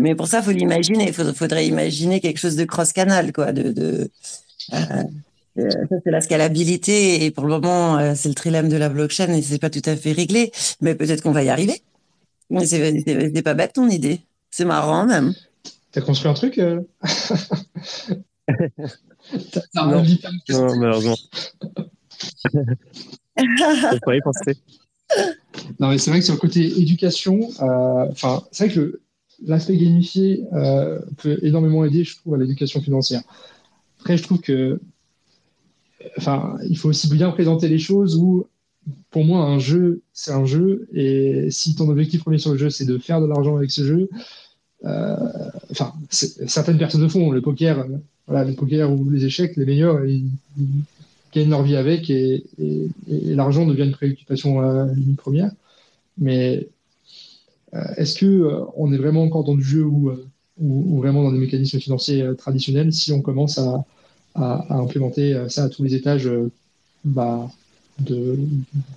[0.01, 1.09] mais pour ça, faut l'imaginer.
[1.09, 4.11] Il faudrait imaginer quelque chose de cross-canal, quoi, de
[5.59, 8.89] euh, ça, c'est la scalabilité et pour le moment, euh, c'est le trilemme de la
[8.89, 11.83] blockchain et c'est pas tout à fait réglé, mais peut-être qu'on va y arriver.
[12.51, 14.21] Mais c'est pas bête ton idée.
[14.51, 15.33] C'est marrant même.
[15.93, 16.81] T'as construit un truc euh...
[19.75, 20.05] non,
[20.49, 21.17] non, malheureusement.
[24.05, 24.59] pas y penser.
[25.81, 29.01] Non, mais c'est vrai que sur le côté éducation, euh, enfin, c'est vrai que
[29.45, 33.23] l'aspect gamifié euh, peut énormément aider, je trouve, à l'éducation financière.
[34.01, 34.81] Après, je trouve que
[36.17, 38.47] enfin, il faut aussi bien présenter les choses où,
[39.11, 40.89] pour moi, un jeu, c'est un jeu.
[40.93, 43.85] Et si ton objectif premier sur le jeu, c'est de faire de l'argent avec ce
[43.85, 44.09] jeu,
[44.85, 45.17] euh,
[45.71, 47.31] enfin, certaines personnes le font.
[47.31, 50.31] Le poker, euh, voilà, le poker ou les échecs, les meilleurs, ils,
[51.35, 52.45] gagnent leur vie avec et,
[53.09, 55.51] l'argent devient une préoccupation euh, première.
[56.19, 56.69] Mais
[57.97, 60.13] est-ce que on est vraiment encore dans du jeu ou,
[60.59, 63.83] ou, vraiment dans des mécanismes financiers traditionnels si on commence à,
[64.35, 66.51] à, implémenter euh, ça à tous les étages euh,
[67.05, 67.49] bah,
[67.99, 68.39] de,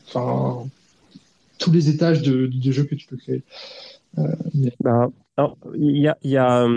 [0.08, 0.68] enfin,
[1.58, 3.44] tous les étages de, de, que tu peux créer.
[4.18, 4.28] Euh,
[4.82, 5.10] bah,
[5.78, 6.68] il y a,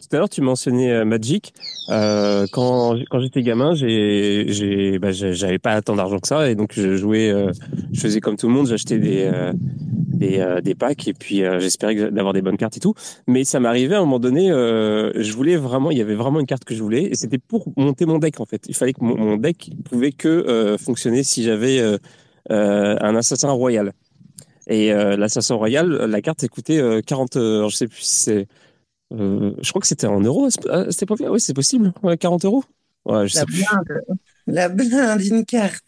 [0.00, 1.54] tout à l'heure, tu mentionnais Magic.
[1.88, 7.32] Quand j'étais gamin, bah, j'avais pas tant d'argent que ça et donc je jouais,
[7.92, 9.30] je faisais comme tout le monde, j'achetais des
[10.18, 12.94] des, euh, des packs et puis euh, j'espérais d'avoir des bonnes cartes et tout.
[13.26, 16.40] Mais ça m'arrivait à un moment donné, euh, je voulais vraiment, il y avait vraiment
[16.40, 18.62] une carte que je voulais et c'était pour monter mon deck en fait.
[18.68, 21.80] Il fallait que mon, deck pouvait que fonctionner si j'avais
[22.50, 23.92] un assassin royal.
[24.68, 28.46] Et l'assassin royal, la carte coûtait 40, je sais plus si c'est,
[29.12, 31.30] je crois que c'était en euros à cette époque-là.
[31.30, 32.64] Oui, c'est possible, 40 euros.
[33.04, 34.14] Ouais, je la, sais blinde, plus.
[34.46, 35.84] la blinde d'une carte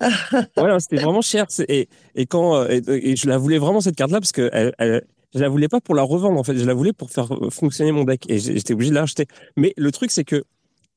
[0.00, 1.46] ouais, c'était vraiment cher.
[1.68, 5.04] Et, et quand euh, et, je la voulais vraiment cette carte-là parce que elle, elle,
[5.34, 6.56] je la voulais pas pour la revendre en fait.
[6.56, 9.26] Je la voulais pour faire fonctionner mon deck et j'étais obligé de l'acheter.
[9.56, 10.44] Mais le truc c'est que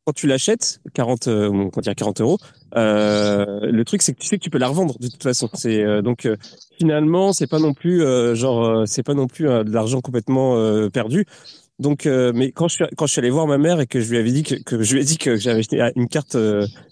[0.05, 2.37] quand tu l'achètes, 40, euh, quand il y a 40 euros,
[2.75, 5.49] euh, le truc c'est que tu sais que tu peux la revendre de toute façon.
[5.53, 6.37] C'est euh, donc euh,
[6.77, 8.03] finalement c'est pas non plus
[8.35, 10.55] genre c'est pas non plus de l'argent complètement
[10.89, 11.25] perdu.
[11.81, 14.09] Donc, mais quand je suis quand je suis allé voir ma mère et que je
[14.09, 16.37] lui avais dit que, que je lui ai dit que j'avais acheté une carte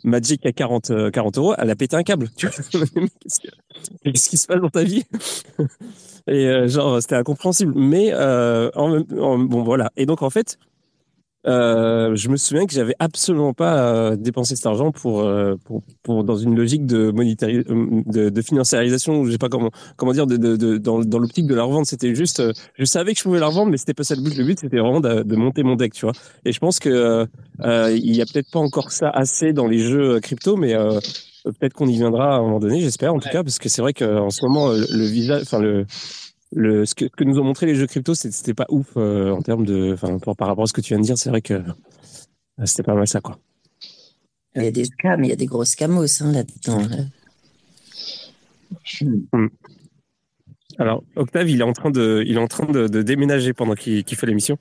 [0.03, 2.29] Magic à 40 40 euros, elle a pété un câble.
[2.37, 5.03] Qu'est-ce qui se passe dans ta vie?
[6.27, 7.73] Et genre c'était incompréhensible.
[7.75, 8.99] Mais en,
[9.39, 9.91] bon voilà.
[9.95, 10.57] Et donc en fait
[11.47, 15.81] euh, je me souviens que j'avais absolument pas euh, dépensé cet argent pour, euh, pour,
[16.03, 20.35] pour, dans une logique de, de, de financiarisation, je sais pas comment comment dire, de,
[20.35, 21.85] de, dans, dans l'optique de la revente.
[21.85, 22.43] C'était juste,
[22.77, 24.35] je savais que je pouvais la revendre, mais c'était pas ça le but.
[24.35, 26.13] Le but c'était vraiment de, monter mon deck, tu vois.
[26.43, 27.25] Et je pense que
[27.63, 30.73] il y a peut-être pas encore ça assez dans les jeux crypto, mais
[31.45, 33.81] peut-être qu'on y viendra à un moment donné, j'espère en tout cas, parce que c'est
[33.81, 35.85] vrai qu'en ce moment le, le visage, enfin le
[36.51, 39.41] le, ce, que, que, nous ont montré les jeux crypto, c'était pas ouf euh, en
[39.41, 41.53] termes de, enfin, par rapport à ce que tu viens de dire, c'est vrai que
[41.53, 43.37] euh, c'était pas mal ça, quoi.
[44.55, 46.81] Il y a des scams, il y a des gros scamos hein, là-dedans.
[49.01, 49.47] Hmm.
[50.79, 53.75] Alors, Octave, il est en train de, il est en train de, de déménager pendant
[53.75, 54.57] qu'il fait l'émission.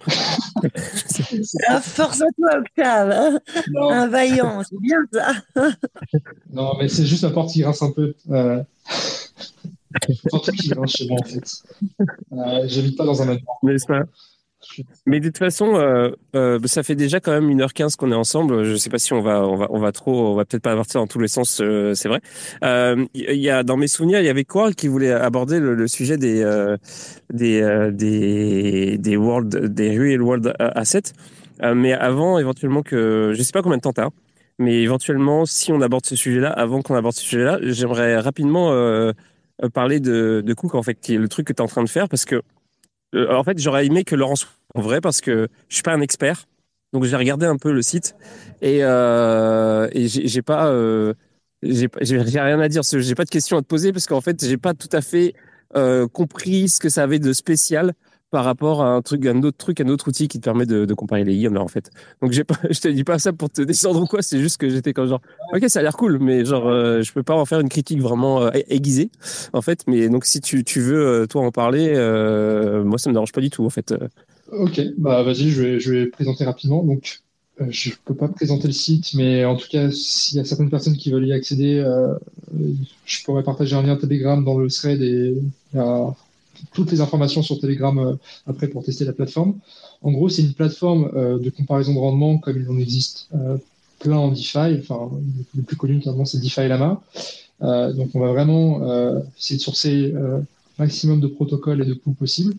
[1.69, 3.10] ah, force à toi, Octave.
[3.10, 3.40] Hein.
[3.77, 5.32] un vaillant, c'est bien ça.
[6.52, 8.15] non, mais c'est juste la porte qui rince un peu.
[8.31, 8.62] Euh...
[10.01, 11.62] qui chez moi, en fait.
[12.32, 13.39] Euh, J'habite pas dans un.
[13.62, 13.77] Mais,
[15.06, 18.65] Mais de toute façon, euh, euh, ça fait déjà quand même 1h15 qu'on est ensemble.
[18.65, 20.74] Je sais pas si on va, on va, on va trop, on va peut-être pas
[20.77, 21.62] partir dans tous les sens,
[21.94, 22.20] c'est vrai.
[22.62, 26.16] Il y a, dans mes souvenirs, il y avait Quarl qui voulait aborder le, sujet
[26.16, 26.44] des,
[27.32, 31.12] des, des, des world, des real world assets.
[31.62, 34.10] mais avant, éventuellement que, je sais pas combien de temps t'as,
[34.59, 38.73] mais éventuellement, si on aborde ce sujet-là, avant qu'on aborde ce sujet-là, j'aimerais rapidement
[39.72, 41.82] parler de, de Cook, en fait, qui est le truc que tu es en train
[41.82, 42.43] de faire, parce que,
[43.14, 45.93] euh, en fait, j'aurais aimé que Laurence soit en vrai, parce que je suis pas
[45.93, 46.47] un expert.
[46.93, 48.14] Donc, j'ai regardé un peu le site
[48.62, 51.12] et, euh, et j'ai pas, euh,
[51.62, 52.82] j'ai rien à dire.
[52.82, 55.35] J'ai pas de questions à te poser parce qu'en fait, j'ai pas tout à fait
[55.76, 57.93] euh, compris ce que ça avait de spécial
[58.30, 60.92] par rapport à un truc, un autre truc, un autre outil qui te permet de,
[60.94, 61.90] comparer les guillemets en fait.
[62.20, 62.42] Donc je
[62.80, 65.22] te dis pas ça pour te descendre ou quoi, c'est juste que j'étais comme genre,
[65.55, 68.00] ok, ça a l'air cool, mais genre, euh, je peux pas en faire une critique
[68.00, 69.10] vraiment euh, aiguisée
[69.52, 69.84] en fait.
[69.86, 73.32] Mais donc si tu, tu veux euh, toi en parler, euh, moi ça me dérange
[73.32, 73.94] pas du tout en fait.
[74.52, 76.82] Ok, bah vas-y, je vais, présenter rapidement.
[76.82, 77.20] Donc
[77.68, 80.96] je peux pas présenter le site, mais en tout cas, s'il y a certaines personnes
[80.96, 81.84] qui veulent y accéder,
[83.05, 85.34] je pourrais partager un lien Telegram dans le thread et
[86.72, 88.14] toutes les informations sur Telegram euh,
[88.47, 89.55] après pour tester la plateforme.
[90.02, 93.56] En gros, c'est une plateforme euh, de comparaison de rendement comme il en existe euh,
[93.98, 94.78] plein en DeFi.
[94.80, 95.10] Enfin,
[95.55, 97.02] le plus connu notamment, c'est DeFi Lama.
[97.60, 98.80] donc, on va vraiment
[99.36, 100.14] essayer de sourcer
[100.78, 102.55] maximum de protocoles et de coûts possibles.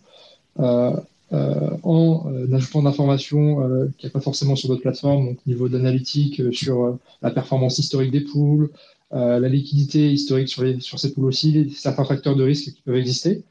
[0.58, 3.56] en ajoutant d'informations
[3.96, 8.10] qu'il n'y a pas forcément sur d'autres plateformes, donc niveau d'analytique sur la performance historique
[8.10, 8.68] des pools,
[9.12, 13.42] la liquidité historique sur, sur ces pools aussi, certains facteurs de risque qui peuvent exister.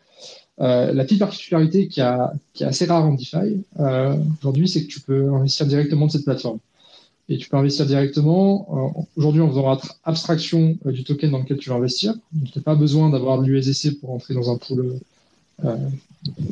[0.61, 4.99] Euh, la petite particularité qui, est assez rare en DeFi euh, aujourd'hui, c'est que tu
[4.99, 6.60] peux investir directement de cette plateforme.
[7.30, 11.57] Et tu peux investir directement, euh, aujourd'hui en faisant abstraction euh, du token dans lequel
[11.57, 12.14] tu veux investir.
[12.34, 14.99] Donc, tu n'as pas besoin d'avoir l'USDC pour entrer dans un pool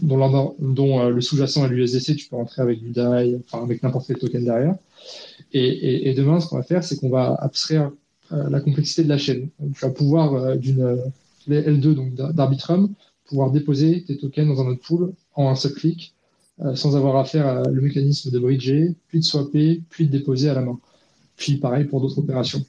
[0.02, 2.16] dont, le sous-jacent est l'USDC.
[2.16, 4.76] Tu peux rentrer avec du DAI, enfin avec n'importe quel token derrière.
[5.54, 7.90] Et demain, ce qu'on va faire, c'est qu'on va abstraire
[8.32, 9.48] la complexité de la chaîne.
[9.74, 10.98] Tu vas pouvoir d'une
[11.50, 12.94] L2, donc d'Arbitrum,
[13.28, 16.14] pouvoir déposer tes tokens dans un autre pool en un seul clic,
[16.62, 20.50] euh, sans avoir à faire le mécanisme de bridger, puis de swapper, puis de déposer
[20.50, 20.80] à la main.
[21.36, 22.66] Puis pareil pour d'autres opérations.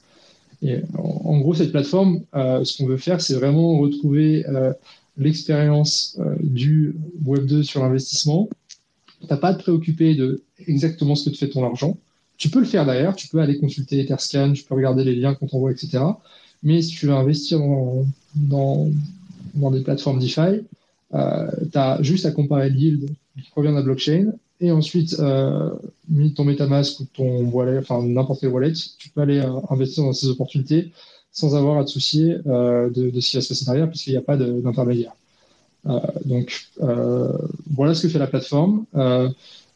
[0.61, 4.73] Et en, gros, cette plateforme, euh, ce qu'on veut faire, c'est vraiment retrouver euh,
[5.17, 6.95] l'expérience du
[7.25, 8.49] Web 2 sur l'investissement.
[9.21, 11.97] Tu n'as pas à te préoccuper de exactement ce que te fait ton argent.
[12.37, 15.33] Tu peux le faire d'ailleurs, tu peux aller consulter Etherscan, tu peux regarder les liens
[15.33, 15.99] qu'on t'envoie, etc.
[16.63, 17.59] Mais si tu veux investir
[18.35, 18.89] dans,
[19.53, 20.61] dans des plateformes DeFi,
[21.13, 24.31] euh, tu as juste à comparer le yield qui provient de la blockchain
[24.61, 25.69] et ensuite, euh,
[26.09, 30.03] mis ton MetaMask ou ton wallet, enfin n'importe quel wallet, tu peux aller euh, investir
[30.03, 30.91] dans ces opportunités
[31.31, 34.11] sans avoir à te soucier euh, de, de, ce qui va se passer derrière, puisqu'il
[34.11, 35.13] n'y a pas d'intermédiaire.
[36.25, 36.67] Donc,
[37.71, 38.85] voilà ce que fait la plateforme.
[38.93, 39.33] On,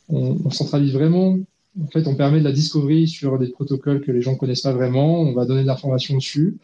[0.10, 1.38] on, centralise vraiment.
[1.82, 4.62] En fait, on permet de la discovery sur des protocoles que les gens ne connaissent
[4.62, 5.22] pas vraiment.
[5.22, 6.58] On va donner de l'information dessus.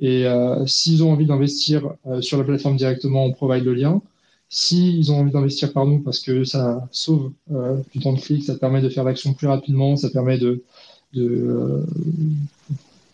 [0.00, 4.02] Et euh, s'ils ont envie d'investir euh, sur la plateforme directement, on provide le lien.
[4.48, 8.44] S'ils ont envie d'investir par nous parce que ça sauve euh, du temps de clic,
[8.44, 10.62] ça permet de faire l'action plus rapidement, ça permet de,
[11.14, 11.84] de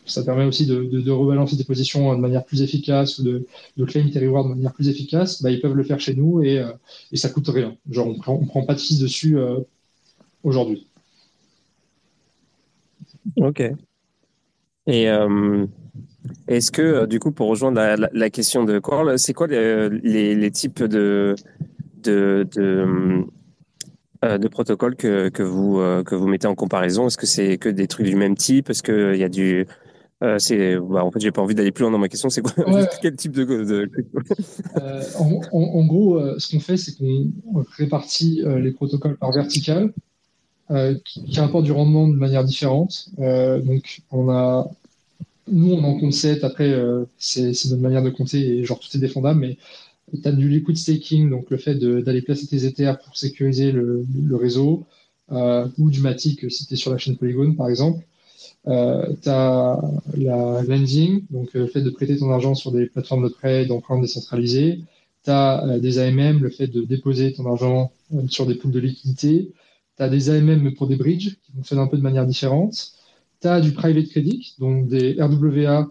[0.04, 3.46] ça permet aussi de, rebalancer des positions de manière plus efficace ou de,
[3.76, 6.62] de claim tes de manière plus efficace, bah, ils peuvent le faire chez nous et,
[7.12, 7.76] et ça coûte rien.
[7.88, 9.38] Genre, on prend, prend pas de fees dessus
[10.42, 10.86] aujourd'hui.
[13.36, 13.62] Ok.
[14.86, 15.08] Et
[16.48, 17.80] est-ce que, du coup, pour rejoindre
[18.12, 21.34] la, question de Coral, c'est quoi les, types de,
[22.02, 27.06] de, de, protocoles que, que, vous, que vous mettez en comparaison?
[27.06, 28.70] Est-ce que c'est que des trucs du même type?
[28.70, 29.66] Est-ce qu'il y a du,
[30.22, 32.30] euh, c'est, bah, en fait, j'ai pas envie d'aller plus loin dans ma question.
[32.30, 32.52] C'est quoi
[33.02, 33.90] Quel type de,
[34.76, 37.32] euh, en, gros, euh, ce qu'on fait, c'est qu'on
[37.76, 39.92] répartit les protocoles par vertical,
[41.04, 43.10] qui, qui apportent du rendement de manière différente.
[43.18, 44.70] donc, on a,
[45.50, 46.44] nous, on en compte 7.
[46.44, 46.74] Après,
[47.18, 49.58] c'est, notre manière de compter et genre tout est défendable, mais
[50.12, 54.06] tu as du liquid staking, donc le fait d'aller placer tes ETH pour sécuriser le,
[54.32, 54.84] réseau,
[55.30, 58.04] ou du Matic si tu es sur la chaîne Polygon, par exemple.
[58.68, 59.80] Euh, tu as
[60.16, 63.66] la lending, donc euh, le fait de prêter ton argent sur des plateformes de prêt,
[63.66, 64.80] d'emprunt décentralisées.
[65.24, 67.92] Tu as euh, des AMM, le fait de déposer ton argent
[68.28, 69.52] sur des poules de liquidité.
[69.96, 72.92] Tu as des AMM pour des bridges qui fonctionnent un peu de manière différente.
[73.42, 75.90] Tu as du private credit, donc des RWA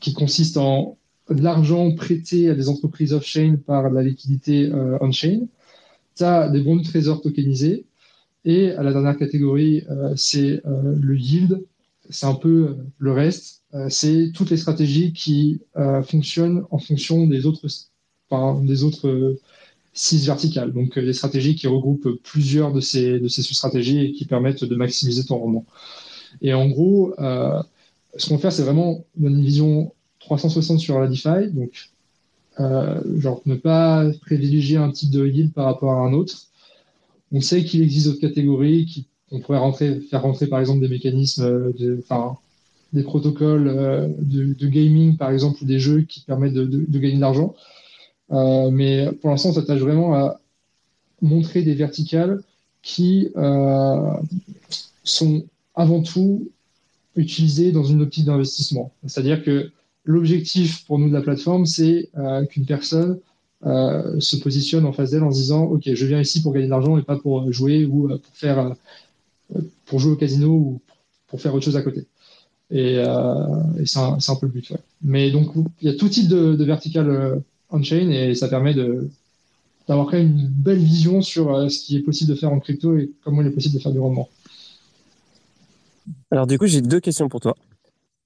[0.00, 0.98] qui consistent en
[1.30, 4.70] de l'argent prêté à des entreprises off-chain par la liquidité
[5.00, 5.46] on-chain.
[6.16, 7.86] Tu as des bons de trésor tokenisés.
[8.44, 11.64] Et à la dernière catégorie, euh, c'est euh, le yield.
[12.08, 13.62] C'est un peu euh, le reste.
[13.88, 15.60] c'est toutes les stratégies qui
[16.02, 17.68] fonctionnent en fonction des autres,
[18.62, 19.36] des autres
[19.92, 20.72] six verticales.
[20.72, 24.74] Donc, des stratégies qui regroupent plusieurs de ces, de ces sous-stratégies et qui permettent de
[24.74, 25.66] maximiser ton rendement.
[26.42, 31.50] Et en gros, ce qu'on fait, c'est vraiment une vision 360 sur la DeFi.
[31.52, 31.90] Donc,
[33.16, 36.50] genre, ne pas privilégier un type de yield par rapport à un autre
[37.32, 40.88] on sait qu'il existe d'autres catégories, qui, on pourrait rentrer, faire rentrer par exemple des
[40.88, 42.36] mécanismes, euh, enfin,
[42.92, 47.20] des protocoles euh, de, gaming par exemple ou des jeux qui permettent de, gagner de
[47.20, 47.54] l'argent.
[48.32, 50.40] Euh, mais pour l'instant, on s'attache vraiment à
[51.22, 52.42] montrer des verticales
[52.82, 53.28] qui
[55.04, 55.44] sont
[55.80, 56.48] avant tout
[57.16, 58.92] utilisées dans une optique d'investissement.
[59.06, 59.70] C'est-à-dire que
[60.04, 62.08] l'objectif pour nous de la plateforme, c'est
[62.50, 63.18] qu'une personne
[63.66, 66.64] euh, se positionne en face d'elle en se disant ok je viens ici pour gagner
[66.64, 68.58] de l'argent et pas pour jouer ou euh, pour faire
[69.54, 70.80] euh, pour jouer au casino ou
[71.26, 72.06] pour faire autre chose à côté.
[72.70, 73.04] Et,
[73.84, 75.50] c'est un, peu le but mais donc
[75.82, 78.74] il y a tout type de, vertical on-chain et ça permet
[79.86, 82.96] d'avoir quand même une belle vision sur ce qui est possible de faire en crypto
[82.96, 84.30] et comment il est possible de faire du rendement
[86.30, 87.54] alors du coup j'ai deux questions pour toi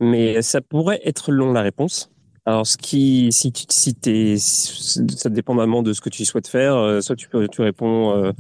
[0.01, 2.11] mais ça pourrait être long la réponse
[2.47, 6.77] alors, ce qui, si tu si es, ça dépendamment de ce que tu souhaites faire.
[6.77, 8.33] Euh, soit tu tu réponds euh,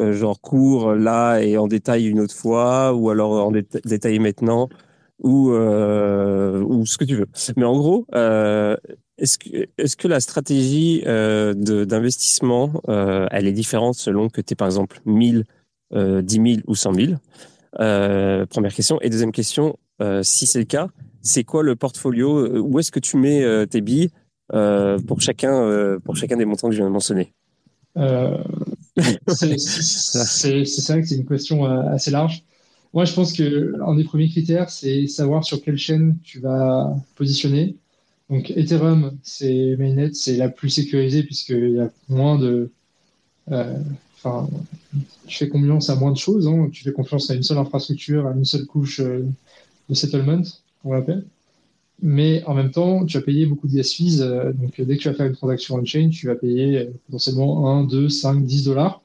[0.00, 4.68] euh, genre court là et en détail une autre fois, ou alors en détail maintenant,
[5.22, 7.28] ou ou ce que tu veux.
[7.56, 8.06] Mais en gros,
[9.18, 14.68] est-ce que est-ce que la stratégie d'investissement, elle est différente selon que tu es par
[14.68, 15.44] exemple 1000,
[15.94, 17.12] 10 000 ou 100 000
[17.76, 19.00] Première question.
[19.00, 19.78] Et deuxième question,
[20.22, 20.88] si c'est le cas
[21.26, 24.10] c'est quoi le portfolio euh, Où est-ce que tu mets euh, tes billes
[24.54, 27.32] euh, pour chacun pour chacun des montants que je viens de mentionner?
[27.96, 32.44] C'est vrai que c'est une question assez large.
[32.94, 36.94] Moi, je pense que un des premiers critères, c'est savoir sur quelle chaîne tu vas
[37.14, 37.76] positionner.
[38.30, 42.70] Donc, Ethereum, c'est mainnet, c'est la plus sécurisée puisqu'il y a moins de.
[44.16, 44.48] Enfin,
[45.26, 46.48] tu fais confiance à moins de choses.
[46.48, 46.68] Hein.
[46.72, 50.42] Tu fais confiance à une seule infrastructure, à une seule couche de settlement
[50.86, 51.24] on l'appelle.
[52.02, 54.20] Mais en même temps, tu vas payer beaucoup de gas fees.
[54.20, 57.70] Euh, donc, dès que tu vas faire une transaction on-chain, tu vas payer euh, potentiellement
[57.70, 59.02] 1, 2, 5, 10 dollars.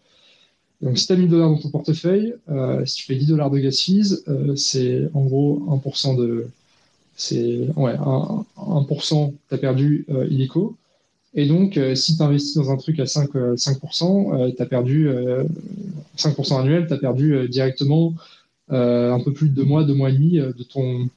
[0.81, 3.49] Donc, si tu as 1000 dollars dans ton portefeuille, euh, si tu payes 10 dollars
[3.49, 4.23] de gas fees,
[4.55, 6.47] c'est en gros 1% de.
[7.15, 10.75] C'est ouais, 1%, 1% tu as perdu illico.
[11.33, 15.09] Et donc, si tu investis dans un truc à 5, 5% tu as perdu
[16.17, 18.13] 5% annuel, tu as perdu directement
[18.69, 21.09] un peu plus de deux mois, deux mois et demi de ton,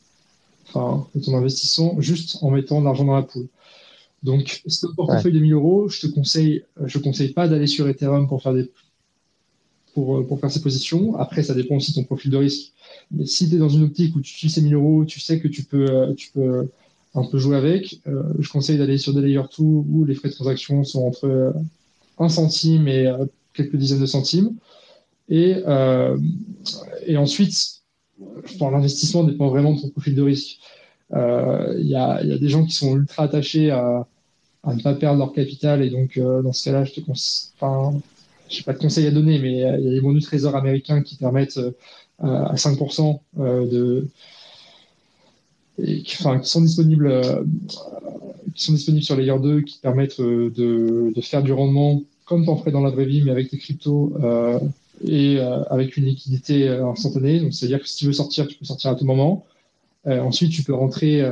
[0.74, 3.48] de ton investissement juste en mettant de l'argent dans la poule.
[4.22, 7.66] Donc, si tu un portefeuille de 1000 euros, je te conseille, je conseille pas d'aller
[7.66, 8.70] sur Ethereum pour faire des,
[9.92, 11.16] pour, pour faire ces positions.
[11.16, 12.72] Après, ça dépend aussi de ton profil de risque.
[13.10, 15.40] Mais si tu es dans une optique où tu utilises ces 1000 euros, tu sais
[15.40, 16.68] que tu peux, tu peux
[17.14, 20.28] un peu jouer avec, euh, je conseille d'aller sur des layer 2 où les frais
[20.28, 21.54] de transaction sont entre
[22.18, 24.56] 1 centime et euh, quelques dizaines de centimes.
[25.28, 26.18] Et, euh,
[27.06, 27.82] et ensuite,
[28.60, 30.58] l'investissement dépend vraiment de ton profil de risque.
[31.10, 34.06] Il euh, y, a, des gens qui sont ultra attachés à,
[34.66, 38.00] ne pas perdre leur capital et donc euh, dans ce cas-là, je te enfin,
[38.48, 41.02] j'ai pas de conseils à donner, mais il y a des bons du trésor américains
[41.02, 41.72] qui permettent euh,
[42.20, 44.08] à 5% de
[45.82, 47.22] et qui, sont disponibles
[48.54, 52.56] qui sont disponibles sur Layer 2 qui permettent de, faire du rendement comme tu en
[52.56, 54.12] ferais dans la vraie vie mais avec tes cryptos
[55.06, 55.38] et
[55.70, 57.40] avec une liquidité instantanée.
[57.40, 59.44] Donc, c'est-à-dire que si tu veux sortir, tu peux sortir à tout moment.
[60.06, 61.22] ensuite, tu peux rentrer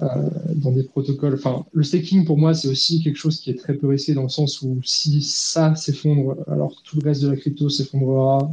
[0.00, 1.34] dans des protocoles.
[1.34, 4.22] Enfin, le staking, pour moi, c'est aussi quelque chose qui est très peu risqué dans
[4.22, 8.50] le sens où si ça s'effondre, alors tout le reste de la crypto s'effondrera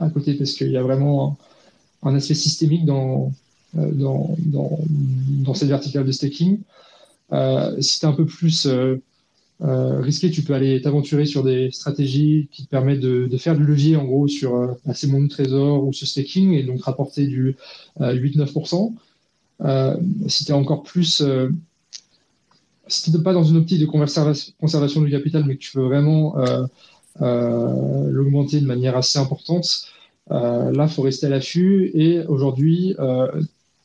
[0.00, 1.36] à côté parce qu'il y a vraiment
[2.02, 3.32] un, aspect systémique dans,
[3.74, 6.58] dans, dans, cette verticale de staking.
[7.80, 8.66] si tu es un peu plus
[9.60, 13.64] euh, risqué, tu peux aller t'aventurer sur des stratégies qui te permettent de, faire du
[13.64, 17.26] levier en gros sur euh, ces mondes de trésor ou ce staking et donc rapporter
[17.26, 17.56] du
[17.98, 18.94] 8-9%.
[19.64, 19.96] Euh,
[20.28, 21.24] si tu es encore plus,
[22.86, 25.84] si tu n'es pas dans une optique de conservation du capital, mais que tu veux
[25.84, 26.36] vraiment
[27.18, 29.88] l'augmenter de manière assez importante,
[30.30, 31.90] là, il faut rester à l'affût.
[31.94, 32.94] Et aujourd'hui,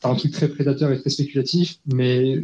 [0.04, 2.42] as un truc très prédateur et très spéculatif, mais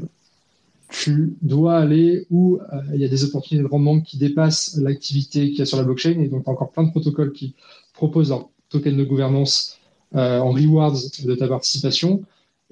[0.91, 5.49] tu dois aller où euh, il y a des opportunités de rendement qui dépassent l'activité
[5.51, 6.21] qu'il y a sur la blockchain.
[6.21, 7.55] Et donc, encore plein de protocoles qui
[7.95, 9.79] proposent leur token de gouvernance
[10.17, 12.23] euh, en rewards de ta participation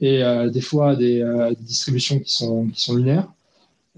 [0.00, 1.24] et euh, des fois des,
[1.60, 3.28] distributions qui sont, qui sont lunaires.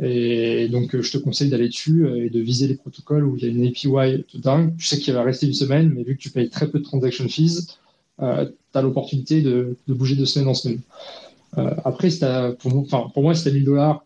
[0.02, 3.46] Et donc, je te conseille d'aller dessus et de viser les protocoles où il y
[3.46, 4.74] a une APY tout dingue.
[4.78, 6.84] Tu sais qu'il va rester une semaine, mais vu que tu payes très peu de
[6.84, 7.78] transaction fees,
[8.20, 10.80] tu as l'opportunité de, bouger de semaine en semaine.
[11.56, 12.08] après,
[12.58, 14.04] pour, moi, si tu as 1000 dollars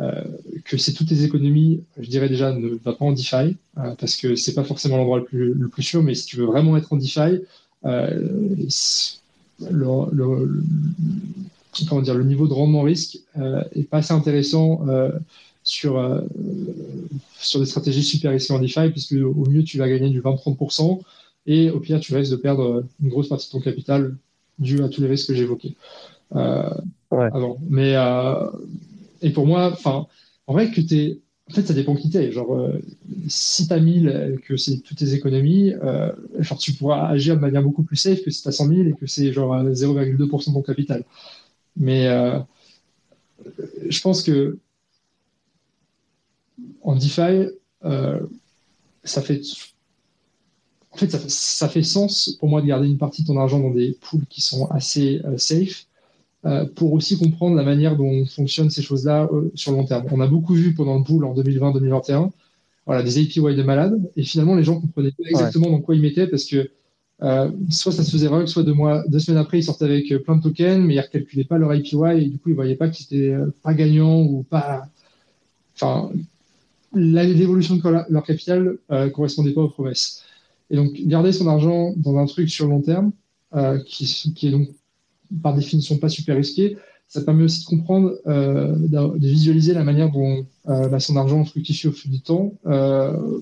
[0.00, 0.22] euh,
[0.64, 4.16] que c'est toutes tes économies, je dirais déjà, ne va pas en DeFi, euh, parce
[4.16, 6.96] que c'est pas forcément l'endroit le plus, sûr, mais si tu veux vraiment être en
[6.96, 7.42] DeFi,
[7.84, 8.28] euh,
[9.70, 10.62] le,
[11.88, 13.18] comment dire, le niveau de rendement risque
[13.74, 14.80] est pas assez intéressant
[15.62, 16.22] sur,
[17.38, 21.00] sur des stratégies super risquées en DeFi, puisque au mieux tu vas gagner du 20-30%,
[21.46, 24.16] et au pire tu risques de perdre une grosse partie de ton capital
[24.58, 25.76] dû à tous les risques que évoqués
[26.30, 27.58] avant.
[27.68, 27.96] Mais
[29.22, 30.06] et pour moi, enfin,
[30.46, 31.20] en vrai, que tu
[31.50, 32.32] En fait, ça dépend qui t'es.
[32.32, 32.80] Genre, euh,
[33.28, 37.62] si t'as 1000, que c'est toutes tes économies, euh, genre, tu pourras agir de manière
[37.62, 40.62] beaucoup plus safe que si t'as 100 000 et que c'est genre 0,2% de ton
[40.62, 41.04] capital.
[41.76, 42.38] Mais euh,
[43.88, 44.58] je pense que
[46.82, 47.48] en DeFi,
[49.04, 49.40] ça fait.
[50.92, 53.38] En fait, ça fait, ça fait sens pour moi de garder une partie de ton
[53.38, 55.86] argent dans des pools qui sont assez safe
[56.44, 60.06] euh, pour aussi comprendre la manière dont fonctionnent ces choses-là euh, sur le long terme.
[60.10, 62.30] On a beaucoup vu pendant le boom en 2020-2021,
[62.84, 66.02] voilà, des APY de malades, et finalement les gens comprenaient pas exactement dans quoi ils
[66.02, 66.68] mettaient parce que
[67.22, 70.12] euh, soit ça se faisait rug, soit deux, mois, deux semaines après ils sortaient avec
[70.24, 72.74] plein de tokens, mais ils ne recalculaient pas leur APY et du coup ils voyaient
[72.74, 74.88] pas qu'ils étaient pas gagnants ou pas.
[75.76, 76.10] Enfin,
[76.92, 80.24] l'évolution de leur capital ne correspondait pas aux promesses.
[80.72, 83.12] Et donc garder son argent dans un truc sur long terme,
[83.86, 84.68] qui, qui est donc
[85.42, 86.76] par définition pas super risqué.
[87.08, 91.44] Ça permet aussi de comprendre, euh, de visualiser la manière dont euh, bah, son argent
[91.44, 93.38] fructifie au fil du temps, euh,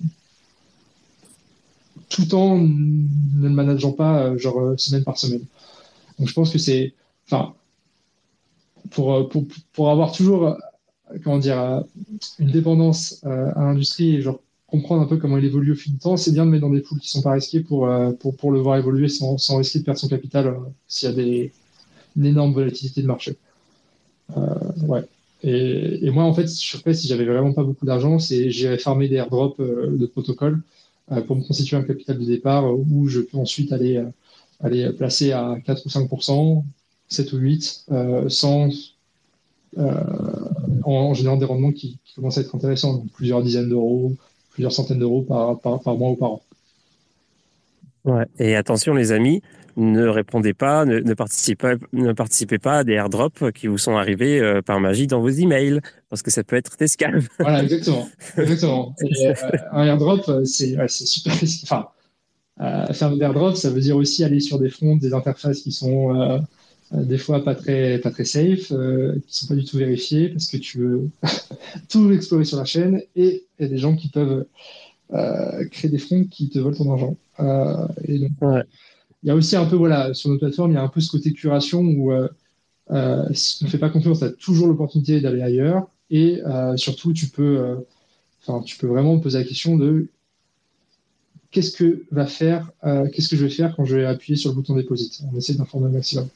[2.08, 3.06] tout en ne
[3.42, 5.44] le manageant pas genre semaine par semaine.
[6.18, 6.94] Donc je pense que c'est,
[7.26, 7.54] enfin,
[8.90, 10.56] pour, pour, pour, avoir toujours,
[11.22, 11.84] comment dire,
[12.40, 14.40] une dépendance à l'industrie genre
[14.70, 16.72] comprendre un peu comment il évolue au fil du temps, c'est bien de mettre dans
[16.72, 17.88] des poules qui sont pas risquées pour,
[18.20, 20.56] pour, pour le voir évoluer sans, sans risquer de perdre son capital
[20.86, 21.52] s'il y a des,
[22.16, 23.36] une énorme volatilité de marché.
[24.36, 25.04] Euh, ouais.
[25.42, 29.08] Et, moi, en fait, je ferais si j'avais vraiment pas beaucoup d'argent, c'est j'irais farmer
[29.08, 30.62] des airdrops euh, de protocole
[31.12, 34.04] euh, pour me constituer un capital de départ où je peux ensuite aller,
[34.60, 36.64] aller placer à 4 ou 5%
[37.08, 37.86] 7 ou 8
[38.28, 38.68] sans
[40.84, 44.16] en, générant des rendements qui, commencent à être intéressants, plusieurs dizaines d'euros,
[44.60, 46.42] plusieurs centaines d'euros par, par, par, mois ou par an.
[48.04, 48.26] Ouais.
[48.38, 49.40] Et attention les amis,
[49.78, 54.38] ne répondez pas, ne, participez, ne participez pas à des airdrops qui vous sont arrivés
[54.38, 55.80] euh, par magie dans vos emails,
[56.10, 57.22] parce que ça peut être des scams.
[57.38, 58.06] Voilà, exactement.
[58.36, 58.94] exactement.
[59.02, 59.34] Euh,
[59.72, 61.32] un airdrop, euh, c'est super
[61.62, 61.86] Enfin,
[62.92, 66.42] faire des airdrops, ça veut dire aussi aller sur des fronts, des interfaces qui sont
[66.92, 68.72] des fois pas très, pas très safe,
[69.26, 71.08] qui sont pas du tout vérifiées, parce que tu veux
[71.88, 74.46] tout explorer sur la chaîne, et il y a des gens qui peuvent
[75.70, 77.16] créer des fronts qui te volent ton argent.
[78.06, 78.62] et donc, ouais
[79.22, 81.00] il y a aussi un peu, voilà, sur notre plateforme, il y a un peu
[81.00, 82.28] ce côté curation où euh,
[82.90, 85.88] euh, si tu ne fais pas confiance, tu as toujours l'opportunité d'aller ailleurs.
[86.10, 87.84] Et euh, surtout, tu peux,
[88.64, 90.08] tu peux vraiment poser la question de
[91.50, 92.72] qu'est-ce que va faire,
[93.12, 95.22] qu'est-ce que je vais faire quand je vais appuyer sur le bouton déposit?
[95.30, 96.28] On essaie d'informer le maximum.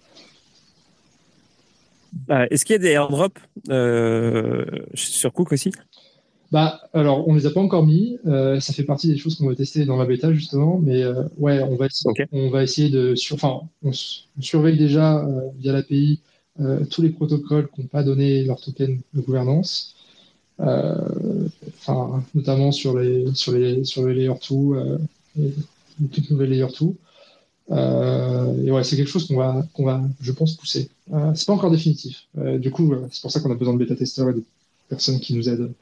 [2.51, 3.41] Est-ce qu'il y a des airdrops
[4.95, 5.73] sur Cook aussi?
[6.55, 8.17] Bah, alors, on les a pas encore mis.
[8.27, 10.79] Euh, ça fait partie des choses qu'on va tester dans la bêta, justement.
[10.79, 13.17] Mais euh, ouais, on va, essayer, on va essayer de.
[13.17, 13.91] Sur, enfin, on,
[14.41, 16.21] surveille déjà euh, via l'API
[16.91, 19.97] tous les protocoles qui n'ont pas donné leur token de gouvernance.
[20.61, 24.57] enfin, notamment sur les, sur les, sur les layer 2,
[25.37, 26.87] une toute nouvelle layer 2.
[27.71, 30.91] Et ouais, c'est quelque chose qu'on va, qu'on va, je pense, pousser.
[31.35, 32.27] c'est pas encore définitif.
[32.37, 34.45] du coup, c'est pour ça qu'on a besoin de bêta-testeurs et de
[34.89, 35.73] personnes qui nous aident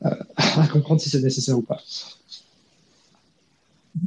[0.02, 1.82] à comprendre si c'est nécessaire ou pas.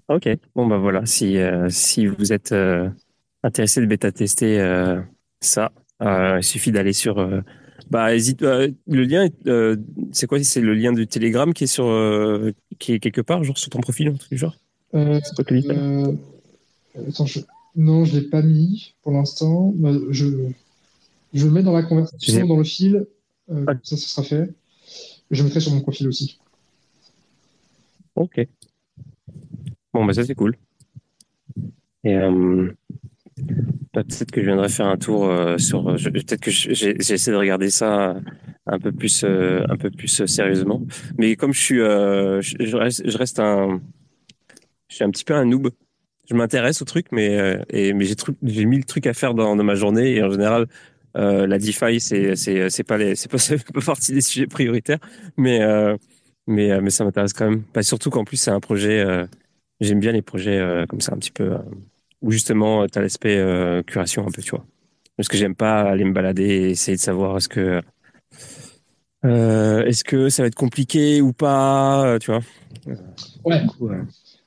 [0.08, 1.36] Ok, bon bah voilà, si,
[1.70, 2.56] si vous êtes
[3.44, 5.02] intéressé de bêta-tester
[5.42, 7.20] ça, il suffit d'aller sur
[7.92, 8.42] bah, hésite.
[8.42, 9.76] Euh, le lien, euh,
[10.14, 10.42] c'est quoi?
[10.44, 13.70] C'est le lien du Telegram qui est sur, euh, qui est quelque part, genre sur
[13.70, 14.56] ton profil, un truc genre?
[14.94, 16.16] c'est pas que
[16.96, 17.40] attends, je...
[17.76, 19.74] non, je l'ai pas mis pour l'instant.
[19.76, 20.28] Bah, je,
[21.34, 23.08] je le mets dans la conversation, dans le fil.
[23.50, 23.74] Ah.
[23.84, 24.54] Ça, ce sera fait.
[25.30, 26.40] Je le mettrai sur mon profil aussi.
[28.16, 28.48] Ok.
[29.94, 30.58] Bon, bah ça c'est cool.
[32.04, 32.18] Et
[33.94, 35.84] Peut-être que je viendrai faire un tour euh, sur.
[35.84, 38.16] Peut-être que j'essaie de regarder ça
[38.66, 40.82] un peu plus, euh, un peu plus sérieusement.
[41.18, 43.82] Mais comme je suis, euh, je, reste, je reste un,
[44.88, 45.72] je suis un petit peu un noob.
[46.32, 49.64] Je m'intéresse au truc, mais et, mais j'ai j'ai mille trucs à faire dans, dans,
[49.64, 50.68] ma journée et en général.
[51.14, 53.38] la DeFi, c'est c'est c'est pas les c'est pas,
[53.74, 55.00] pas partie des sujets prioritaires,
[55.38, 55.60] mais
[56.48, 57.64] mais mais ça m'intéresse quand même.
[57.64, 59.06] Pas surtout qu'en plus c'est un projet.
[59.82, 61.58] J'aime bien les projets comme ça un petit peu
[62.22, 64.66] ou justement, tu as l'aspect euh, curation un peu, tu vois.
[65.18, 67.82] Parce que j'aime pas aller me balader et essayer de savoir est-ce que
[69.26, 72.42] euh, est-ce que ça va être compliqué ou pas, euh, tu vois.
[73.46, 73.62] Ouais.
[73.80, 73.98] ouais.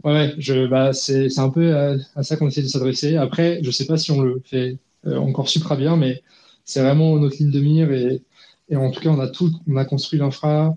[0.04, 3.16] Ouais, je, bah, c'est, c'est un peu à, ça qu'on essaie de s'adresser.
[3.16, 4.76] Après, je sais pas si on le fait
[5.06, 6.22] encore super bien, mais
[6.64, 8.22] c'est vraiment notre ligne de mire et,
[8.70, 10.76] et en tout cas, on a tout, on a construit l'infra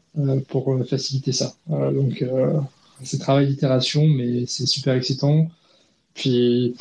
[0.49, 1.53] pour faciliter ça.
[1.69, 2.25] donc,
[3.03, 5.49] c'est travail d'itération, mais c'est super excitant.
[6.13, 6.75] Puis,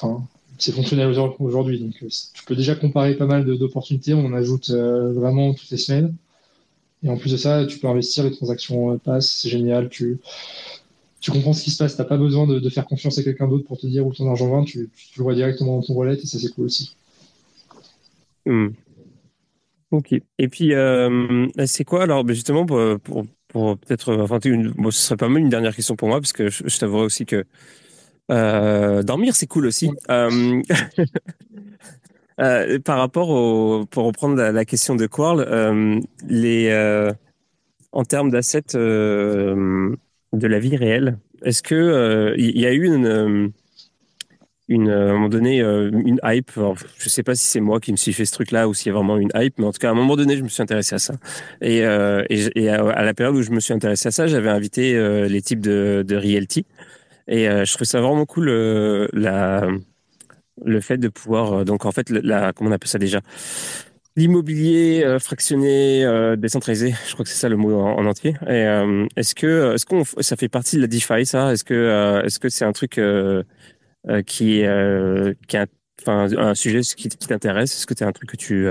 [0.58, 1.80] c'est fonctionnel aujourd'hui.
[1.80, 4.14] Donc, euh, tu peux déjà comparer pas mal d'opportunités.
[4.14, 6.14] On en ajoute euh, vraiment toutes les semaines.
[7.02, 9.88] Et en plus de ça, tu peux investir, les transactions euh, passent, c'est génial.
[9.90, 10.18] Tu,
[11.26, 11.96] tu comprends ce qui se passe.
[11.96, 14.28] Tu n'as pas besoin de, faire confiance à quelqu'un d'autre pour te dire où ton
[14.28, 14.64] argent va.
[14.64, 16.94] Tu, le vois directement dans ton wallet et ça, c'est cool aussi.
[18.46, 18.68] Hmm.
[19.90, 20.12] Ok.
[20.38, 20.72] Et puis,
[21.66, 22.04] c'est quoi?
[22.04, 22.80] Alors ben, justement pour,
[23.48, 26.48] pour, peut-être, enfin, une, ce serait pas mal une dernière question pour moi parce que
[26.48, 27.44] je, je t'avouerai aussi que
[28.30, 29.90] euh, dormir, c'est cool aussi.
[30.10, 30.62] Euh,
[32.40, 37.12] euh, par rapport au, pour reprendre la, question de Quarl, euh, les, euh,
[37.92, 38.76] en termes d'assets
[40.38, 43.52] de la vie réelle, est-ce que il y a eu une,
[44.68, 46.52] une, à un moment donné, une hype.
[46.98, 48.90] je sais pas si c'est moi qui me suis fait ce truc-là ou s'il y
[48.90, 50.62] a vraiment une hype, mais en tout cas, à un moment donné, je me suis
[50.62, 51.14] intéressé à ça.
[51.60, 52.24] Et, à,
[53.02, 56.16] la période où je me suis intéressé à ça, j'avais invité les types de, de
[56.16, 56.64] Realty
[57.28, 59.66] et euh, je trouve ça vraiment cool euh, la,
[60.64, 63.20] le fait de pouvoir euh, donc en fait la comment on appelle ça déjà?
[64.16, 66.04] L'immobilier fractionné
[66.38, 68.64] décentralisé je crois que c'est ça le mot en, entier et
[69.16, 71.52] est-ce que est-ce qu'on ça fait partie de la DeFi ça?
[71.52, 73.00] Est-ce que est-ce que c'est un truc
[74.26, 74.62] qui
[75.48, 75.56] qui
[76.02, 77.74] enfin un sujet qui, t'intéresse?
[77.74, 78.66] Est-ce que c'est un truc que tu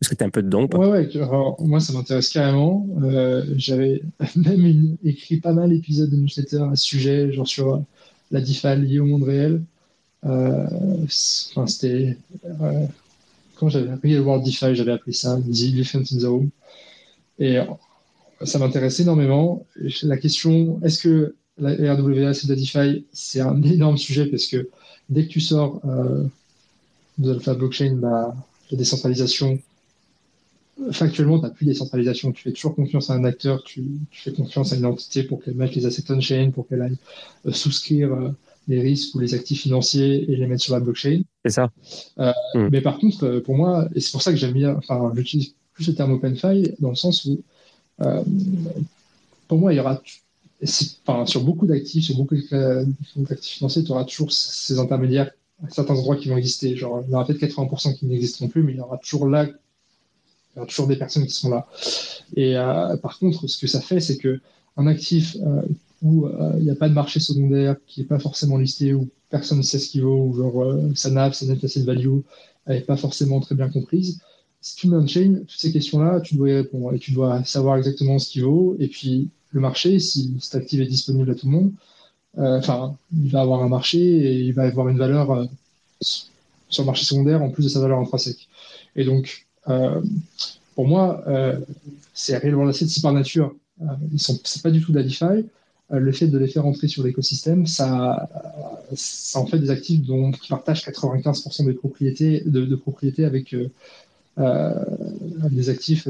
[0.00, 1.10] est-ce que tu es un peu dedans Ouais, ouais.
[1.60, 2.86] moi, ça m'intéresse carrément.
[3.02, 4.02] Euh, j'avais
[4.36, 7.78] même écrit pas mal d'épisodes de newsletter à ce sujet, genre sur euh,
[8.30, 9.62] la DeFi liée au monde réel.
[10.26, 10.66] Euh,
[11.08, 12.18] c'était.
[13.56, 16.50] Quand j'avais appris World DeFi, j'avais appelé ça The Elephant in the Room.
[17.38, 17.58] Et
[18.44, 19.66] ça m'intéresse énormément.
[20.02, 24.46] La question, est-ce que la RWA, c'est de la DeFi C'est un énorme sujet parce
[24.46, 24.68] que
[25.08, 25.80] dès que tu sors
[27.18, 28.34] de Alpha Blockchain, bah,
[28.70, 29.58] la décentralisation,
[30.92, 32.32] factuellement, tu n'as plus de décentralisation.
[32.32, 35.54] Tu fais toujours confiance à un acteur, tu, fais confiance à une entité pour qu'elle
[35.54, 36.98] mette les assets on-chain, pour qu'elle aille
[37.46, 38.30] euh, souscrire euh,
[38.68, 41.22] les risques ou les actifs financiers et les mettre sur la blockchain.
[41.44, 41.70] C'est ça.
[42.18, 42.68] Euh, hmm.
[42.70, 45.88] Mais par contre, pour moi, et c'est pour ça que j'aime bien, enfin, j'utilise plus
[45.88, 47.42] le terme OpenFi dans le sens où,
[49.48, 50.02] pour moi, il y aura,
[51.06, 52.36] enfin, sur beaucoup d'actifs, sur beaucoup
[53.16, 55.30] d'actifs financiers, tu auras toujours ces intermédiaires
[55.64, 56.76] à certains endroits qui vont exister.
[56.76, 59.46] Genre, il y aura peut-être 80% qui n'existeront plus, mais il y aura toujours là
[60.56, 61.66] il y a toujours des personnes qui sont là.
[62.34, 64.40] Et euh, par contre, ce que ça fait, c'est que
[64.76, 65.62] un actif euh,
[66.02, 69.08] où euh, il n'y a pas de marché secondaire, qui n'est pas forcément listé, où
[69.30, 72.18] personne ne sait ce qu'il vaut, ou genre sa NAV, sa net asset value,
[72.68, 74.20] n'est pas forcément très bien comprise.
[74.60, 77.44] Si tu mets un chain, toutes ces questions-là, tu dois y répondre et tu dois
[77.44, 78.76] savoir exactement ce qu'il vaut.
[78.78, 81.72] Et puis le marché, si cet actif est disponible à tout le monde,
[82.36, 85.48] enfin, il va avoir un marché et il va avoir une valeur
[86.00, 88.48] sur le marché secondaire en plus de sa valeur intrinsèque.
[88.96, 90.00] Et donc, euh,
[90.74, 91.58] pour moi, euh,
[92.14, 93.54] c'est réellement c'est par nature.
[93.82, 95.46] Euh, ils sont, c'est pas du tout de la DeFi.
[95.90, 98.28] le fait de les faire entrer sur l'écosystème, ça,
[98.94, 103.54] ça en fait des actifs dont, qui partagent 95% des propriétés, de, propriétés avec
[104.36, 106.08] des actifs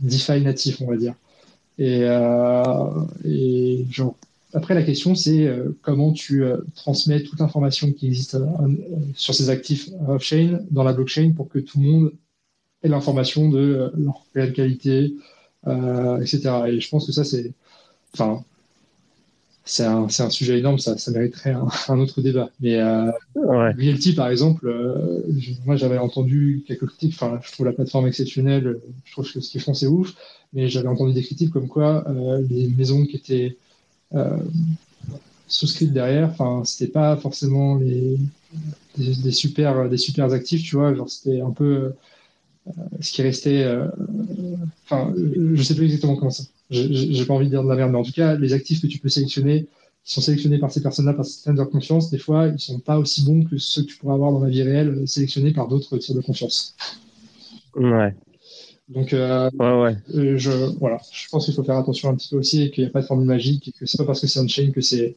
[0.00, 1.14] DeFi natifs, on va dire.
[1.78, 2.06] Et
[3.90, 4.16] genre,
[4.52, 5.52] après, la question, c'est
[5.82, 6.44] comment tu
[6.76, 8.38] transmets toute l'information qui existe
[9.14, 12.12] sur ces actifs off-chain dans la blockchain pour que tout le monde
[12.82, 15.14] ait l'information de leur réelle qualité,
[15.64, 16.40] etc.
[16.68, 17.52] Et je pense que ça, c'est.
[18.14, 18.44] Enfin,
[19.66, 21.54] c'est un, un, sujet énorme, ça, ça mériterait
[21.88, 22.50] un, autre débat.
[22.60, 25.22] Mais euh, Realty, par exemple, euh,
[25.64, 29.50] moi j'avais entendu quelques critiques, enfin je trouve la plateforme exceptionnelle, je trouve que ce
[29.50, 30.14] qu'ils font c'est ouf,
[30.52, 33.56] mais j'avais entendu des critiques comme quoi euh, les maisons qui étaient
[34.14, 34.38] euh,
[35.48, 38.16] souscrites derrière, enfin c'était pas forcément les,
[38.96, 41.96] des, des, super, des super actifs, tu vois, genre c'était un peu euh,
[43.00, 43.86] ce qui restait, euh,
[44.84, 45.14] enfin
[45.54, 47.98] je sais plus exactement comment ça j'ai pas envie de dire de la merde, mais
[47.98, 49.66] en tout cas, les actifs que tu peux sélectionner,
[50.04, 52.98] qui sont sélectionnés par ces personnes-là, par ces de confiance, des fois, ils sont pas
[52.98, 55.68] aussi bons que ceux que tu pourrais avoir dans la vie réelle, euh, sélectionnés par
[55.68, 56.76] d'autres tiers de confiance.
[57.74, 58.14] Ouais.
[58.88, 59.96] Donc, euh, ouais, ouais.
[60.14, 62.84] Euh, je, voilà, je pense qu'il faut faire attention un petit peu aussi et qu'il
[62.84, 64.80] n'y a pas de formule magique et que c'est pas parce que c'est on-chain que
[64.80, 65.16] c'est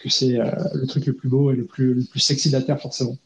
[0.00, 2.56] que c'est euh, le truc le plus beau et le plus, le plus sexy de
[2.56, 3.16] la Terre, forcément.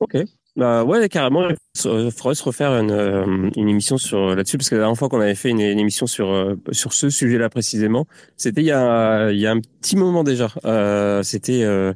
[0.00, 0.16] Ok.
[0.56, 1.48] Bah ouais, carrément.
[1.48, 5.10] Il faudrait se refaire une, euh, une émission sur là-dessus parce que la dernière fois
[5.10, 8.06] qu'on avait fait une, émission sur euh, sur ce sujet-là précisément,
[8.38, 10.48] c'était il y a il y a un petit moment déjà.
[10.64, 11.92] Euh, c'était, euh,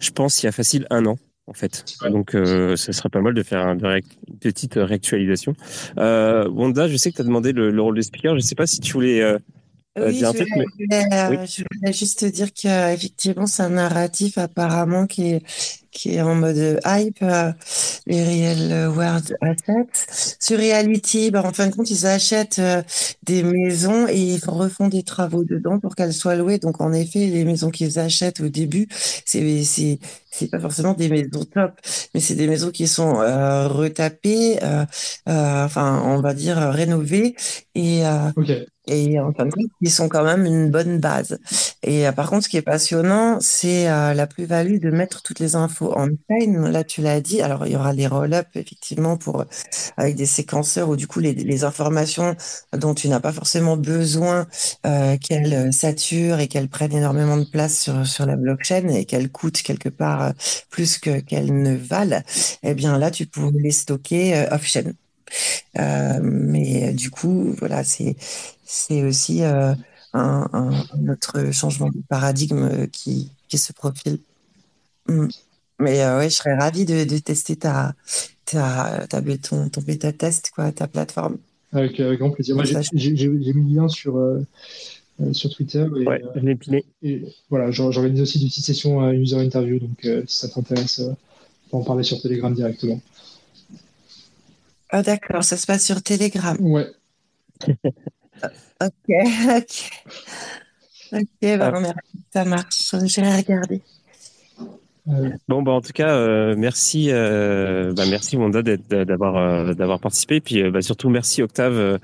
[0.00, 1.84] je pense, il y a facile un an en fait.
[2.10, 5.54] Donc, euh, ce serait pas mal de faire une petite réactualisation.
[5.98, 8.34] Euh, Wanda, je sais que tu as demandé le, le, rôle de speaker.
[8.36, 9.22] Je sais pas si tu voulais
[9.96, 15.42] oui, je, voulais, je, voulais, juste dire qu'effectivement, c'est un narratif apparemment qui est,
[15.98, 17.52] qui est en mode hype, euh,
[18.06, 20.36] les Real World Assets.
[20.38, 22.82] Sur Reality, bah, en fin de compte, ils achètent euh,
[23.24, 26.58] des maisons et ils refont des travaux dedans pour qu'elles soient louées.
[26.58, 28.86] Donc, en effet, les maisons qu'ils achètent au début,
[29.24, 29.98] c'est, c'est,
[30.38, 31.72] c'est pas forcément des maisons top,
[32.14, 34.84] mais c'est des maisons qui sont euh, retapées, euh,
[35.28, 37.34] euh, enfin, on va dire rénovées
[37.74, 38.02] et,
[38.36, 38.66] okay.
[38.86, 41.38] et en fin de compte, ils sont quand même une bonne base.
[41.82, 45.87] Et par contre, ce qui est passionnant, c'est la plus-value de mettre toutes les infos
[45.96, 49.44] en chain, là tu l'as dit, alors il y aura les roll-up effectivement pour
[49.96, 52.36] avec des séquenceurs où du coup les, informations
[52.72, 54.46] dont tu n'as pas forcément besoin
[54.86, 59.30] euh, qu'elles saturent et qu'elles prennent énormément de place sur, sur la blockchain et qu'elles
[59.30, 60.30] coûtent quelque part euh,
[60.70, 62.22] plus que qu'elles ne valent,
[62.62, 64.92] eh bien là tu peux les stocker euh, off-chain.
[65.78, 69.74] Euh, mais du coup, voilà, c'est aussi euh,
[70.12, 74.20] un, autre changement de paradigme qui, qui se profile.
[75.08, 75.28] Mm.
[75.78, 77.94] Mais euh, ouais, je serais ravie de, de tester ta,
[78.44, 81.38] ta, ta, ton, ton bêta test, quoi, ta plateforme.
[81.72, 82.56] Avec, avec grand plaisir.
[82.56, 84.44] Moi, j'ai mis le lien sur, euh,
[85.20, 85.86] euh, sur Twitter.
[86.00, 86.84] Et, ouais, je l'ai piné.
[87.02, 91.14] Et voilà, j'organise aussi des petites sessions à user interview, donc si ça t'intéresse, on
[91.70, 93.00] peut en parler sur Telegram directement.
[94.90, 96.56] Ah d'accord, ça se passe sur Telegram.
[96.60, 96.86] Ouais.
[97.68, 99.90] ok, ok.
[101.12, 101.80] Ok, bah, ah.
[101.80, 102.94] merci, ça marche.
[103.04, 103.82] J'irai regarder.
[105.48, 110.40] Bon, bah, en tout cas, euh, merci, euh, bah, merci Wanda d'avoir euh, d'avoir participé,
[110.40, 111.98] puis bah, surtout merci Octave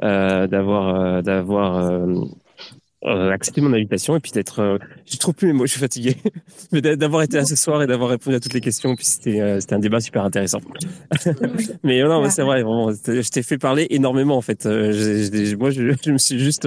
[0.00, 2.00] d'avoir d'avoir
[3.04, 4.78] accepté mon invitation et puis d'être.
[5.04, 6.16] je trouve plus mes mots, je suis fatigué,
[6.72, 8.96] mais d'avoir été là ce soir et d'avoir répondu à toutes les questions.
[8.96, 10.60] Puis c'était c'était un débat super intéressant.
[11.82, 14.64] mais non, c'est vrai, je t'ai fait parler énormément en fait.
[14.64, 16.66] moi, je, me suis juste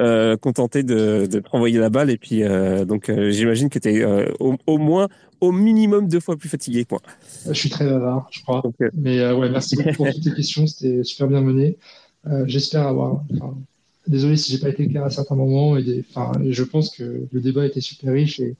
[0.00, 2.10] euh, contenté de, de te renvoyer la balle.
[2.10, 4.04] Et puis, euh, donc, euh, j'imagine que tu es
[4.40, 5.08] au, au, moins,
[5.40, 7.02] au minimum deux fois plus fatigué que moi.
[7.46, 8.62] Je suis très bavard, je crois.
[8.94, 10.66] Mais ouais, merci beaucoup pour toutes tes questions.
[10.66, 11.76] C'était super bien mené.
[12.46, 13.22] J'espère avoir.
[14.06, 15.76] Désolé si j'ai pas été clair à certains moments.
[15.76, 16.04] Et des,
[16.50, 18.56] je pense que le débat était super riche et,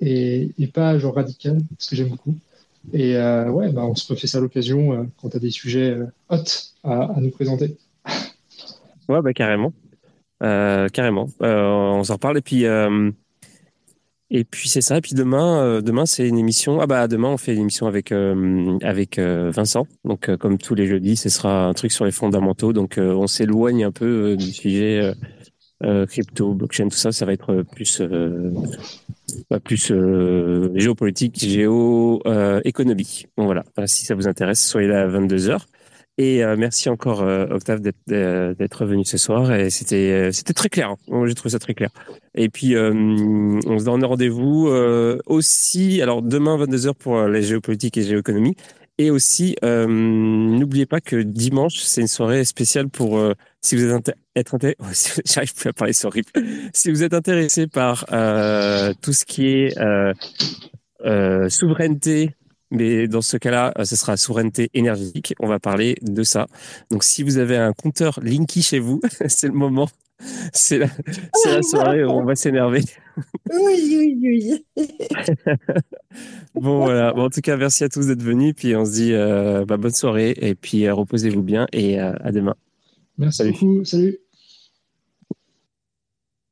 [0.00, 2.36] et, et pas genre radical, ce que j'aime beaucoup.
[2.92, 5.98] Et ouais, bah, on se refait ça à l'occasion quand tu as des sujets
[6.30, 6.36] hot
[6.84, 7.76] à, à nous présenter.
[9.08, 9.72] Ouais, bah carrément.
[10.42, 11.28] Euh, carrément.
[11.42, 12.38] Euh, on s'en reparle.
[12.38, 13.10] Et puis, euh,
[14.30, 14.98] et puis c'est ça.
[14.98, 16.80] Et puis demain, demain c'est une émission.
[16.80, 19.86] Ah bah demain on fait une émission avec avec Vincent.
[20.04, 22.72] Donc comme tous les jeudis, ce sera un truc sur les fondamentaux.
[22.72, 25.12] Donc on s'éloigne un peu du sujet
[26.08, 27.12] crypto, blockchain, tout ça.
[27.12, 28.00] Ça va être plus
[29.50, 29.92] bah, plus
[30.76, 33.26] géopolitique, géo-économie.
[33.36, 33.64] bon voilà.
[33.84, 35.58] Si ça vous intéresse, soyez là à 22 h
[36.18, 39.52] et euh, merci encore euh, Octave d'être venu ce soir.
[39.52, 40.94] Et c'était euh, c'était très clair.
[41.10, 41.24] Hein.
[41.26, 41.90] J'ai trouvé ça très clair.
[42.34, 44.68] Et puis on se donne rendez-vous
[45.26, 46.02] aussi.
[46.02, 48.56] Alors demain 22 h pour les géopolitiques et géoéconomie.
[48.98, 53.20] Et aussi n'oubliez pas que dimanche c'est une soirée spéciale pour
[53.60, 55.22] si vous êtes intéressé.
[55.26, 56.28] J'arrive plus à parler, c'est horrible.
[56.72, 58.06] Si vous êtes intéressé par
[59.00, 59.74] tout ce qui est
[61.50, 62.34] souveraineté
[62.72, 65.34] mais dans ce cas-là, euh, ce sera souveraineté énergétique.
[65.40, 66.48] On va parler de ça.
[66.90, 69.88] Donc, si vous avez un compteur Linky chez vous, c'est le moment
[70.52, 70.86] c'est la,
[71.46, 72.82] la, soirée où on va s'énerver.
[73.52, 74.86] Oui, oui, oui.
[76.54, 77.12] bon, voilà.
[77.12, 78.54] Bon, en tout cas, merci à tous d'être venus.
[78.56, 79.12] Puis on se dit
[79.66, 82.54] bah, bonne soirée et puis reposez-vous bien et à demain.
[83.18, 83.84] Merci beaucoup.
[83.84, 84.16] Salut.